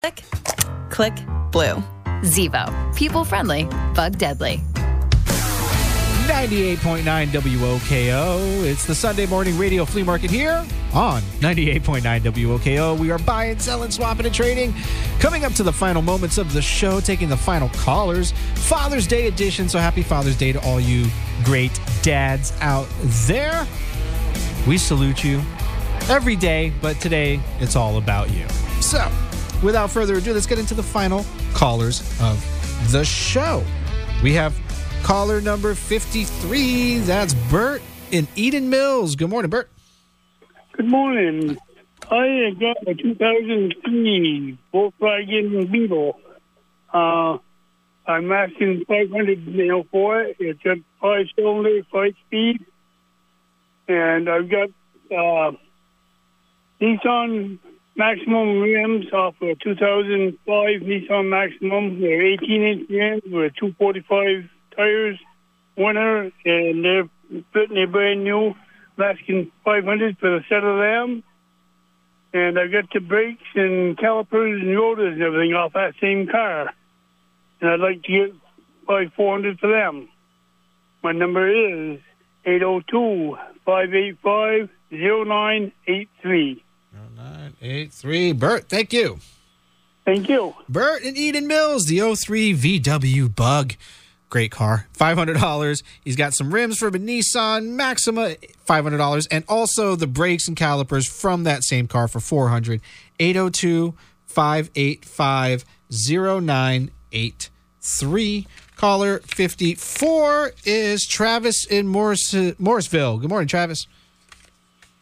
[0.91, 1.15] Click
[1.51, 1.83] Blue.
[2.23, 2.95] Zivo.
[2.95, 3.65] People friendly,
[3.97, 4.63] bug deadly.
[6.25, 8.65] 98.9 WOKO.
[8.65, 10.65] It's the Sunday morning radio flea market here
[10.95, 12.99] on 98.9 WOKO.
[12.99, 14.75] We are buying, selling, swapping, and trading.
[15.21, 18.33] Coming up to the final moments of the show, taking the final callers.
[18.55, 19.69] Father's Day edition.
[19.69, 21.07] So happy Father's Day to all you
[21.45, 22.89] great dads out
[23.27, 23.67] there.
[24.67, 25.43] We salute you
[26.09, 28.49] every day, but today it's all about you.
[28.81, 29.11] So,
[29.63, 32.43] without further ado, let's get into the final callers of
[32.93, 33.63] the show.
[34.23, 34.55] We have
[35.05, 36.99] caller number 53.
[37.01, 39.15] That's Bert in Eden Mills.
[39.15, 39.71] Good morning, Bert.
[40.73, 41.59] Good morning.
[42.11, 46.19] I got a 2003 Volkswagen Beetle.
[46.93, 47.39] Uh,
[48.07, 50.37] I'm asking 500 you know, for it.
[50.39, 52.65] It's a five cylinder, five speed.
[53.87, 54.71] And I've got
[55.11, 55.53] uh,
[56.81, 57.59] Nissan
[57.97, 62.01] Maxima rims off a 2005 Nissan Maxima.
[62.01, 65.19] They're 18 inch rims with 245 tires,
[65.77, 67.09] winter, and they're
[67.53, 68.55] fitting a brand new
[68.97, 71.23] Maskin 500 for the set of them.
[72.33, 76.73] And I got the brakes and calipers and rotors and everything off that same car.
[77.61, 78.35] And I'd like to get
[78.87, 80.09] by 400 for them.
[81.03, 82.01] My number is
[82.45, 86.65] 802 585 0983.
[87.17, 88.33] 983.
[88.33, 89.19] Bert, thank you.
[90.05, 90.55] Thank you.
[90.69, 93.75] Bert and Eden Mills, the 03 VW Bug.
[94.35, 94.89] Great car.
[94.99, 95.83] $500.
[96.03, 98.35] He's got some rims from a Nissan Maxima,
[98.69, 99.29] $500.
[99.31, 102.81] And also the brakes and calipers from that same car for 400
[103.21, 103.95] 802
[104.27, 108.47] 585 0983.
[108.75, 113.19] Caller 54 is Travis in Morris, Morrisville.
[113.19, 113.87] Good morning, Travis.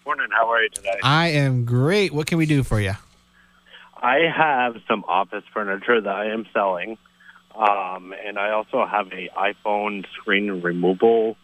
[0.05, 0.29] Morning.
[0.31, 1.01] How are you today?
[1.03, 2.13] I am great.
[2.13, 2.93] What can we do for you?
[3.97, 6.99] I have some office furniture that I am selling,
[7.55, 11.37] um, and I also have a iPhone screen removal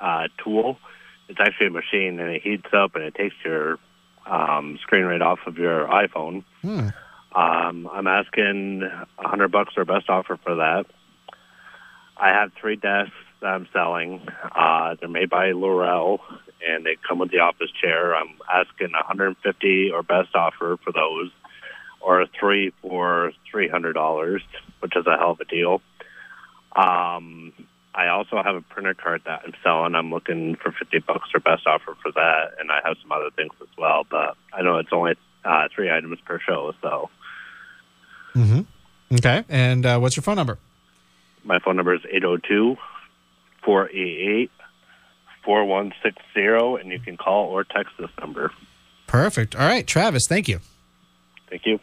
[0.00, 0.78] uh, tool.
[1.28, 3.78] It's actually a machine, and it heats up and it takes your
[4.26, 6.44] um, screen right off of your iPhone.
[6.62, 6.88] Hmm.
[7.34, 10.86] Um, I'm asking a hundred bucks or best offer for that.
[12.16, 14.26] I have three desks that I'm selling.
[14.54, 16.20] Uh, they're made by Laurel,
[16.66, 18.14] and they come with the office chair.
[18.14, 21.30] I'm asking 150 or best offer for those,
[22.00, 24.40] or three for $300,
[24.80, 25.82] which is a hell of a deal.
[26.74, 27.52] Um,
[27.94, 29.94] I also have a printer card that I'm selling.
[29.94, 33.30] I'm looking for 50 bucks or best offer for that, and I have some other
[33.34, 34.06] things as well.
[34.08, 35.14] But I know it's only
[35.44, 37.10] uh, three items per show, so
[38.34, 39.14] Mm-hmm.
[39.16, 39.44] Okay.
[39.48, 40.58] And uh, what's your phone number?
[41.42, 42.76] my phone number is 802
[43.64, 44.50] 488
[45.42, 48.52] 4160, and you can call or text this number.
[49.06, 49.56] Perfect.
[49.56, 50.60] All right, Travis, thank you.
[51.50, 51.80] Thank you.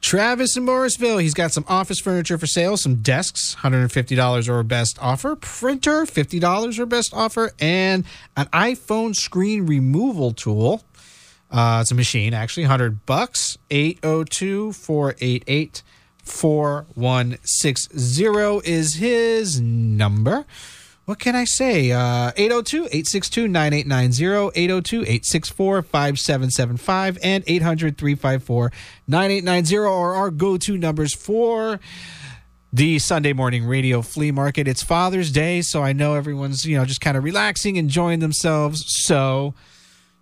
[0.00, 1.18] Travis in Morrisville.
[1.18, 6.78] He's got some office furniture for sale, some desks, $150 or best offer, printer, $50
[6.78, 8.06] or best offer, and
[8.36, 10.82] an iPhone screen removal tool.
[11.50, 13.58] Uh, it's a machine, actually, 100 bucks.
[13.70, 15.82] 802 488
[16.24, 20.46] 4160 is his number.
[21.10, 21.90] What can I say?
[21.90, 28.70] Uh, 802 862 9890, 802 864 5775, and 800 354
[29.08, 31.80] 9890 are our go to numbers for
[32.72, 34.68] the Sunday morning radio flea market.
[34.68, 38.84] It's Father's Day, so I know everyone's, you know, just kind of relaxing, enjoying themselves.
[38.86, 39.54] So,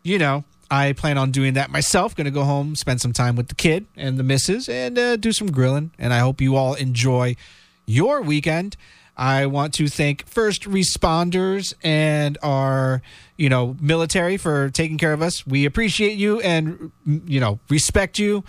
[0.02, 2.16] you know, I plan on doing that myself.
[2.16, 5.16] Going to go home, spend some time with the kid and the missus, and uh,
[5.16, 5.90] do some grilling.
[5.98, 7.36] And I hope you all enjoy
[7.84, 8.78] your weekend.
[9.18, 13.02] I want to thank first responders and our,
[13.36, 15.44] you know, military for taking care of us.
[15.44, 18.44] We appreciate you and, you know, respect you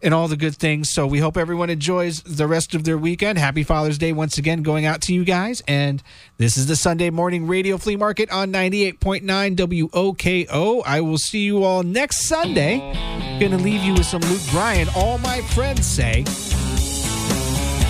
[0.00, 0.90] and all the good things.
[0.92, 3.38] So we hope everyone enjoys the rest of their weekend.
[3.38, 5.62] Happy Father's Day once again going out to you guys.
[5.66, 6.00] And
[6.36, 10.82] this is the Sunday morning radio flea market on 98.9 WOKO.
[10.86, 12.78] I will see you all next Sunday.
[13.40, 16.24] Gonna leave you with some Luke Bryan, all my friends say.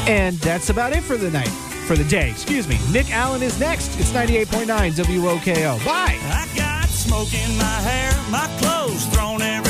[0.07, 2.31] And that's about it for the night for the day.
[2.31, 2.79] Excuse me.
[2.91, 3.99] Nick Allen is next.
[4.01, 5.85] It's 98.9 WOKO.
[5.85, 6.19] Bye.
[6.23, 9.64] I got smoke in my hair, my clothes thrown everywhere.